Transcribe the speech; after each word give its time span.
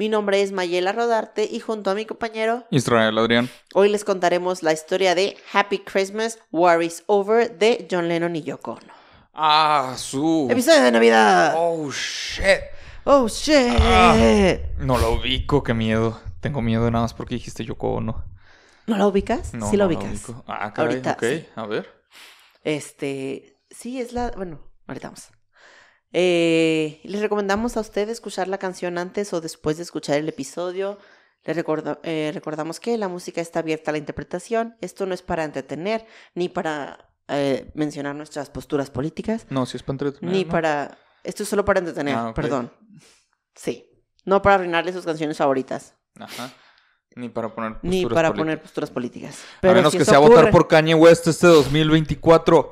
Mi 0.00 0.08
nombre 0.08 0.40
es 0.40 0.50
Mayela 0.50 0.92
Rodarte 0.92 1.44
y 1.44 1.60
junto 1.60 1.90
a 1.90 1.94
mi 1.94 2.06
compañero 2.06 2.64
Israel 2.70 3.18
Adrián. 3.18 3.50
hoy 3.74 3.90
les 3.90 4.02
contaremos 4.02 4.62
la 4.62 4.72
historia 4.72 5.14
de 5.14 5.36
Happy 5.52 5.80
Christmas, 5.80 6.38
War 6.50 6.82
is 6.82 7.04
Over 7.04 7.58
de 7.58 7.86
John 7.90 8.08
Lennon 8.08 8.34
y 8.34 8.40
Yoko 8.42 8.78
Ono. 8.82 8.94
Ah, 9.34 9.92
su. 9.98 10.48
Episodio 10.50 10.84
de 10.84 10.92
Navidad. 10.92 11.52
Oh, 11.54 11.90
shit. 11.92 12.62
Oh 13.04 13.28
shit. 13.28 13.74
Ah. 13.78 14.56
No 14.78 14.96
lo 14.96 15.12
ubico, 15.16 15.62
qué 15.62 15.74
miedo. 15.74 16.18
Tengo 16.40 16.62
miedo 16.62 16.90
nada 16.90 17.04
más 17.04 17.12
porque 17.12 17.34
dijiste 17.34 17.66
Yoko 17.66 17.96
Ono. 17.96 18.24
¿No 18.86 18.96
la 18.96 19.06
ubicas? 19.06 19.52
No, 19.52 19.68
sí 19.68 19.76
la 19.76 19.84
no 19.84 19.88
ubicas. 19.88 20.08
ubico. 20.30 20.44
Ah, 20.48 20.72
caray, 20.72 20.94
Ahorita, 20.94 21.12
ok. 21.12 21.24
sí. 21.24 21.46
A 21.56 21.66
ver. 21.66 21.86
Este, 22.64 23.58
sí, 23.68 24.00
es 24.00 24.14
la, 24.14 24.30
bueno, 24.30 24.60
ahorita 24.86 25.08
vamos. 25.08 25.28
Eh, 26.12 27.00
les 27.04 27.20
recomendamos 27.20 27.76
a 27.76 27.80
ustedes 27.80 28.10
escuchar 28.10 28.48
la 28.48 28.58
canción 28.58 28.98
antes 28.98 29.32
o 29.32 29.40
después 29.40 29.76
de 29.76 29.84
escuchar 29.84 30.16
el 30.18 30.28
episodio. 30.28 30.98
Les 31.44 31.56
recorda- 31.56 32.00
eh, 32.02 32.30
recordamos 32.34 32.80
que 32.80 32.98
la 32.98 33.08
música 33.08 33.40
está 33.40 33.60
abierta 33.60 33.90
a 33.90 33.92
la 33.92 33.98
interpretación. 33.98 34.76
Esto 34.80 35.06
no 35.06 35.14
es 35.14 35.22
para 35.22 35.44
entretener, 35.44 36.06
ni 36.34 36.48
para 36.48 37.06
eh, 37.28 37.70
mencionar 37.74 38.16
nuestras 38.16 38.50
posturas 38.50 38.90
políticas, 38.90 39.46
No, 39.50 39.64
si 39.64 39.76
es 39.76 39.82
para 39.84 39.94
entretener. 39.94 40.32
ni 40.34 40.44
¿no? 40.44 40.50
para... 40.50 40.98
Esto 41.22 41.44
es 41.44 41.48
solo 41.48 41.64
para 41.64 41.78
entretener, 41.78 42.14
Ah, 42.16 42.32
perdón. 42.34 42.72
Sí, 43.54 43.88
no 44.24 44.42
para 44.42 44.56
arruinarle 44.56 44.92
sus 44.92 45.04
canciones 45.04 45.36
favoritas, 45.36 45.94
Ajá. 46.18 46.50
Ni 47.14 47.28
para 47.28 47.54
poner 47.54 47.76
ni 47.82 48.02
posturas 48.02 48.14
para 48.14 48.28
políticas. 48.28 48.38
poner 48.38 48.62
posturas 48.62 48.90
políticas. 48.90 49.34
A 49.58 49.60
Pero 49.60 49.74
menos 49.74 49.92
si 49.92 49.98
que 49.98 50.04
sea 50.04 50.18
votar 50.18 50.44
ocurre- 50.46 50.50
por 50.50 50.66
Kanye 50.68 50.94
West 50.94 51.26
este 51.28 51.46
2024. 51.46 52.70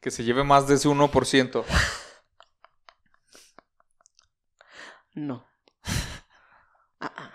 Que 0.00 0.10
se 0.10 0.22
lleve 0.24 0.42
más 0.44 0.66
de 0.68 0.74
ese 0.76 0.88
1%. 0.88 1.64
No. 5.20 5.46
Ah, 7.00 7.12
ah. 7.16 7.32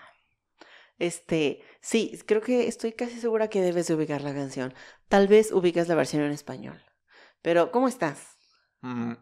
Este, 0.98 1.62
sí, 1.80 2.18
creo 2.26 2.40
que 2.40 2.68
estoy 2.68 2.92
casi 2.92 3.20
segura 3.20 3.48
que 3.48 3.60
debes 3.60 3.86
de 3.86 3.94
ubicar 3.94 4.22
la 4.22 4.32
canción. 4.34 4.74
Tal 5.08 5.28
vez 5.28 5.52
ubicas 5.52 5.88
la 5.88 5.94
versión 5.94 6.22
en 6.22 6.32
español. 6.32 6.82
Pero, 7.42 7.70
¿cómo 7.70 7.86
estás? 7.88 8.38
Mm, 8.80 9.12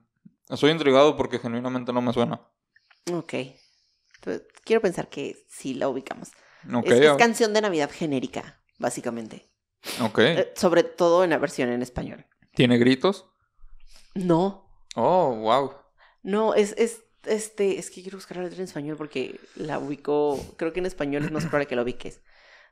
Estoy 0.49 0.71
intrigado 0.71 1.17
porque 1.17 1.39
genuinamente 1.39 1.93
no 1.93 2.01
me 2.03 2.13
suena. 2.13 2.41
Ok. 3.13 3.35
Quiero 4.65 4.81
pensar 4.83 5.09
que 5.09 5.45
sí 5.49 5.75
la 5.75 5.89
ubicamos. 5.89 6.29
Ok, 6.73 6.87
es, 6.87 7.01
es 7.01 7.13
canción 7.17 7.53
de 7.53 7.61
Navidad 7.61 7.91
genérica, 7.93 8.63
básicamente. 8.79 9.51
ok. 10.03 10.19
Eh, 10.19 10.53
sobre 10.57 10.85
todo 10.85 11.25
en 11.25 11.31
la 11.31 11.39
versión 11.39 11.71
en 11.71 11.83
español. 11.83 12.27
¿Tiene 12.55 12.79
gritos? 12.79 13.27
No, 14.15 14.63
Oh, 14.97 15.35
wow. 15.35 15.73
no, 16.23 16.55
es, 16.55 16.73
es, 16.79 17.03
este, 17.27 17.79
es 17.79 17.91
que 17.91 18.03
quiero 18.03 18.19
buscar 18.19 18.37
la 18.37 18.45
letra 18.45 18.59
en 18.59 18.65
español 18.65 18.97
porque 18.97 19.41
la 19.57 19.79
ubico, 19.79 20.39
creo 20.57 20.73
que 20.73 20.81
en 20.81 20.87
español 20.87 21.25
es 21.25 21.31
más 21.33 21.45
probable 21.45 21.67
que 21.67 21.77
la 21.77 21.83
ubiques. 21.83 22.21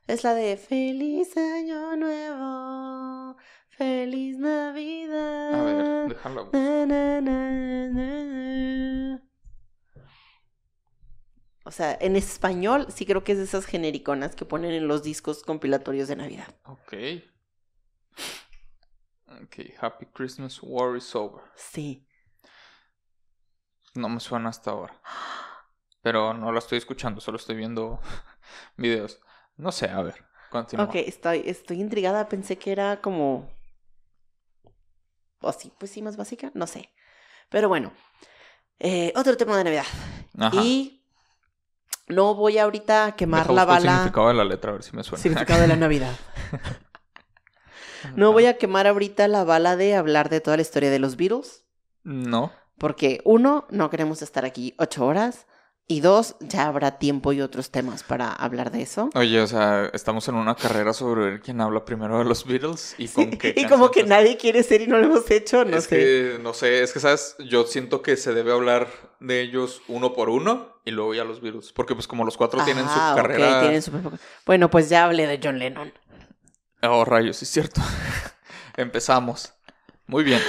Es 0.07 0.23
la 0.23 0.33
de 0.33 0.57
Feliz 0.57 1.35
Año 1.37 1.95
Nuevo, 1.95 3.37
Feliz 3.69 4.37
Navidad. 4.37 5.53
A 5.53 5.63
ver, 5.63 6.17
na, 6.51 6.85
na, 6.85 7.21
na, 7.21 7.89
na. 7.89 9.23
O 11.65 11.71
sea, 11.71 11.97
en 12.01 12.15
español 12.15 12.87
sí 12.89 13.05
creo 13.05 13.23
que 13.23 13.31
es 13.31 13.37
de 13.37 13.45
esas 13.45 13.65
genericonas 13.65 14.35
que 14.35 14.45
ponen 14.45 14.71
en 14.71 14.87
los 14.87 15.01
discos 15.01 15.43
compilatorios 15.43 16.09
de 16.09 16.17
Navidad. 16.17 16.53
Ok. 16.65 16.93
Ok, 19.41 19.55
Happy 19.79 20.05
Christmas, 20.07 20.59
War 20.61 20.97
is 20.97 21.15
over. 21.15 21.41
Sí. 21.55 22.05
No 23.95 24.09
me 24.09 24.19
suena 24.19 24.49
hasta 24.49 24.71
ahora. 24.71 24.99
Pero 26.01 26.33
no 26.33 26.51
la 26.51 26.59
estoy 26.59 26.77
escuchando, 26.77 27.21
solo 27.21 27.37
estoy 27.37 27.55
viendo 27.55 27.99
videos. 28.77 29.19
No 29.55 29.71
sé, 29.71 29.89
a 29.89 30.01
ver, 30.01 30.25
continúa. 30.49 30.85
Ok, 30.85 30.95
estoy, 30.95 31.43
estoy 31.45 31.79
intrigada. 31.79 32.27
Pensé 32.27 32.57
que 32.57 32.71
era 32.71 33.01
como. 33.01 33.49
O 35.39 35.51
sí, 35.53 35.71
pues 35.77 35.91
sí, 35.91 36.01
más 36.01 36.17
básica. 36.17 36.51
No 36.53 36.67
sé. 36.67 36.89
Pero 37.49 37.69
bueno. 37.69 37.93
Eh, 38.79 39.13
otro 39.15 39.37
tema 39.37 39.57
de 39.57 39.63
Navidad. 39.63 39.85
Ajá. 40.39 40.61
Y 40.61 41.05
no 42.07 42.35
voy 42.35 42.57
ahorita 42.57 43.05
a 43.05 43.15
quemar 43.15 43.43
Deja 43.43 43.53
la 43.53 43.65
busco 43.65 43.77
el 43.77 43.83
bala. 43.83 43.91
significado 43.97 44.27
de 44.29 44.33
la 44.33 44.43
letra, 44.43 44.71
a 44.71 44.73
ver 44.73 44.83
si 44.83 44.95
me 44.95 45.03
suena. 45.03 45.21
Significado 45.21 45.61
de 45.61 45.67
la 45.67 45.75
Navidad. 45.75 46.13
No 48.15 48.33
voy 48.33 48.47
a 48.47 48.57
quemar 48.57 48.85
ahorita 48.85 49.29
la 49.29 49.45
bala 49.45 49.77
de 49.77 49.95
hablar 49.95 50.27
de 50.27 50.41
toda 50.41 50.57
la 50.57 50.61
historia 50.61 50.91
de 50.91 50.99
los 50.99 51.15
Beatles. 51.15 51.63
No. 52.03 52.51
Porque, 52.77 53.21
uno, 53.23 53.65
no 53.69 53.89
queremos 53.89 54.21
estar 54.21 54.45
aquí 54.45 54.73
ocho 54.77 55.05
horas. 55.05 55.45
Y 55.85 55.99
dos, 55.99 56.37
ya 56.39 56.67
habrá 56.67 56.97
tiempo 56.97 57.33
y 57.33 57.41
otros 57.41 57.69
temas 57.69 58.03
para 58.03 58.31
hablar 58.31 58.71
de 58.71 58.81
eso. 58.81 59.09
Oye, 59.15 59.41
o 59.41 59.47
sea, 59.47 59.87
estamos 59.91 60.25
en 60.29 60.35
una 60.35 60.55
carrera 60.55 60.93
sobre 60.93 61.25
ver 61.25 61.41
quién 61.41 61.59
habla 61.59 61.83
primero 61.83 62.19
de 62.19 62.23
los 62.23 62.45
Beatles 62.47 62.95
y 62.97 63.09
con 63.09 63.31
Sí, 63.31 63.37
qué 63.37 63.53
y 63.57 63.65
como 63.67 63.91
que 63.91 64.03
nadie 64.05 64.37
quiere 64.37 64.63
ser 64.63 64.79
y 64.79 64.87
no 64.87 64.97
lo 64.97 65.07
hemos 65.07 65.29
hecho, 65.29 65.65
no 65.65 65.75
es 65.75 65.83
sé. 65.83 65.89
que, 65.97 66.39
no 66.41 66.53
sé, 66.53 66.83
es 66.83 66.93
que, 66.93 67.01
¿sabes? 67.01 67.35
Yo 67.39 67.65
siento 67.65 68.01
que 68.01 68.15
se 68.15 68.33
debe 68.33 68.53
hablar 68.53 68.87
de 69.19 69.41
ellos 69.41 69.81
uno 69.89 70.13
por 70.13 70.29
uno 70.29 70.79
y 70.85 70.91
luego 70.91 71.13
ya 71.15 71.25
los 71.25 71.41
Beatles. 71.41 71.73
Porque, 71.73 71.95
pues, 71.95 72.07
como 72.07 72.23
los 72.23 72.37
cuatro 72.37 72.63
tienen 72.63 72.85
su 72.85 72.89
Ah, 72.95 73.11
ok, 73.11 73.21
carrera... 73.21 73.59
tienen 73.59 73.81
su 73.81 73.91
Bueno, 74.45 74.69
pues 74.71 74.87
ya 74.87 75.03
hablé 75.03 75.27
de 75.27 75.41
John 75.43 75.59
Lennon. 75.59 75.91
Oh, 76.81 77.03
rayos, 77.03 77.41
es 77.43 77.49
cierto. 77.49 77.81
Empezamos. 78.77 79.53
Muy 80.07 80.23
bien. 80.23 80.39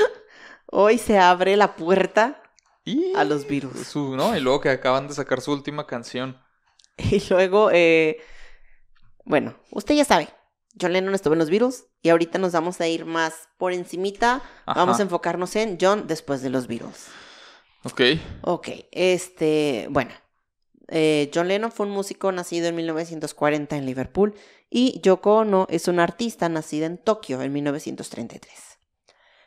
Hoy 0.77 0.99
se 0.99 1.19
abre 1.19 1.57
la 1.57 1.77
puerta 1.77 2.43
Y... 2.85 3.15
a 3.15 3.23
los 3.23 3.47
Beatles. 3.47 3.87
Su, 3.87 4.17
¿no? 4.17 4.37
Y 4.37 4.41
luego 4.41 4.61
que 4.61 4.71
acaban 4.71 5.07
de 5.07 5.15
sacar 5.15 5.41
su 5.41 5.53
última 5.53 5.87
canción. 5.87 6.43
Y 6.97 7.23
luego, 7.31 7.71
eh, 7.73 8.19
bueno, 9.25 9.57
usted 9.71 9.95
ya 9.95 10.05
sabe, 10.05 10.29
John 10.81 10.93
Lennon 10.93 11.15
estuvo 11.15 11.35
en 11.35 11.39
los 11.39 11.51
Beatles 11.51 11.87
y 12.03 12.09
ahorita 12.09 12.39
nos 12.39 12.53
vamos 12.53 12.81
a 12.81 12.89
ir 12.89 13.05
más 13.05 13.49
por 13.57 13.73
encimita. 13.73 14.43
Ajá. 14.67 14.81
Vamos 14.81 14.99
a 14.99 15.03
enfocarnos 15.03 15.55
en 15.55 15.79
John 15.81 16.09
después 16.09 16.43
de 16.43 16.51
los 16.51 16.67
Beatles. 16.67 17.07
Ok. 17.85 18.01
Ok, 18.43 18.69
este, 18.91 19.87
bueno, 19.91 20.11
eh, 20.89 21.31
John 21.33 21.47
Lennon 21.47 21.71
fue 21.71 21.87
un 21.87 21.93
músico 21.93 22.33
nacido 22.33 22.67
en 22.67 22.75
1940 22.75 23.77
en 23.77 23.87
Liverpool 23.87 24.35
y 24.71 25.01
Yoko 25.03 25.37
Ono 25.37 25.67
es 25.71 25.87
una 25.87 26.03
artista 26.03 26.49
nacida 26.49 26.87
en 26.87 26.99
Tokio 26.99 27.43
en 27.43 27.53
1933. 27.53 28.74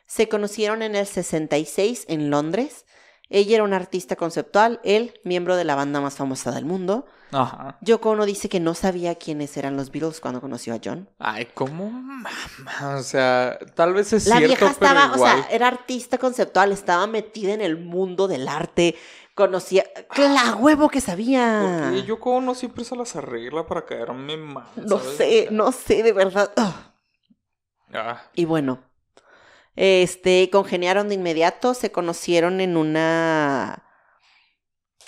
Se 0.08 0.28
conocieron 0.28 0.82
en 0.82 0.96
el 0.96 1.06
66 1.06 2.06
en 2.08 2.30
Londres. 2.30 2.84
Ella 3.30 3.56
era 3.56 3.64
una 3.64 3.76
artista 3.76 4.16
conceptual, 4.16 4.80
él 4.84 5.20
miembro 5.22 5.54
de 5.56 5.64
la 5.64 5.74
banda 5.74 6.00
más 6.00 6.14
famosa 6.16 6.50
del 6.50 6.64
mundo. 6.64 7.04
Ajá. 7.30 7.76
Yoko 7.82 8.08
Ono 8.08 8.24
dice 8.24 8.48
que 8.48 8.58
no 8.58 8.72
sabía 8.72 9.16
quiénes 9.16 9.54
eran 9.58 9.76
los 9.76 9.90
Beatles 9.90 10.20
cuando 10.20 10.40
conoció 10.40 10.74
a 10.74 10.78
John. 10.82 11.10
Ay, 11.18 11.46
¿cómo? 11.52 11.90
Mamá, 11.90 12.30
O 12.96 13.02
sea, 13.02 13.58
tal 13.74 13.92
vez 13.92 14.14
es 14.14 14.26
La 14.28 14.38
cierto, 14.38 14.56
vieja 14.56 14.70
estaba, 14.70 15.10
pero 15.12 15.22
o 15.22 15.26
sea, 15.26 15.46
era 15.50 15.68
artista 15.68 16.16
conceptual, 16.16 16.72
estaba 16.72 17.06
metida 17.06 17.52
en 17.52 17.60
el 17.60 17.76
mundo 17.76 18.28
del 18.28 18.48
arte, 18.48 18.96
conocía, 19.34 19.84
¡la 20.16 20.54
huevo 20.56 20.88
que 20.88 21.02
sabía! 21.02 21.82
Porque 21.90 22.04
yo 22.04 22.18
como 22.18 22.40
no 22.40 22.54
siempre 22.54 22.82
se 22.84 22.96
las 22.96 23.14
arregla 23.14 23.66
para 23.66 23.84
caerme 23.84 24.38
mal. 24.38 24.68
No 24.76 24.98
¿sabes? 24.98 25.16
sé, 25.18 25.48
no 25.50 25.70
sé, 25.70 26.02
de 26.02 26.14
verdad. 26.14 26.50
Ah, 26.56 28.22
Y 28.32 28.46
bueno, 28.46 28.78
este, 29.80 30.50
congeniaron 30.50 31.08
de 31.08 31.14
inmediato, 31.14 31.72
se 31.72 31.92
conocieron 31.92 32.60
en 32.60 32.76
una, 32.76 33.84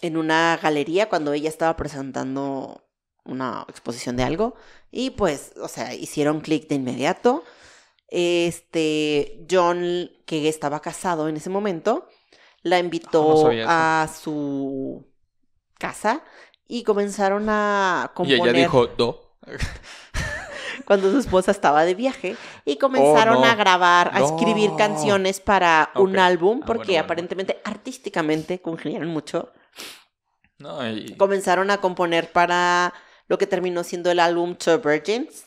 en 0.01 0.17
una 0.17 0.61
galería 0.63 1.09
cuando 1.09 1.33
ella 1.33 1.49
estaba 1.49 1.77
presentando 1.77 2.87
una 3.25 3.67
exposición 3.69 4.17
de 4.17 4.23
algo 4.23 4.55
y 4.93 5.11
pues, 5.11 5.55
o 5.61 5.67
sea, 5.67 5.93
hicieron 5.93 6.41
clic 6.41 6.69
de 6.69 6.77
inmediato. 6.77 7.43
Este, 8.07 9.45
John, 9.51 10.09
que 10.25 10.49
estaba 10.49 10.79
casado 10.79 11.29
en 11.29 11.37
ese 11.37 11.51
momento, 11.51 12.07
la 12.63 12.79
invitó 12.79 13.49
Ah, 13.49 13.53
no 13.53 13.65
a 13.67 14.09
su 14.09 15.05
casa 15.81 16.23
y 16.69 16.85
comenzaron 16.85 17.47
a 17.49 18.13
Y 18.13 18.15
componer 18.15 18.55
ella 18.55 18.67
dijo, 18.67 18.87
do. 18.87 19.37
cuando 20.91 21.09
su 21.13 21.19
esposa 21.19 21.53
estaba 21.53 21.85
de 21.85 21.95
viaje 21.95 22.37
y 22.65 22.77
comenzaron 22.77 23.37
Oh, 23.37 23.41
no. 23.43 23.47
a 23.47 23.55
grabar, 23.55 24.11
a 24.13 24.25
escribir 24.25 24.73
canciones 24.77 25.39
para 25.39 25.93
un 25.95 26.19
álbum 26.19 26.59
Ah, 26.65 26.67
porque 26.67 26.87
bueno, 26.95 27.05
aparentemente 27.05 27.61
artísticamente 27.63 28.61
congeniaron 28.61 29.07
mucho. 29.07 29.53
No, 30.59 30.85
y... 30.91 31.15
Comenzaron 31.17 31.71
a 31.71 31.79
componer 31.81 32.33
para 32.33 32.93
lo 33.29 33.39
que 33.39 33.47
terminó 33.47 33.85
siendo 33.85 34.11
el 34.11 34.19
álbum 34.19 34.57
Two 34.57 34.81
Virgins, 34.81 35.45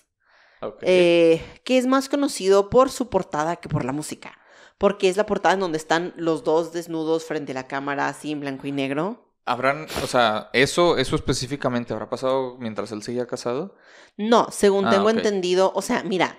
eh, 0.80 1.44
que 1.66 1.78
es 1.78 1.88
más 1.88 2.08
conocido 2.08 2.70
por 2.70 2.90
su 2.90 3.10
portada 3.10 3.58
que 3.58 3.68
por 3.68 3.84
la 3.84 3.92
música, 3.92 4.38
porque 4.78 5.10
es 5.10 5.18
la 5.18 5.26
portada 5.26 5.56
en 5.56 5.60
donde 5.60 5.78
están 5.78 6.14
los 6.16 6.46
dos 6.46 6.72
desnudos 6.72 7.26
frente 7.26 7.52
a 7.52 7.56
la 7.56 7.68
cámara, 7.68 8.08
así 8.08 8.32
en 8.32 8.40
blanco 8.40 8.66
y 8.66 8.72
negro. 8.72 9.33
Habrán, 9.46 9.88
o 10.04 10.08
sea, 10.08 10.50
eso, 10.54 10.98
eso 10.98 11.16
específicamente 11.16 11.94
habrá 11.94 12.10
pasado 12.10 12.56
mientras 12.60 12.92
él 12.94 13.04
seguía 13.04 13.28
casado. 13.28 13.76
No, 14.16 14.48
según 14.52 14.86
Ah, 14.86 14.92
tengo 14.92 15.10
entendido, 15.10 15.72
o 15.76 15.82
sea, 15.82 16.04
mira, 16.04 16.38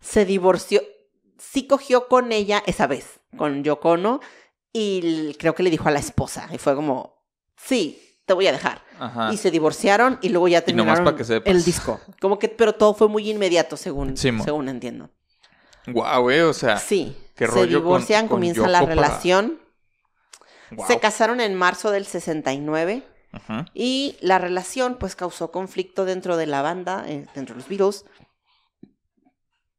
se 0.00 0.24
divorció, 0.24 0.80
sí 1.38 1.66
cogió 1.66 2.06
con 2.08 2.30
ella 2.30 2.62
esa 2.66 2.86
vez, 2.86 3.20
con 3.36 3.64
Yoko 3.64 3.90
Ono, 3.90 4.20
y 4.72 5.34
creo 5.34 5.54
que 5.54 5.62
le 5.64 5.70
dijo 5.70 5.88
a 5.88 5.92
la 5.92 5.98
esposa, 5.98 6.48
y 6.52 6.58
fue 6.58 6.74
como, 6.76 7.24
sí, 7.56 8.00
te 8.24 8.34
voy 8.34 8.46
a 8.46 8.52
dejar. 8.52 8.82
Ajá. 9.00 9.32
Y 9.32 9.36
se 9.36 9.50
divorciaron 9.50 10.18
y 10.22 10.28
luego 10.28 10.46
ya 10.48 10.62
terminaron 10.62 11.16
que 11.16 11.42
el 11.44 11.64
disco. 11.64 12.00
Como 12.20 12.38
que, 12.38 12.48
pero 12.48 12.74
todo 12.74 12.94
fue 12.94 13.08
muy 13.08 13.28
inmediato, 13.30 13.76
según, 13.76 14.16
Sí, 14.16 14.30
según 14.44 14.68
entiendo. 14.68 15.10
Guau, 15.88 16.22
güey, 16.22 16.40
o 16.40 16.52
sea. 16.52 16.78
Sí, 16.78 17.16
qué 17.34 17.46
se 17.46 17.52
rollo 17.52 17.78
divorcian, 17.78 18.28
con 18.28 18.36
comienza 18.36 18.66
la 18.68 18.80
para- 18.80 18.94
Se 20.86 20.98
casaron 21.00 21.40
en 21.40 21.54
marzo 21.54 21.90
del 21.90 22.06
69 22.06 23.02
Ujú. 23.32 23.64
y 23.74 24.16
la 24.20 24.38
relación 24.38 24.96
pues 24.98 25.16
causó 25.16 25.50
conflicto 25.50 26.04
dentro 26.04 26.36
de 26.36 26.46
la 26.46 26.62
banda, 26.62 27.04
eh, 27.08 27.26
dentro 27.34 27.54
de 27.54 27.60
los 27.60 27.68
Beatles. 27.68 28.04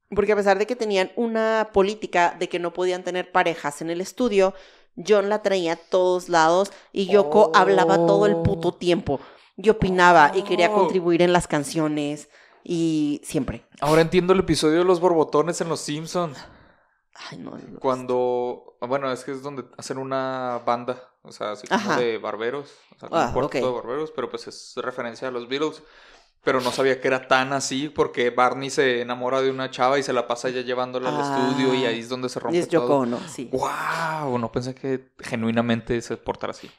Porque 0.10 0.32
a 0.34 0.36
pesar 0.36 0.58
de 0.60 0.68
que 0.68 0.76
tenían 0.76 1.12
una 1.16 1.70
política 1.74 2.36
de 2.40 2.48
que 2.48 2.60
no 2.60 2.74
podían 2.74 3.04
tener 3.04 3.32
parejas 3.32 3.82
en 3.82 3.90
el 3.90 4.02
estudio, 4.02 4.54
John 4.96 5.30
la 5.30 5.42
traía 5.42 5.74
a 5.74 5.76
todos 5.78 6.30
lados 6.30 6.72
y 6.94 7.08
Yoko 7.08 7.52
hablaba 7.56 7.96
todo 7.98 8.26
el 8.28 8.36
puto 8.38 8.72
tiempo. 8.74 9.20
Y 9.58 9.70
opinaba 9.70 10.32
y 10.36 10.44
quería 10.44 10.70
Oh. 10.70 10.76
contribuir 10.76 11.22
en 11.22 11.34
las 11.34 11.48
canciones 11.48 12.30
y 12.64 13.20
siempre. 13.24 13.66
Ahora 13.82 14.02
entiendo 14.02 14.34
el 14.34 14.40
episodio 14.40 14.80
de 14.80 14.86
los 14.86 15.00
borbotones 15.00 15.60
en 15.62 15.70
Los 15.70 15.80
Simpsons. 15.82 16.38
Ay, 17.16 17.38
no, 17.38 17.52
no. 17.52 17.80
Cuando. 17.80 18.78
Bueno, 18.82 19.12
es 19.12 19.24
que 19.24 19.32
es 19.32 19.42
donde 19.42 19.64
hacen 19.78 19.98
una 19.98 20.62
banda. 20.66 21.02
O 21.24 21.32
sea, 21.32 21.54
así 21.54 21.66
como 21.68 21.80
Ajá. 21.80 21.98
de 22.00 22.18
barberos. 22.18 22.72
O 22.96 23.00
sea, 23.00 23.10
Ah, 23.12 23.28
un 23.28 23.34
cuarto 23.34 23.58
de 23.58 23.72
barberos. 23.72 24.12
Pero 24.12 24.30
pues 24.30 24.48
es 24.48 24.74
referencia 24.78 25.28
a 25.30 25.32
los 25.32 25.48
Beatles. 25.48 25.82
Pero 26.44 26.62
no 26.62 26.72
sabía 26.72 27.02
que 27.02 27.08
era 27.08 27.28
tan 27.28 27.54
así. 27.54 27.90
Porque 27.90 28.30
Barney 28.30 28.70
se 28.70 29.02
enamora 29.02 29.42
de 29.42 29.50
una 29.50 29.72
chava 29.72 29.98
y 29.98 30.04
se 30.04 30.14
la 30.14 30.28
pasa 30.28 30.50
ya 30.50 30.62
llevándola 30.62 31.10
al 31.10 31.16
Ah. 31.20 31.48
estudio. 31.50 31.74
Y 31.74 31.86
ahí 31.86 32.00
es 32.00 32.10
donde 32.10 32.30
se 32.30 32.40
rompe 32.40 32.58
Y 32.58 32.60
es 32.62 32.68
Yoko 32.68 32.86
todo. 32.88 32.98
Ono, 33.00 33.20
sí. 33.28 33.50
¡Wow! 33.52 34.38
No 34.38 34.52
pensé 34.52 34.76
que 34.76 35.12
genuinamente 35.20 36.00
se 36.02 36.18
portara 36.18 36.52
así. 36.52 36.70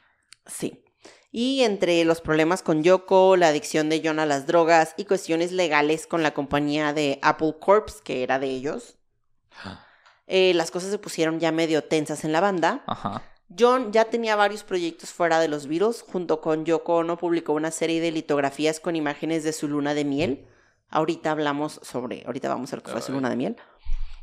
Sí. 0.45 0.83
Y 1.31 1.63
entre 1.63 2.05
los 2.05 2.21
problemas 2.21 2.61
con 2.63 2.83
Yoko, 2.83 3.35
la 3.35 3.49
adicción 3.49 3.89
de 3.89 4.01
John 4.03 4.19
a 4.19 4.25
las 4.25 4.47
drogas 4.47 4.93
y 4.95 5.03
cuestiones 5.05 5.51
legales 5.51 6.07
con 6.07 6.23
la 6.23 6.33
compañía 6.33 6.93
de 6.93 7.19
Apple 7.21 7.55
Corps, 7.59 8.01
que 8.01 8.23
era 8.23 8.39
de 8.39 8.47
ellos, 8.47 8.95
eh, 10.27 10.53
las 10.53 10.71
cosas 10.71 10.91
se 10.91 10.99
pusieron 10.99 11.39
ya 11.39 11.51
medio 11.51 11.83
tensas 11.83 12.23
en 12.23 12.31
la 12.31 12.41
banda. 12.41 12.83
Ajá. 12.85 13.23
John 13.57 13.93
ya 13.93 14.05
tenía 14.05 14.35
varios 14.35 14.63
proyectos 14.63 15.11
fuera 15.11 15.39
de 15.39 15.47
los 15.47 15.67
Beatles. 15.67 16.01
Junto 16.01 16.41
con 16.41 16.65
Yoko 16.65 16.97
Ono 16.97 17.17
publicó 17.17 17.53
una 17.53 17.71
serie 17.71 18.01
de 18.01 18.11
litografías 18.11 18.79
con 18.79 18.95
imágenes 18.95 19.43
de 19.43 19.53
su 19.53 19.67
luna 19.67 19.93
de 19.93 20.03
miel. 20.03 20.45
Ahorita 20.89 21.31
hablamos 21.31 21.79
sobre, 21.83 22.23
ahorita 22.25 22.49
vamos 22.49 22.71
a 22.71 22.75
ver 22.75 22.83
qué 22.83 22.91
fue 22.91 23.01
su 23.01 23.13
luna 23.13 23.29
de 23.29 23.35
miel. 23.35 23.55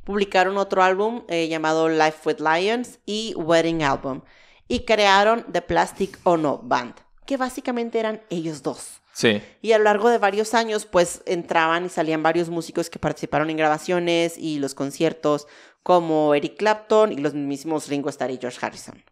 Publicaron 0.04 0.58
otro 0.58 0.82
álbum 0.82 1.24
eh, 1.28 1.48
llamado 1.48 1.88
Life 1.88 2.20
with 2.26 2.40
Lions 2.40 2.98
y 3.06 3.34
Wedding 3.36 3.82
Album. 3.82 4.20
Y 4.68 4.80
crearon 4.80 5.44
The 5.50 5.62
Plastic 5.62 6.18
Ono 6.24 6.58
Band, 6.58 6.94
que 7.26 7.36
básicamente 7.36 7.98
eran 7.98 8.22
ellos 8.28 8.62
dos. 8.62 9.00
Sí. 9.14 9.40
Y 9.62 9.72
a 9.72 9.78
lo 9.78 9.84
largo 9.84 10.10
de 10.10 10.18
varios 10.18 10.54
años, 10.54 10.86
pues 10.86 11.22
entraban 11.26 11.86
y 11.86 11.88
salían 11.88 12.22
varios 12.22 12.48
músicos 12.50 12.90
que 12.90 12.98
participaron 12.98 13.48
en 13.48 13.56
grabaciones 13.56 14.36
y 14.36 14.58
los 14.58 14.74
conciertos, 14.74 15.46
como 15.82 16.34
Eric 16.34 16.56
Clapton 16.56 17.12
y 17.12 17.16
los 17.18 17.34
mismos 17.34 17.88
Ringo 17.88 18.08
Starr 18.08 18.30
y 18.32 18.38
George 18.38 18.58
Harrison. 18.60 19.04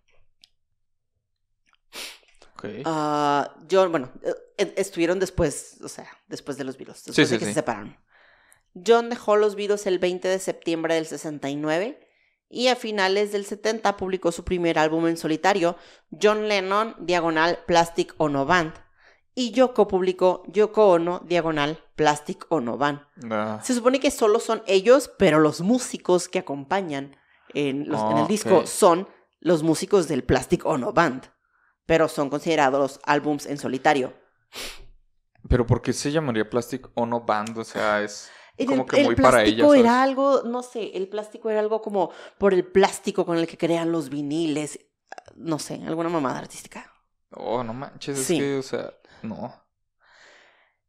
Ok. 2.55 2.65
Ah, 2.85 3.55
John, 3.71 3.91
bueno, 3.91 4.11
eh, 4.57 4.73
estuvieron 4.77 5.19
después, 5.19 5.79
o 5.83 5.89
sea, 5.89 6.07
después 6.29 6.57
de 6.57 6.65
los 6.65 6.77
Beatles, 6.77 7.05
después 7.05 7.29
Sí, 7.29 7.35
de 7.35 7.39
que 7.39 7.45
sí. 7.47 7.51
se 7.51 7.55
separaron. 7.55 7.97
John 8.87 9.11
dejó 9.11 9.37
los 9.37 9.55
Beatles 9.55 9.87
el 9.87 9.99
20 9.99 10.29
de 10.29 10.39
septiembre 10.39 10.95
del 10.95 11.07
69 11.07 12.09
y 12.49 12.69
a 12.69 12.77
finales 12.77 13.33
del 13.33 13.45
70 13.45 13.97
publicó 13.97 14.33
su 14.33 14.45
primer 14.45 14.79
álbum 14.79 15.07
en 15.09 15.17
solitario, 15.17 15.77
John 16.11 16.49
Lennon, 16.49 16.95
diagonal 17.01 17.61
Plastic 17.67 18.15
Ono 18.19 18.47
Band. 18.47 18.73
Y 19.35 19.53
Yoko 19.53 19.89
publicó 19.89 20.43
Yoko 20.49 20.89
Ono, 20.91 21.21
diagonal 21.21 21.83
Plastic 21.97 22.45
Ono 22.51 22.77
Band. 22.77 23.01
Ah, 23.31 23.61
Se 23.63 23.75
supone 23.75 23.99
que 23.99 24.11
solo 24.11 24.39
son 24.41 24.63
ellos, 24.67 25.11
pero 25.19 25.39
los 25.41 25.61
músicos 25.63 26.29
que 26.29 26.39
acompañan 26.39 27.17
en, 27.55 27.89
los- 27.89 28.03
en 28.11 28.19
el 28.19 28.27
disco 28.27 28.67
son 28.67 29.09
los 29.41 29.63
músicos 29.63 30.07
del 30.09 30.23
Plastic 30.25 30.67
Ono 30.67 30.93
Band, 30.93 31.25
pero 31.87 32.09
son 32.09 32.29
considerados 32.31 33.01
álbums 33.05 33.47
en 33.47 33.57
solitario. 33.59 34.13
Pero 35.49 35.67
¿por 35.67 35.83
qué 35.83 35.93
se 35.93 36.13
llamaría 36.13 36.49
Plastic 36.49 36.89
Ono 36.95 37.21
Band? 37.23 37.57
O 37.59 37.65
sea, 37.65 38.03
es 38.03 38.31
El, 38.57 38.67
como 38.67 38.87
que 38.87 39.01
el 39.01 39.07
muy 39.07 39.17
para 39.17 39.43
ella. 39.43 39.57
plástico 39.57 39.69
¿sabes? 39.69 39.81
era 39.81 40.03
algo, 40.03 40.43
no 40.45 40.63
sé, 40.63 40.91
el 40.97 41.09
plástico 41.09 41.51
era 41.51 41.61
algo 41.61 41.81
como 41.83 42.11
por 42.39 42.55
el 42.55 42.65
plástico 42.67 43.25
con 43.27 43.39
el 43.39 43.47
que 43.47 43.59
crean 43.59 43.91
los 43.93 44.09
viniles, 44.09 44.79
no 45.37 45.59
sé, 45.59 45.81
alguna 45.87 46.09
mamada 46.11 46.39
artística. 46.39 46.93
Oh, 47.35 47.65
no 47.65 47.73
manches, 47.75 48.19
Sí. 48.19 48.35
es 48.37 48.41
que, 48.41 48.57
o 48.59 48.63
sea, 48.63 48.93
no. 49.23 49.55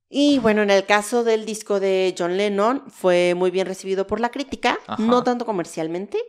Y 0.09 0.37
bueno, 0.39 0.61
en 0.61 0.69
el 0.69 0.85
caso 0.85 1.23
del 1.23 1.43
disco 1.43 1.79
de 1.79 2.13
John 2.17 2.37
Lennon, 2.37 2.83
fue 2.89 3.33
muy 3.35 3.49
bien 3.49 3.65
recibido 3.65 4.05
por 4.05 4.19
la 4.19 4.29
crítica, 4.29 4.79
Ajá. 4.85 5.01
no 5.01 5.23
tanto 5.23 5.45
comercialmente. 5.45 6.19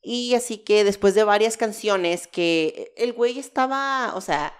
Y 0.00 0.34
así 0.34 0.58
que 0.58 0.84
después 0.84 1.16
de 1.16 1.24
varias 1.24 1.56
canciones 1.56 2.28
que 2.28 2.92
el 2.96 3.12
güey 3.12 3.40
estaba, 3.40 4.12
o 4.14 4.20
sea, 4.20 4.54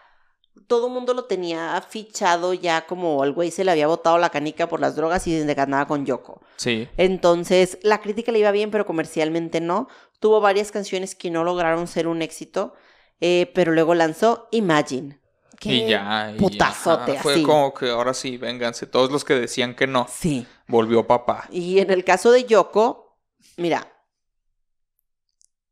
todo 0.67 0.89
el 0.89 0.93
mundo 0.93 1.15
lo 1.15 1.27
tenía 1.27 1.81
fichado 1.89 2.53
ya 2.53 2.87
como 2.87 3.23
el 3.23 3.33
güey 3.33 3.51
se 3.51 3.63
le 3.63 3.71
había 3.71 3.87
botado 3.87 4.19
la 4.19 4.31
canica 4.31 4.69
por 4.69 4.81
las 4.81 4.97
drogas 4.97 5.27
y 5.27 5.35
desde 5.35 5.55
que 5.55 5.61
andaba 5.61 5.87
con 5.87 6.05
Yoko. 6.05 6.41
Sí. 6.57 6.89
Entonces, 6.97 7.79
la 7.83 8.01
crítica 8.01 8.33
le 8.33 8.41
iba 8.41 8.51
bien, 8.51 8.71
pero 8.71 8.87
comercialmente 8.87 9.61
no. 9.61 9.89
Tuvo 10.19 10.41
varias 10.41 10.73
canciones 10.73 11.15
que 11.15 11.31
no 11.31 11.45
lograron 11.45 11.87
ser 11.87 12.09
un 12.09 12.23
éxito, 12.23 12.75
eh, 13.21 13.51
pero 13.55 13.73
luego 13.73 13.95
lanzó 13.95 14.49
Imagine. 14.51 15.21
Y 15.63 15.87
ya. 15.87 16.31
y 16.31 16.35
ya. 16.35 16.39
Putazote, 16.39 17.19
Fue 17.19 17.35
así. 17.35 17.43
como 17.43 17.75
que 17.75 17.91
ahora 17.91 18.15
sí, 18.15 18.37
vénganse. 18.37 18.87
Todos 18.87 19.11
los 19.11 19.25
que 19.25 19.35
decían 19.35 19.75
que 19.75 19.87
no, 19.87 20.07
Sí. 20.11 20.47
volvió 20.69 21.07
papá. 21.07 21.49
Y 21.51 21.79
en 21.81 21.91
el 21.91 22.05
caso 22.05 22.31
de 22.31 22.45
Yoko, 22.45 23.17
mira, 23.57 23.93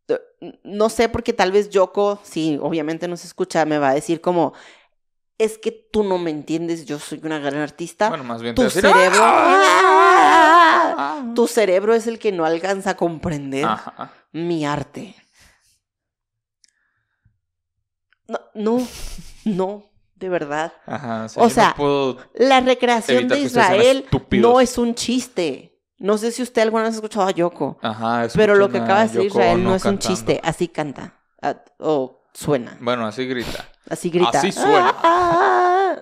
eh, 0.08 0.20
no 0.64 0.88
sé 0.88 1.08
porque 1.08 1.32
tal 1.32 1.52
vez 1.52 1.70
Yoko, 1.70 2.20
sí, 2.22 2.58
obviamente 2.60 3.08
no 3.08 3.16
se 3.16 3.26
escucha, 3.26 3.64
me 3.64 3.78
va 3.78 3.90
a 3.90 3.94
decir 3.94 4.20
como, 4.20 4.52
es 5.38 5.58
que 5.58 5.72
tú 5.72 6.04
no 6.04 6.18
me 6.18 6.30
entiendes, 6.30 6.84
yo 6.86 6.98
soy 6.98 7.20
una 7.24 7.38
gran 7.38 7.56
artista. 7.56 8.08
Bueno, 8.08 8.24
más 8.24 8.42
bien 8.42 8.54
tu 8.54 8.62
va 8.62 8.66
a 8.66 8.68
decir, 8.68 8.82
cerebro, 8.82 9.20
¡Ah! 9.22 11.32
tu 11.34 11.46
cerebro 11.48 11.94
es 11.94 12.06
el 12.06 12.18
que 12.18 12.32
no 12.32 12.44
alcanza 12.44 12.90
a 12.90 12.96
comprender 12.96 13.64
Ajá. 13.64 14.12
mi 14.32 14.64
arte. 14.64 15.14
No, 18.26 18.40
no, 18.54 18.88
no, 19.44 19.90
de 20.16 20.28
verdad. 20.28 20.72
Ajá. 20.86 21.24
O 21.24 21.28
sea, 21.28 21.42
O 21.44 21.50
sea, 21.50 21.68
no 21.70 21.74
puedo 21.76 22.18
La 22.34 22.60
recreación 22.60 23.28
de 23.28 23.40
Israel 23.40 24.06
no 24.32 24.60
es 24.60 24.78
un 24.78 24.94
chiste. 24.94 25.70
No 25.98 26.18
sé 26.18 26.32
si 26.32 26.42
usted 26.42 26.62
alguna 26.62 26.84
vez 26.84 26.92
ha 26.92 26.96
escuchado 26.96 27.26
a 27.26 27.30
Yoko. 27.30 27.78
Ajá, 27.80 28.26
Pero 28.34 28.56
lo 28.56 28.68
que 28.68 28.78
acaba 28.78 29.00
de 29.00 29.06
decir 29.08 29.22
Yoko 29.22 29.38
Israel 29.38 29.64
no 29.64 29.74
es 29.74 29.84
un 29.84 29.98
chiste, 29.98 30.40
así 30.42 30.68
canta. 30.68 31.18
Ah, 31.40 31.56
O 31.78 32.22
suena, 32.34 32.76
Bueno, 32.80 33.06
así 33.06 33.26
grita. 33.26 33.68
así 33.88 34.10
grita. 34.10 34.38
Así 34.38 34.50
suena. 34.52 34.94
Ah. 35.02 35.96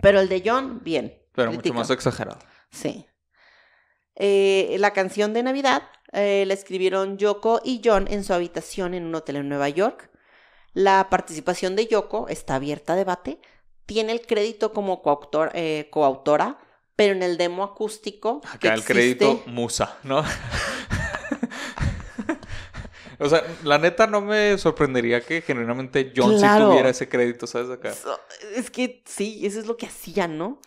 Pero 0.00 0.20
el 0.20 0.28
de 0.28 0.42
John, 0.44 0.80
bien. 0.82 1.14
Pero 1.34 1.50
critica. 1.50 1.72
mucho 1.74 1.78
más 1.80 1.90
exagerado. 1.90 2.38
Sí. 2.70 3.06
Eh, 4.16 4.76
la 4.78 4.92
canción 4.92 5.32
de 5.32 5.42
Navidad 5.42 5.82
eh, 6.12 6.44
la 6.46 6.54
escribieron 6.54 7.18
Yoko 7.18 7.60
y 7.64 7.80
John 7.84 8.06
en 8.08 8.22
su 8.24 8.32
habitación 8.32 8.94
en 8.94 9.04
un 9.06 9.14
hotel 9.14 9.36
en 9.36 9.48
Nueva 9.48 9.68
York. 9.68 10.10
La 10.74 11.08
participación 11.08 11.74
de 11.76 11.86
Yoko 11.86 12.28
está 12.28 12.56
abierta 12.56 12.92
a 12.92 12.96
debate. 12.96 13.40
Tiene 13.86 14.12
el 14.12 14.20
crédito 14.26 14.72
como 14.72 15.02
coautor- 15.02 15.50
eh, 15.54 15.88
coautora, 15.90 16.58
pero 16.96 17.12
en 17.14 17.22
el 17.22 17.36
demo 17.38 17.62
acústico. 17.64 18.40
que 18.60 18.68
Acá 18.68 18.74
el 18.74 18.80
existe- 18.80 18.92
crédito 18.92 19.42
Musa, 19.46 19.96
¿no? 20.02 20.22
o 23.20 23.28
sea, 23.28 23.42
la 23.62 23.78
neta 23.78 24.06
no 24.06 24.20
me 24.20 24.58
sorprendería 24.58 25.20
que 25.20 25.42
genuinamente 25.42 26.12
John 26.16 26.36
Claro. 26.38 26.64
sí 26.64 26.70
tuviera 26.70 26.88
ese 26.90 27.08
crédito, 27.08 27.46
¿sabes? 27.46 27.70
Acá. 27.70 27.92
So- 27.92 28.18
Es 28.54 28.70
que 28.70 29.02
sí, 29.06 29.46
eso 29.46 29.60
es 29.60 29.66
lo 29.66 29.76
que 29.76 29.86
hacían, 29.86 30.36
¿no? 30.38 30.58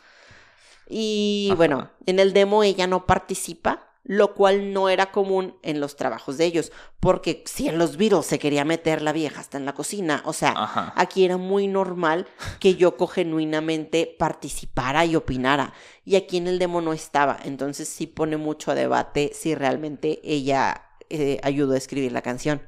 Y 0.89 1.47
Ajá. 1.49 1.57
bueno, 1.57 1.91
en 2.05 2.19
el 2.19 2.31
demo 2.33 2.63
ella 2.63 2.87
no 2.87 3.05
participa. 3.05 3.86
Lo 4.07 4.33
cual 4.33 4.71
no 4.71 4.87
era 4.87 5.11
común 5.11 5.57
en 5.63 5.81
los 5.81 5.97
trabajos 5.97 6.37
de 6.37 6.45
ellos, 6.45 6.71
porque 7.01 7.43
si 7.45 7.67
en 7.67 7.77
los 7.77 7.97
Beatles 7.97 8.25
se 8.25 8.39
quería 8.39 8.63
meter 8.63 9.01
la 9.01 9.11
vieja 9.11 9.41
hasta 9.41 9.57
en 9.57 9.65
la 9.65 9.73
cocina, 9.73 10.23
o 10.25 10.31
sea, 10.31 10.53
Ajá. 10.55 10.93
aquí 10.95 11.25
era 11.25 11.35
muy 11.35 11.67
normal 11.67 12.25
que 12.61 12.75
Yoko 12.75 13.07
genuinamente 13.07 14.15
participara 14.17 15.03
y 15.05 15.17
opinara, 15.17 15.73
y 16.05 16.15
aquí 16.15 16.37
en 16.37 16.47
el 16.47 16.57
demo 16.57 16.79
no 16.79 16.93
estaba, 16.93 17.37
entonces 17.43 17.89
sí 17.89 18.07
pone 18.07 18.37
mucho 18.37 18.71
a 18.71 18.75
debate 18.75 19.31
si 19.33 19.55
realmente 19.55 20.21
ella 20.23 20.85
eh, 21.09 21.41
ayudó 21.43 21.73
a 21.73 21.77
escribir 21.77 22.13
la 22.13 22.21
canción. 22.21 22.61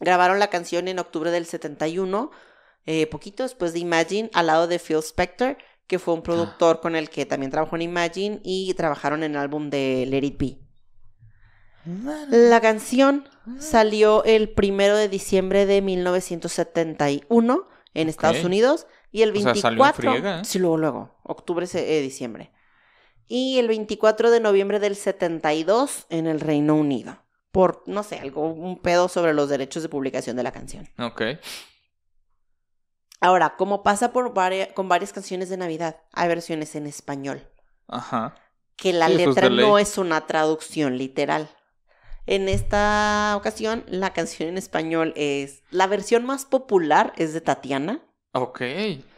Grabaron 0.00 0.38
la 0.38 0.48
canción 0.48 0.88
en 0.88 0.98
octubre 0.98 1.30
del 1.30 1.44
71, 1.44 2.30
eh, 2.86 3.06
poquito 3.08 3.42
después 3.42 3.74
de 3.74 3.80
Imagine, 3.80 4.30
al 4.32 4.46
lado 4.46 4.66
de 4.66 4.78
Phil 4.78 4.96
Spector, 5.00 5.58
que 5.86 5.98
fue 5.98 6.14
un 6.14 6.22
productor 6.22 6.80
con 6.80 6.96
el 6.96 7.10
que 7.10 7.26
también 7.26 7.50
trabajó 7.50 7.76
en 7.76 7.82
Imagine 7.82 8.40
y 8.42 8.72
trabajaron 8.74 9.22
en 9.22 9.32
el 9.32 9.38
álbum 9.38 9.70
de 9.70 10.06
Let 10.08 10.24
It 10.24 10.38
Be. 10.38 10.58
La 12.30 12.60
canción 12.60 13.28
salió 13.58 14.24
el 14.24 14.48
primero 14.48 14.96
de 14.96 15.08
diciembre 15.08 15.66
de 15.66 15.82
1971 15.82 17.68
en 17.92 18.08
Estados. 18.08 18.42
Unidos 18.44 18.86
y 19.12 19.22
el 19.22 19.30
O 19.30 19.34
sea, 19.34 19.52
24. 19.52 19.60
salió 19.60 19.86
en 19.86 19.94
friega, 19.94 20.40
¿eh? 20.40 20.44
Sí, 20.44 20.58
luego, 20.58 20.78
luego. 20.78 21.14
Octubre, 21.22 21.66
eh, 21.72 22.00
diciembre. 22.00 22.50
Y 23.28 23.58
el 23.58 23.68
24 23.68 24.30
de 24.30 24.40
noviembre 24.40 24.80
del 24.80 24.96
72 24.96 26.06
en 26.08 26.26
el 26.26 26.40
Reino 26.40 26.74
Unido. 26.74 27.18
Por, 27.52 27.82
no 27.86 28.02
sé, 28.02 28.18
algo, 28.18 28.48
un 28.48 28.80
pedo 28.80 29.08
sobre 29.08 29.32
los 29.32 29.48
derechos 29.48 29.82
de 29.82 29.88
publicación 29.88 30.36
de 30.36 30.42
la 30.42 30.52
canción. 30.52 30.88
Ok. 30.98 31.22
Ahora, 33.24 33.56
como 33.56 33.82
pasa 33.82 34.12
por 34.12 34.34
varia- 34.34 34.74
con 34.74 34.88
varias 34.88 35.12
canciones 35.14 35.48
de 35.48 35.56
Navidad, 35.56 35.96
hay 36.12 36.28
versiones 36.28 36.74
en 36.74 36.86
español. 36.86 37.48
Ajá. 37.88 38.34
que 38.76 38.92
la 38.92 39.06
Sí, 39.06 39.12
eso 39.14 39.22
es 39.22 39.28
letra 39.36 39.48
no 39.50 39.78
es 39.78 39.98
una 39.98 40.26
traducción 40.26 40.98
literal. 40.98 41.48
En 42.26 42.48
esta 42.48 43.34
ocasión, 43.36 43.84
la 43.86 44.12
canción 44.12 44.48
en 44.48 44.58
español 44.58 45.12
es. 45.16 45.62
La 45.70 45.86
versión 45.86 46.24
más 46.26 46.44
popular 46.44 47.12
es 47.16 47.32
de 47.34 47.40
Tatiana. 47.40 48.00
Ok. 48.32 48.60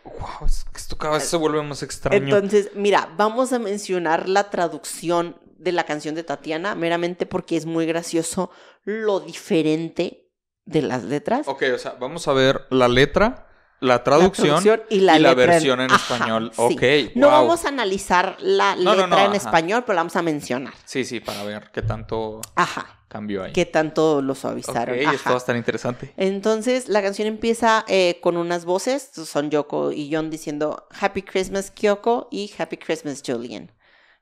Wow, 0.04 0.46
esto 0.74 0.98
cada 0.98 1.14
vez 1.14 1.24
se 1.24 1.36
vuelve 1.38 1.62
más 1.62 1.82
extraño. 1.82 2.18
Entonces, 2.22 2.70
mira, 2.74 3.08
vamos 3.16 3.52
a 3.54 3.58
mencionar 3.58 4.28
la 4.28 4.50
traducción 4.50 5.36
de 5.56 5.72
la 5.72 5.84
canción 5.84 6.14
de 6.14 6.22
Tatiana, 6.22 6.74
meramente 6.74 7.24
porque 7.24 7.56
es 7.56 7.64
muy 7.64 7.86
gracioso 7.86 8.50
lo 8.84 9.20
diferente 9.20 10.28
de 10.66 10.82
las 10.82 11.02
letras. 11.04 11.48
Ok, 11.48 11.62
o 11.74 11.78
sea, 11.78 11.92
vamos 11.98 12.28
a 12.28 12.32
ver 12.34 12.66
la 12.70 12.88
letra, 12.88 13.45
la 13.80 13.94
la 13.96 14.04
traducción, 14.04 14.82
y 14.88 15.00
la, 15.00 15.16
y 15.18 15.20
la 15.20 15.30
en- 15.32 15.36
versión 15.36 15.80
en 15.80 15.90
Ajá, 15.92 16.14
español. 16.14 16.50
sí. 16.54 16.60
Ok, 16.62 16.82
No 17.14 17.28
wow. 17.28 17.36
vamos 17.40 17.64
a 17.64 17.68
analizar 17.68 18.36
la 18.40 18.74
No, 18.76 18.92
letra 18.92 19.06
no, 19.06 19.16
no, 19.16 19.18
en 19.22 19.26
ajá. 19.28 19.36
español, 19.36 19.82
pero 19.86 19.94
la 19.96 20.00
vamos 20.00 20.16
a 20.16 20.22
mencionar. 20.22 20.72
Sí, 20.84 21.04
sí, 21.04 21.20
para 21.20 21.42
ver 21.44 21.70
qué 21.72 21.82
tanto 21.82 22.40
Ajá. 22.54 23.00
cambió 23.08 23.44
ahí. 23.44 23.52
Qué 23.52 23.66
tanto 23.66 24.22
lo 24.22 24.32
Ok, 24.32 24.38
suavizaron. 24.38 24.94
esto 24.98 25.10
Ajá. 25.10 25.30
va 25.30 25.36
a 25.36 25.38
estar 25.38 25.56
interesante. 25.56 26.12
Entonces 26.16 26.88
la 26.88 27.02
canción 27.02 27.28
empieza 27.28 27.84
eh, 27.88 28.18
con 28.22 28.36
unas 28.36 28.64
voces, 28.64 29.10
son 29.12 29.50
Yoko 29.50 29.92
y 29.92 30.10
John 30.12 30.30
diciendo 30.30 30.86
Happy 30.98 31.22
Christmas 31.22 31.70
Kyoko 31.70 32.28
y 32.30 32.50
Happy 32.58 32.78
Christmas 32.78 33.22
Julian. 33.26 33.72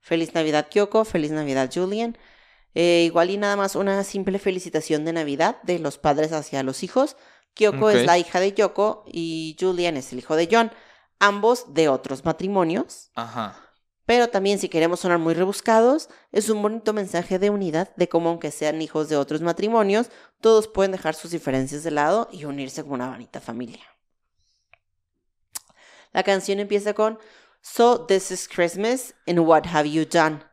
Feliz 0.01 0.35
Navidad 0.35 0.67
Kyoko, 0.71 1.05
feliz 1.05 1.31
Navidad 1.31 1.71
Julian. 1.73 2.19
Eh, 2.75 3.05
igual 3.07 3.31
y 3.31 3.37
nada 3.39 3.55
más 3.57 3.77
una 3.77 4.03
simple 4.03 4.41
felicitación 4.41 5.05
de 5.05 5.13
Navidad 5.13 5.63
de 5.63 5.79
los 5.79 5.97
padres 5.99 6.33
hacia 6.33 6.63
los 6.65 6.83
hijos. 6.83 7.17
Kyoko 7.55 7.87
Ok. 7.87 7.95
es 7.95 8.07
la 8.07 8.19
hija 8.19 8.41
de 8.41 8.53
Yoko 8.53 9.05
y 9.07 9.57
Julian 9.59 9.97
es 9.97 10.13
el 10.13 10.19
hijo 10.19 10.37
de 10.37 10.49
John, 10.51 10.73
ambos 11.19 11.73
de 11.75 11.89
otros 11.89 12.25
matrimonios. 12.25 13.11
Ajá. 13.15 13.57
Pero 14.07 14.29
también 14.29 14.59
si 14.59 14.69
queremos 14.69 15.01
sonar 15.01 15.19
muy 15.19 15.33
rebuscados, 15.33 16.11
es 16.31 16.51
un 16.51 16.61
bonito 16.61 16.93
mensaje 16.93 17.39
de 17.39 17.49
unidad 17.49 17.95
de 17.97 18.09
cómo 18.09 18.29
aunque 18.29 18.51
sean 18.51 18.83
hijos 18.83 19.09
de 19.09 19.17
otros 19.17 19.41
matrimonios, 19.41 20.11
todos 20.41 20.69
pueden 20.69 20.93
dejar 20.93 21.15
sus 21.15 21.31
diferencias 21.31 21.85
de 21.85 21.91
lado 21.91 22.29
y 22.31 22.45
unirse 22.45 22.83
como 22.83 22.95
una 22.95 23.09
bonita 23.09 23.41
familia. 23.41 23.83
La 26.13 26.23
canción 26.23 26.61
empieza 26.61 26.93
con 26.93 27.19
So 27.63 28.05
this 28.05 28.31
is 28.31 28.47
Christmas 28.47 29.15
and 29.27 29.39
what 29.39 29.65
have 29.67 29.89
you 29.89 30.05
done? 30.05 30.45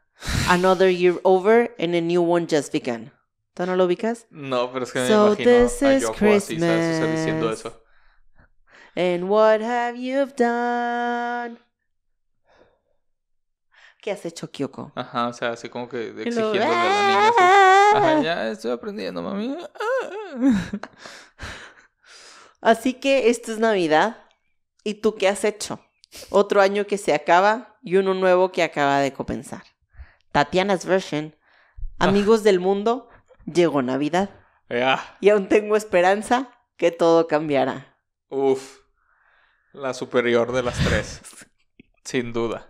Another 0.48 0.90
year 0.90 1.20
over 1.24 1.76
and 1.78 1.94
a 1.94 2.02
new 2.02 2.22
one 2.22 2.48
just 2.50 2.72
begun. 2.72 3.12
¿Tú 3.54 3.66
no 3.66 3.76
lo 3.76 3.86
ubicas? 3.86 4.28
No, 4.30 4.72
pero 4.72 4.86
es 4.86 4.92
que 4.92 5.00
me 5.00 5.08
So 5.08 5.28
imagino 5.28 5.52
this 5.68 5.84
a 5.84 5.98
Yoko 5.98 6.14
así, 6.14 6.60
¿sabes? 6.60 6.96
O 6.96 6.98
sea, 7.04 7.12
diciendo 7.12 7.48
Christmas. 7.48 7.74
eso. 7.74 7.84
And 8.96 9.24
what 9.30 9.62
have 9.62 9.98
you 10.00 10.26
done? 10.38 11.58
¿Qué 14.02 14.12
has 14.12 14.26
hecho, 14.26 14.50
Kyoko? 14.50 14.92
Ajá, 14.96 15.28
o 15.28 15.34
sea, 15.34 15.52
así 15.52 15.70
como 15.70 15.88
que 15.88 16.08
exigiéndole 16.10 16.64
a 16.64 16.68
la 16.68 17.08
niña 17.08 17.28
así. 17.30 17.98
Ajá, 17.98 18.22
ya 18.22 18.50
estoy 18.50 18.72
aprendiendo, 18.72 19.22
mami. 19.22 19.56
Así 22.62 22.94
que 22.94 23.30
esto 23.30 23.52
es 23.52 23.60
Navidad. 23.60 24.18
¿Y 24.84 24.96
tú 24.96 25.16
qué 25.16 25.28
has 25.28 25.44
hecho? 25.44 25.80
Otro 26.30 26.62
año 26.62 26.86
que 26.88 26.98
se 26.98 27.14
acaba 27.14 27.78
y 27.82 27.98
uno 27.98 28.14
nuevo 28.14 28.52
que 28.52 28.64
acaba 28.64 29.00
de 29.00 29.14
comenzar. 29.14 29.64
Tatiana's 30.32 30.86
version. 30.86 31.36
Amigos 32.00 32.44
del 32.44 32.60
mundo, 32.60 33.10
llegó 33.46 33.82
Navidad. 33.82 34.30
Ya. 34.70 35.18
Y 35.20 35.30
aún 35.30 35.48
tengo 35.50 35.76
esperanza 35.76 36.50
que 36.78 36.92
todo 36.92 37.28
cambiará. 37.28 37.98
Uf. 38.30 38.80
La 39.74 39.94
superior 39.94 40.52
de 40.52 40.64
las 40.64 40.78
tres. 40.80 41.22
Sin 42.04 42.34
duda. 42.34 42.68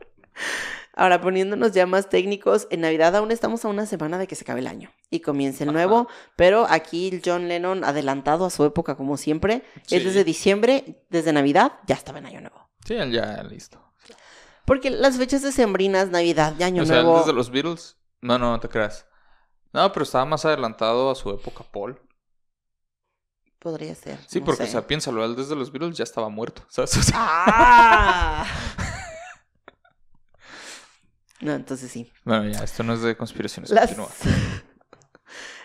Ahora, 0.94 1.22
poniéndonos 1.22 1.72
ya 1.72 1.86
más 1.86 2.10
técnicos, 2.10 2.68
en 2.70 2.82
Navidad 2.82 3.16
aún 3.16 3.32
estamos 3.32 3.64
a 3.64 3.70
una 3.70 3.86
semana 3.86 4.18
de 4.18 4.28
que 4.28 4.36
se 4.36 4.44
acabe 4.44 4.60
el 4.60 4.68
año 4.68 4.92
y 5.10 5.22
comience 5.22 5.64
el 5.64 5.70
Ajá. 5.70 5.78
nuevo, 5.78 6.08
pero 6.36 6.68
aquí 6.70 7.22
John 7.24 7.48
Lennon, 7.48 7.84
adelantado 7.84 8.46
a 8.46 8.50
su 8.50 8.66
época 8.66 8.96
como 8.96 9.18
siempre, 9.18 9.64
es 9.90 10.04
desde 10.04 10.24
diciembre, 10.24 11.06
desde 11.10 11.32
Navidad, 11.32 11.74
ya 11.88 11.96
estaba 11.96 12.20
en 12.20 12.26
Año 12.26 12.42
Nuevo. 12.42 12.70
Sí, 12.86 12.96
ya 12.96 13.42
listo. 13.44 13.82
Porque 14.66 14.90
las 14.90 15.18
fechas 15.18 15.42
decembrinas, 15.42 16.10
Navidad 16.10 16.56
y 16.60 16.64
Año 16.64 16.84
o 16.84 16.86
sea, 16.86 17.02
Nuevo... 17.02 17.20
desde 17.20 17.34
los 17.34 17.50
Beatles. 17.50 17.98
No, 18.22 18.38
no, 18.38 18.52
no 18.52 18.60
te 18.60 18.70
creas. 18.70 19.08
No, 19.74 19.92
pero 19.92 20.04
estaba 20.04 20.26
más 20.26 20.46
adelantado 20.46 21.12
a 21.12 21.16
su 21.16 21.30
época, 21.30 21.64
Paul. 21.72 22.00
Podría 23.60 23.94
ser. 23.96 24.18
Sí, 24.28 24.40
no 24.40 24.46
porque, 24.46 24.64
sé. 24.64 24.70
o 24.70 24.72
sea, 24.72 24.88
piénsalo, 24.88 25.24
él 25.24 25.36
desde 25.36 25.56
los 25.56 25.72
Beatles 25.72 25.98
ya 25.98 26.04
estaba 26.04 26.30
muerto. 26.30 26.64
¿sabes? 26.70 26.98
O 26.98 27.04
sea, 27.04 27.16
¡Ah! 27.20 28.46
no, 31.42 31.54
entonces 31.54 31.92
sí. 31.92 32.12
Bueno, 32.24 32.50
ya, 32.50 32.64
esto 32.64 32.84
no 32.84 32.94
es 32.94 33.02
de 33.02 33.16
conspiraciones. 33.16 33.72
Las- 33.72 33.94
Continúa. 33.94 34.10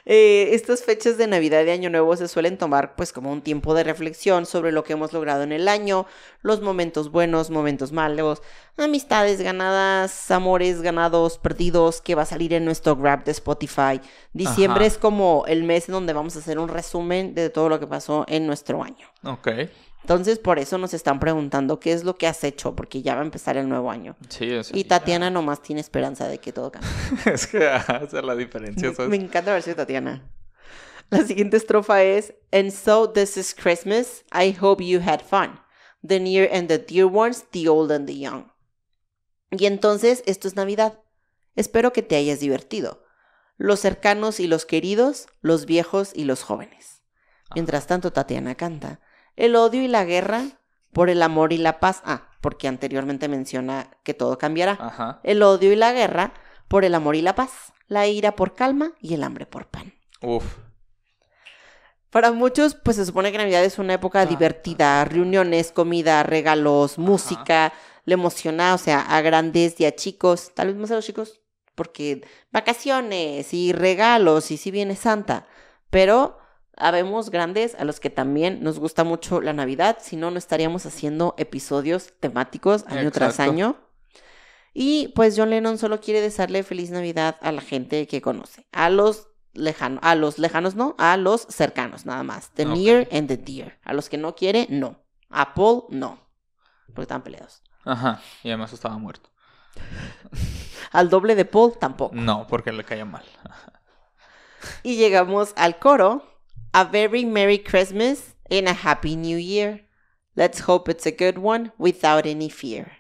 Eh, 0.09 0.55
estas 0.55 0.85
fechas 0.85 1.19
de 1.19 1.27
Navidad 1.27 1.65
y 1.65 1.71
Año 1.71 1.91
Nuevo 1.91 2.17
se 2.17 2.29
suelen 2.29 2.59
tomar 2.59 2.95
pues 2.95 3.13
como 3.13 3.33
un 3.33 3.43
tiempo 3.43 3.75
de 3.75 3.83
reflexión 3.83 4.47
sobre 4.47 4.71
lo 4.71 4.85
que 4.85 4.93
hemos 4.93 5.13
logrado 5.13 5.43
en 5.43 5.51
el 5.51 5.67
año, 5.67 6.07
los 6.43 6.63
momentos 6.63 7.11
buenos, 7.11 7.51
momentos 7.51 7.91
malos, 7.91 8.41
amistades 8.77 9.41
ganadas, 9.41 10.31
amores 10.31 10.81
ganados, 10.81 11.39
perdidos, 11.39 12.01
que 12.01 12.15
va 12.15 12.23
a 12.23 12.27
salir 12.27 12.53
en 12.53 12.65
nuestro 12.65 12.95
Grab 12.95 13.25
de 13.25 13.33
Spotify. 13.33 14.01
Diciembre 14.33 14.85
Ajá. 14.85 14.95
es 14.95 14.99
como 14.99 15.45
el 15.49 15.65
mes 15.65 15.89
en 15.89 15.95
donde 15.95 16.13
vamos 16.13 16.37
a 16.37 16.39
hacer 16.39 16.61
un 16.61 16.69
resumen 16.69 17.35
de 17.35 17.51
todo 17.51 17.69
lo 17.69 17.81
que 17.81 17.89
pasó 17.89 18.25
en 18.29 18.47
nuestro 18.47 18.85
año. 18.85 19.09
Ok. 19.25 19.49
Entonces, 20.07 20.39
por 20.39 20.61
eso 20.61 20.79
nos 20.79 20.95
están 20.95 21.19
preguntando 21.19 21.81
qué 21.81 21.91
es 21.91 22.05
lo 22.05 22.17
que 22.17 22.29
has 22.29 22.45
hecho, 22.45 22.77
porque 22.77 23.03
ya 23.03 23.17
va 23.17 23.23
a 23.23 23.25
empezar 23.25 23.57
el 23.57 23.69
nuevo 23.69 23.91
año. 23.91 24.15
Sí, 24.29 24.53
o 24.53 24.63
sea, 24.63 24.79
Y 24.79 24.85
Tatiana 24.85 25.31
nomás 25.31 25.63
tiene 25.63 25.81
esperanza 25.81 26.29
de 26.29 26.39
que 26.39 26.53
todo 26.53 26.71
cambie. 26.71 26.89
ya. 27.25 27.31
es 27.33 27.49
que 27.49 27.59
esa 27.59 28.05
es 28.05 28.13
la 28.25 28.37
diferencia, 28.37 28.95
¿sabes? 28.95 29.11
Me 29.11 29.17
encanta 29.17 29.53
ver 29.53 29.63
si 29.63 29.75
Tatiana. 29.75 30.31
La 31.11 31.25
siguiente 31.25 31.57
estrofa 31.57 32.05
es 32.05 32.35
And 32.53 32.71
so 32.71 33.11
this 33.11 33.37
is 33.37 33.53
Christmas. 33.53 34.25
I 34.33 34.57
hope 34.57 34.81
you 34.81 35.01
had 35.01 35.23
fun. 35.23 35.59
The 36.07 36.21
near 36.21 36.49
and 36.53 36.69
the 36.69 36.79
dear 36.79 37.07
ones, 37.07 37.45
the 37.51 37.69
old 37.69 37.91
and 37.91 38.07
the 38.07 38.17
young. 38.17 38.53
Y 39.51 39.67
entonces 39.67 40.23
esto 40.27 40.47
es 40.47 40.55
Navidad. 40.55 41.01
Espero 41.57 41.93
que 41.93 42.03
te 42.03 42.15
hayas 42.15 42.39
divertido. 42.39 43.03
Los 43.57 43.81
cercanos 43.81 44.39
y 44.39 44.47
los 44.47 44.67
queridos, 44.67 45.27
los 45.41 45.67
viejos 45.67 46.13
y 46.15 46.27
los 46.27 46.45
jóvenes. 46.45 47.03
Mientras 47.57 47.89
tanto, 47.89 48.13
Tatiana 48.13 48.55
canta. 48.55 49.01
El 49.37 49.55
odio 49.57 49.83
y 49.83 49.89
la 49.89 50.05
guerra 50.05 50.43
por 50.93 51.11
el 51.11 51.23
amor 51.23 51.53
y 51.53 51.59
la 51.59 51.79
paz. 51.81 52.03
Ah, 52.05 52.29
porque 52.41 52.69
anteriormente 52.69 53.29
menciona 53.29 53.91
que 54.03 54.15
todo 54.15 54.39
cambiará 54.39 54.77
Ajá. 54.81 55.21
el 55.25 55.43
odio 55.43 55.73
y 55.73 55.77
la 55.77 55.93
guerra 55.93 56.33
por 56.69 56.85
el 56.85 56.95
amor 56.95 57.17
y 57.17 57.23
la 57.23 57.35
paz, 57.35 57.51
la 57.89 58.07
ira 58.07 58.33
por 58.37 58.55
calma 58.55 58.93
y 59.01 59.15
el 59.15 59.23
hambre 59.23 59.47
por 59.47 59.67
pan. 59.69 59.93
Uf. 60.23 60.45
Para 62.11 62.33
muchos, 62.33 62.75
pues 62.75 62.97
se 62.97 63.05
supone 63.05 63.31
que 63.33 63.39
Navidad 63.39 63.65
es 63.65 63.79
una 63.79 63.95
época 63.95 64.21
Ah. 64.23 64.27
divertida, 64.27 65.05
reuniones, 65.05 65.71
comida, 65.73 66.23
regalos, 66.23 66.99
música, 66.99 67.73
le 68.05 68.15
emociona, 68.15 68.75
o 68.75 68.79
sea, 68.79 69.01
a 69.03 69.21
grandes 69.21 69.79
y 69.81 69.85
a 69.85 69.95
chicos, 69.95 70.53
tal 70.55 70.69
vez 70.69 70.77
más 70.77 70.91
a 70.93 70.95
los 70.95 71.05
chicos, 71.05 71.41
porque 71.75 72.27
vacaciones 72.53 73.53
y 73.53 73.73
regalos 73.73 74.51
y 74.51 74.57
si 74.57 74.71
viene 74.71 74.97
Santa, 74.97 75.47
pero 75.91 76.39
habemos 76.77 77.31
grandes 77.31 77.75
a 77.75 77.85
los 77.85 78.01
que 78.01 78.11
también 78.11 78.63
nos 78.63 78.79
gusta 78.79 79.05
mucho 79.05 79.41
la 79.41 79.53
Navidad, 79.53 79.99
si 80.01 80.17
no, 80.17 80.31
no 80.31 80.39
estaríamos 80.39 80.87
haciendo 80.87 81.35
episodios 81.39 82.13
temáticos 82.21 82.85
año 82.87 83.11
tras 83.11 83.41
año. 83.41 83.77
Y 84.73 85.09
pues 85.15 85.35
John 85.37 85.51
Lennon 85.51 85.79
solo 85.79 86.01
quiere 86.01 86.21
desearle 86.21 86.63
feliz 86.63 86.91
Navidad 86.91 87.37
a 87.41 87.51
la 87.51 87.63
gente 87.63 88.07
que 88.07 88.21
conoce, 88.21 88.67
a 88.73 88.91
los 88.91 89.29
lejanos, 89.55 90.01
a 90.03 90.15
los 90.15 90.39
lejanos 90.39 90.75
no, 90.75 90.95
a 90.99 91.17
los 91.17 91.43
cercanos 91.49 92.05
nada 92.05 92.23
más. 92.23 92.51
The 92.51 92.67
near 92.67 93.09
and 93.11 93.29
the 93.29 93.39
dear. 93.39 93.79
A 93.85 93.95
los 93.95 94.09
que 94.09 94.19
no 94.19 94.35
quiere, 94.35 94.67
no. 94.69 95.03
A 95.31 95.55
Paul, 95.55 95.85
no. 95.89 96.21
Porque 96.87 97.03
están 97.03 97.23
peleados. 97.23 97.63
Ajá. 97.85 98.21
Y 98.43 98.49
además 98.49 98.73
estaba 98.73 98.99
muerto. 98.99 99.31
Al 100.93 101.09
doble 101.09 101.35
de 101.35 101.45
Paul, 101.45 101.79
tampoco. 101.79 102.15
No, 102.15 102.47
porque 102.47 102.73
le 102.73 102.85
caía 102.85 103.05
mal. 103.05 103.25
Y 104.83 104.97
llegamos 104.97 105.53
al 105.57 105.79
coro. 105.79 106.25
A 106.73 106.85
very 106.85 107.25
Merry 107.25 107.59
Christmas 107.59 108.35
and 108.51 108.69
a 108.69 108.75
Happy 108.75 109.17
New 109.17 109.39
Year. 109.39 109.87
Let's 110.35 110.61
hope 110.69 110.91
it's 110.91 111.07
a 111.07 111.11
good 111.13 111.39
one 111.39 111.73
without 111.79 112.27
any 112.27 112.51
fear. 112.51 112.93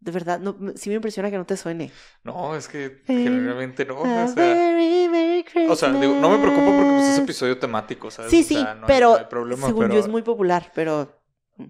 De 0.00 0.10
verdad, 0.10 0.40
no, 0.40 0.56
sí 0.74 0.88
me 0.88 0.96
impresiona 0.96 1.30
que 1.30 1.36
no 1.38 1.44
te 1.44 1.56
suene. 1.56 1.92
No, 2.24 2.56
es 2.56 2.66
que 2.66 2.86
Eh, 2.86 3.02
generalmente 3.06 3.84
no. 3.84 3.98
A 3.98 4.24
O 4.24 4.28
sea, 4.28 4.34
very 4.34 5.08
Merry 5.08 5.44
Christmas. 5.44 5.70
o 5.70 5.76
sea, 5.76 5.92
digo, 5.92 6.14
no 6.14 6.30
me 6.30 6.38
preocupa 6.38 6.64
porque 6.66 6.90
pues, 6.96 7.08
es 7.10 7.18
episodio 7.18 7.58
temático, 7.58 8.10
¿sabes? 8.10 8.30
Sí, 8.30 8.40
O 8.40 8.44
sí, 8.44 8.54
sea, 8.54 8.74
no 8.74 8.80
hay- 8.82 8.86
pero 8.88 9.10
no 9.10 9.16
hay 9.18 9.24
problema, 9.26 9.66
según 9.66 9.82
pero... 9.84 9.94
yo 9.94 10.00
es 10.00 10.08
muy 10.08 10.22
popular, 10.22 10.72
pero 10.74 11.22
mm. 11.56 11.66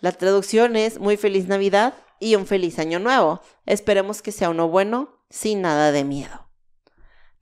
la 0.00 0.12
traducción 0.12 0.76
es 0.76 0.98
muy 0.98 1.16
feliz 1.18 1.46
Navidad 1.48 1.92
y 2.20 2.36
un 2.36 2.46
feliz 2.46 2.78
año 2.78 3.00
nuevo. 3.00 3.42
Esperemos 3.66 4.22
que 4.22 4.32
sea 4.32 4.48
uno 4.48 4.68
bueno, 4.68 5.20
sin 5.28 5.60
nada 5.60 5.92
de 5.92 6.04
miedo. 6.04 6.48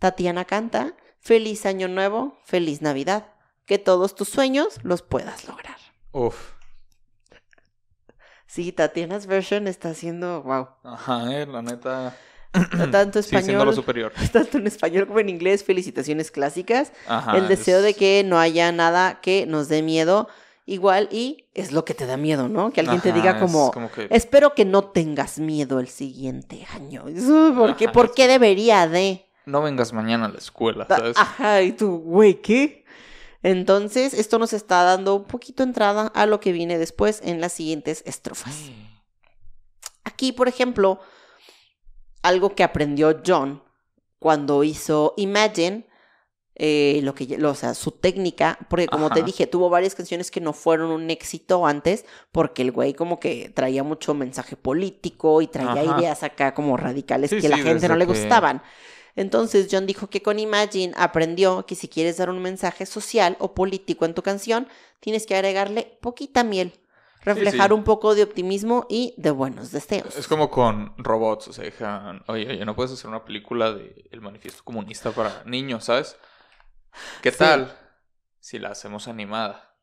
Tatiana 0.00 0.44
canta, 0.44 0.96
feliz 1.26 1.66
año 1.66 1.88
nuevo, 1.88 2.38
feliz 2.44 2.82
Navidad, 2.82 3.26
que 3.66 3.78
todos 3.78 4.14
tus 4.14 4.28
sueños 4.28 4.78
los 4.84 5.02
puedas 5.02 5.46
lograr. 5.48 5.76
Uf. 6.12 6.52
Sí, 8.46 8.70
Tatiana's 8.70 9.26
version 9.26 9.66
está 9.66 9.90
haciendo, 9.90 10.42
wow, 10.44 10.68
Ajá, 10.84 11.34
eh, 11.34 11.46
la 11.46 11.62
neta... 11.62 12.16
tanto 12.92 13.18
Sí, 13.22 13.32
lo 13.34 13.38
español, 13.40 13.74
superior. 13.74 14.12
tanto 14.32 14.58
en 14.58 14.68
español 14.68 15.06
como 15.08 15.18
en 15.18 15.28
inglés, 15.28 15.64
felicitaciones 15.64 16.30
clásicas. 16.30 16.92
Ajá. 17.08 17.36
el 17.36 17.48
deseo 17.48 17.82
de 17.82 17.94
que 17.94 18.22
no 18.24 18.38
haya 18.38 18.70
nada 18.70 19.20
que 19.20 19.46
nos 19.46 19.68
dé 19.68 19.82
miedo 19.82 20.28
igual 20.64 21.08
y 21.10 21.48
es 21.54 21.72
lo 21.72 21.84
que 21.84 21.94
te 21.94 22.06
da 22.06 22.16
miedo, 22.16 22.48
¿no? 22.48 22.70
Que 22.70 22.80
alguien 22.80 23.00
te 23.00 23.12
diga 23.12 23.32
es 23.32 23.40
como, 23.40 23.72
como 23.72 23.90
que... 23.90 24.06
espero 24.10 24.54
que 24.54 24.64
no 24.64 24.84
tengas 24.84 25.38
miedo 25.40 25.80
el 25.80 25.88
siguiente 25.88 26.66
año. 26.72 27.04
¿Por 27.56 27.76
qué, 27.76 27.86
Ajá, 27.86 27.92
¿por 27.92 28.06
es- 28.06 28.12
qué 28.12 28.28
debería 28.28 28.86
de? 28.86 29.25
No 29.46 29.62
vengas 29.62 29.92
mañana 29.92 30.26
a 30.26 30.28
la 30.28 30.38
escuela, 30.38 30.86
Ah, 30.90 30.96
¿sabes? 30.96 31.16
Ajá, 31.16 31.62
y 31.62 31.70
tú, 31.72 31.98
güey, 31.98 32.34
¿qué? 32.42 32.84
Entonces, 33.44 34.12
esto 34.12 34.40
nos 34.40 34.52
está 34.52 34.82
dando 34.82 35.14
un 35.14 35.24
poquito 35.24 35.62
entrada 35.62 36.08
a 36.08 36.26
lo 36.26 36.40
que 36.40 36.50
viene 36.50 36.78
después 36.78 37.20
en 37.24 37.40
las 37.40 37.52
siguientes 37.52 38.02
estrofas. 38.06 38.70
Aquí, 40.02 40.32
por 40.32 40.48
ejemplo, 40.48 40.98
algo 42.22 42.56
que 42.56 42.64
aprendió 42.64 43.20
John 43.24 43.62
cuando 44.18 44.64
hizo 44.64 45.14
Imagine, 45.16 45.86
eh, 46.56 47.00
lo 47.04 47.14
que, 47.14 47.38
lo- 47.38 47.50
o 47.50 47.54
sea, 47.54 47.74
su 47.74 47.92
técnica, 47.92 48.58
porque 48.68 48.88
como 48.88 49.10
te 49.10 49.22
dije, 49.22 49.46
tuvo 49.46 49.68
varias 49.70 49.94
canciones 49.94 50.30
que 50.32 50.40
no 50.40 50.54
fueron 50.54 50.90
un 50.90 51.08
éxito 51.10 51.66
antes, 51.66 52.04
porque 52.32 52.62
el 52.62 52.72
güey 52.72 52.94
como 52.94 53.20
que 53.20 53.50
traía 53.54 53.84
mucho 53.84 54.12
mensaje 54.14 54.56
político 54.56 55.40
y 55.42 55.46
traía 55.46 55.82
Ajá. 55.82 56.00
ideas 56.00 56.22
acá 56.24 56.52
como 56.54 56.76
radicales 56.76 57.30
Sí, 57.30 57.40
que 57.40 57.48
la 57.48 57.58
gente 57.58 57.86
no 57.88 57.94
le 57.94 58.06
que- 58.06 58.12
gustaban. 58.12 58.60
Entonces 59.16 59.68
John 59.70 59.86
dijo 59.86 60.08
que 60.08 60.22
con 60.22 60.38
Imagine 60.38 60.92
aprendió 60.96 61.64
que 61.66 61.74
si 61.74 61.88
quieres 61.88 62.18
dar 62.18 62.30
un 62.30 62.40
mensaje 62.40 62.86
social 62.86 63.36
o 63.40 63.54
político 63.54 64.04
en 64.04 64.14
tu 64.14 64.22
canción, 64.22 64.68
tienes 65.00 65.26
que 65.26 65.34
agregarle 65.34 65.98
poquita 66.02 66.44
miel, 66.44 66.78
reflejar 67.22 67.68
sí. 67.68 67.74
un 67.74 67.82
poco 67.82 68.14
de 68.14 68.22
optimismo 68.22 68.86
y 68.90 69.14
de 69.16 69.30
buenos 69.30 69.72
deseos. 69.72 70.16
Es 70.16 70.28
como 70.28 70.50
con 70.50 70.94
robots, 70.98 71.48
o 71.48 71.52
sea, 71.52 71.64
dijeron, 71.64 72.22
oye, 72.28 72.48
oye, 72.48 72.64
no 72.64 72.76
puedes 72.76 72.92
hacer 72.92 73.08
una 73.08 73.24
película 73.24 73.72
de 73.72 74.06
El 74.12 74.20
Manifiesto 74.20 74.62
Comunista 74.62 75.10
para 75.12 75.42
niños, 75.44 75.84
¿sabes? 75.84 76.16
¿Qué 77.22 77.30
Sí. 77.30 77.38
tal 77.38 77.76
si 78.40 78.58
la 78.58 78.70
hacemos 78.70 79.08
animada 79.08 79.74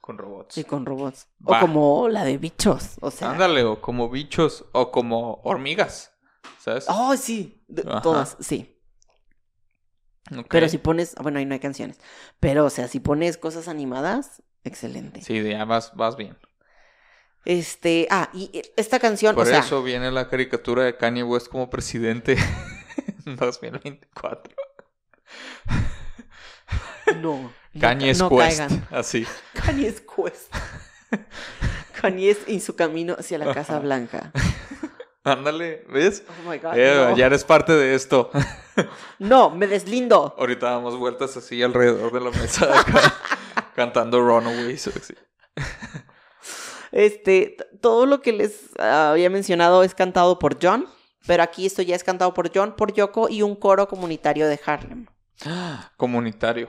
con 0.00 0.16
robots? 0.18 0.54
Sí, 0.54 0.64
con 0.64 0.86
robots. 0.86 1.26
Va. 1.46 1.58
O 1.58 1.60
como 1.60 2.08
la 2.08 2.24
de 2.24 2.38
bichos. 2.38 2.96
O 3.00 3.10
sea. 3.10 3.30
Ándale, 3.30 3.64
o 3.64 3.80
como 3.80 4.08
bichos, 4.08 4.64
o 4.72 4.90
como 4.90 5.40
hormigas, 5.44 6.12
¿sabes? 6.58 6.86
Oh, 6.88 7.16
sí. 7.16 7.64
Ajá. 7.86 8.02
todas, 8.02 8.36
sí. 8.40 8.74
Pero 10.48 10.68
si 10.68 10.78
pones. 10.78 11.14
Bueno, 11.20 11.38
ahí 11.38 11.46
no 11.46 11.54
hay 11.54 11.60
canciones. 11.60 11.98
Pero, 12.40 12.64
o 12.66 12.70
sea, 12.70 12.88
si 12.88 13.00
pones 13.00 13.38
cosas 13.38 13.68
animadas, 13.68 14.42
excelente. 14.64 15.22
Sí, 15.22 15.42
ya 15.42 15.64
vas, 15.64 15.94
vas 15.94 16.16
bien. 16.16 16.36
Este. 17.44 18.06
Ah, 18.10 18.28
y 18.34 18.50
eh, 18.52 18.72
esta 18.76 18.98
canción, 18.98 19.34
Por 19.34 19.46
o 19.46 19.48
sea. 19.48 19.60
eso 19.60 19.82
viene 19.82 20.10
la 20.10 20.28
caricatura 20.28 20.84
de 20.84 20.96
Kanye 20.96 21.22
West 21.22 21.48
como 21.48 21.70
presidente 21.70 22.36
en 23.26 23.36
2024. 23.36 24.54
No. 27.20 27.52
Kanye 27.80 28.12
no 28.14 28.28
West, 28.28 28.58
caigan. 28.58 28.88
así. 28.90 29.26
Kanye 29.54 29.94
Quest. 29.94 30.52
Kanye 32.00 32.36
en 32.46 32.60
su 32.60 32.76
camino 32.76 33.16
hacia 33.18 33.38
la 33.38 33.54
Casa. 33.54 33.78
Blanca. 33.78 34.32
Ándale, 35.32 35.84
¿ves? 35.88 36.22
Oh 36.28 36.50
my 36.50 36.58
god. 36.58 36.72
Eh, 36.76 37.06
no. 37.10 37.16
Ya 37.16 37.26
eres 37.26 37.44
parte 37.44 37.72
de 37.72 37.94
esto. 37.94 38.30
No, 39.18 39.50
me 39.50 39.66
deslindo. 39.66 40.36
Ahorita 40.38 40.70
damos 40.70 40.96
vueltas 40.96 41.36
así 41.36 41.60
alrededor 41.64 42.12
de 42.12 42.20
la 42.20 42.30
mesa 42.30 42.64
de 42.66 42.72
acá, 42.78 43.12
cantando 43.74 44.20
Runaways. 44.20 44.88
Este, 46.92 47.56
todo 47.80 48.06
lo 48.06 48.22
que 48.22 48.32
les 48.32 48.70
ah, 48.78 49.10
había 49.10 49.30
mencionado 49.30 49.82
es 49.82 49.96
cantado 49.96 50.38
por 50.38 50.58
John, 50.62 50.86
pero 51.26 51.42
aquí 51.42 51.66
esto 51.66 51.82
ya 51.82 51.96
es 51.96 52.04
cantado 52.04 52.32
por 52.34 52.52
John, 52.54 52.76
por 52.76 52.92
Yoko 52.92 53.28
y 53.28 53.42
un 53.42 53.56
coro 53.56 53.88
comunitario 53.88 54.46
de 54.46 54.60
Harlem. 54.64 55.06
Comunitario. 55.96 56.68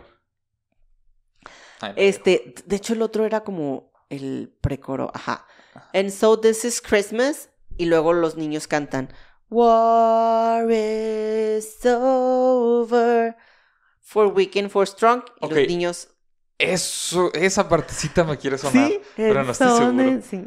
Ay. 1.82 1.94
Este, 1.96 2.56
de 2.66 2.76
hecho 2.76 2.94
el 2.94 3.04
otro 3.04 3.24
era 3.24 3.44
como 3.44 3.94
el 4.10 4.52
precoro, 4.62 5.12
ajá. 5.14 5.46
And 5.94 6.10
so 6.10 6.40
this 6.40 6.66
is 6.66 6.82
Christmas 6.82 7.49
y 7.80 7.86
luego 7.86 8.14
los 8.14 8.38
niños 8.38 8.68
cantan 8.68 9.12
War 9.50 10.70
is 10.70 11.84
over 11.86 13.36
for 14.02 14.28
weekend 14.28 14.70
for 14.70 14.88
strong 14.88 15.24
y 15.42 15.48
los 15.50 15.68
niños 15.68 16.10
Eso, 16.60 17.32
esa 17.34 17.70
partecita 17.70 18.26
me 18.26 18.38
quiere 18.38 18.58
sonar. 18.58 18.90
Sí, 18.90 19.02
pero 19.16 19.46
no 19.46 19.52
estoy 19.52 19.78
seguro. 19.78 20.22
sí. 20.22 20.46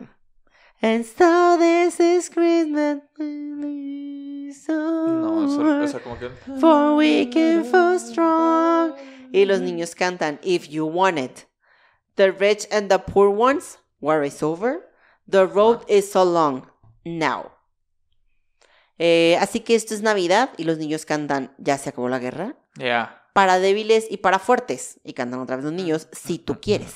And 0.82 1.06
so 1.06 1.56
this 1.58 1.98
is 2.00 2.28
Christmas. 2.28 3.00
No, 4.68 5.44
eso, 5.44 5.82
o 5.84 5.88
sea, 5.88 6.00
como 6.00 6.18
que. 6.18 6.28
For 6.60 6.96
weekend 6.96 7.64
for 7.64 7.98
strong. 7.98 8.94
Y 9.32 9.46
los 9.46 9.60
niños 9.60 9.94
cantan 9.94 10.38
If 10.42 10.68
you 10.68 10.84
want 10.84 11.18
it. 11.18 11.46
The 12.16 12.30
rich 12.32 12.66
and 12.70 12.90
the 12.90 12.98
poor 12.98 13.30
ones, 13.30 13.78
war 14.00 14.22
is 14.22 14.42
over. 14.42 14.80
The 15.26 15.46
road 15.46 15.82
is 15.88 16.10
so 16.12 16.24
long. 16.24 16.66
Now. 17.04 17.50
Eh, 18.98 19.36
así 19.40 19.60
que 19.60 19.74
esto 19.74 19.94
es 19.94 20.02
Navidad 20.02 20.50
y 20.56 20.64
los 20.64 20.78
niños 20.78 21.06
cantan 21.06 21.54
Ya 21.58 21.78
se 21.78 21.90
acabó 21.90 22.08
la 22.08 22.18
guerra. 22.18 22.56
Ya. 22.76 23.28
Para 23.32 23.58
débiles 23.58 24.06
y 24.10 24.18
para 24.18 24.38
fuertes. 24.38 25.00
Y 25.04 25.14
cantan 25.14 25.40
otra 25.40 25.56
vez 25.56 25.64
los 25.64 25.74
niños 25.74 26.08
Si 26.12 26.38
tú 26.38 26.60
quieres. 26.60 26.94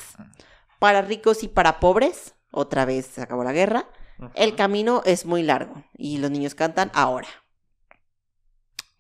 Para 0.79 1.03
ricos 1.03 1.43
y 1.43 1.49
para 1.49 1.81
pobres. 1.81 2.35
Otra 2.51 2.85
vez 2.85 3.07
se 3.07 3.23
acabó 3.23 3.45
la 3.45 3.53
guerra. 3.53 3.89
El 4.35 4.55
camino 4.57 5.03
es 5.05 5.27
muy 5.27 5.43
largo. 5.43 5.85
Y 5.97 6.19
los 6.19 6.31
niños 6.31 6.55
cantan 6.55 6.91
ahora. 6.95 7.29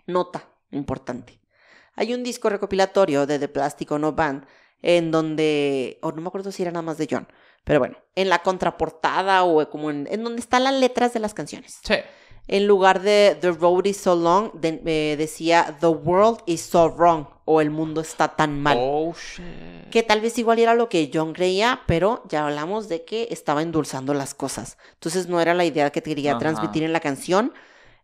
Nota 0.06 0.48
importante. 0.70 1.40
Hay 1.94 2.12
un 2.12 2.22
disco 2.22 2.50
recopilatorio 2.50 3.26
de 3.26 3.38
The 3.38 3.48
Plastic 3.48 3.90
Ono 3.90 4.12
Band 4.12 4.46
en 4.82 5.10
donde, 5.10 5.98
o 6.02 6.12
no 6.12 6.20
me 6.20 6.28
acuerdo 6.28 6.52
si 6.52 6.62
era 6.62 6.70
nada 6.70 6.82
más 6.82 6.98
de 6.98 7.08
John, 7.10 7.26
pero 7.66 7.80
bueno, 7.80 7.96
en 8.14 8.28
la 8.28 8.38
contraportada 8.38 9.42
o 9.44 9.68
como 9.68 9.90
en, 9.90 10.06
en 10.10 10.22
donde 10.22 10.40
están 10.40 10.64
las 10.64 10.74
letras 10.74 11.12
de 11.12 11.18
las 11.20 11.34
canciones. 11.34 11.80
Sí. 11.82 11.96
En 12.48 12.68
lugar 12.68 13.02
de 13.02 13.36
The 13.40 13.50
Road 13.50 13.86
is 13.86 13.96
so 13.96 14.14
long, 14.14 14.52
de- 14.54 14.80
eh, 14.86 15.16
decía 15.16 15.76
The 15.80 15.88
world 15.88 16.38
is 16.46 16.60
so 16.60 16.88
wrong 16.88 17.26
o 17.44 17.60
el 17.60 17.70
mundo 17.70 18.00
está 18.00 18.28
tan 18.36 18.60
mal. 18.60 18.78
Oh, 18.80 19.12
shit. 19.14 19.90
Que 19.90 20.04
tal 20.04 20.20
vez 20.20 20.38
igual 20.38 20.60
era 20.60 20.74
lo 20.74 20.88
que 20.88 21.10
John 21.12 21.32
creía, 21.32 21.80
pero 21.88 22.22
ya 22.28 22.44
hablamos 22.46 22.88
de 22.88 23.04
que 23.04 23.26
estaba 23.32 23.62
endulzando 23.62 24.14
las 24.14 24.32
cosas. 24.34 24.78
Entonces 24.94 25.26
no 25.28 25.40
era 25.40 25.54
la 25.54 25.64
idea 25.64 25.90
que 25.90 26.02
quería 26.02 26.32
Ajá. 26.32 26.38
transmitir 26.38 26.84
en 26.84 26.92
la 26.92 27.00
canción. 27.00 27.52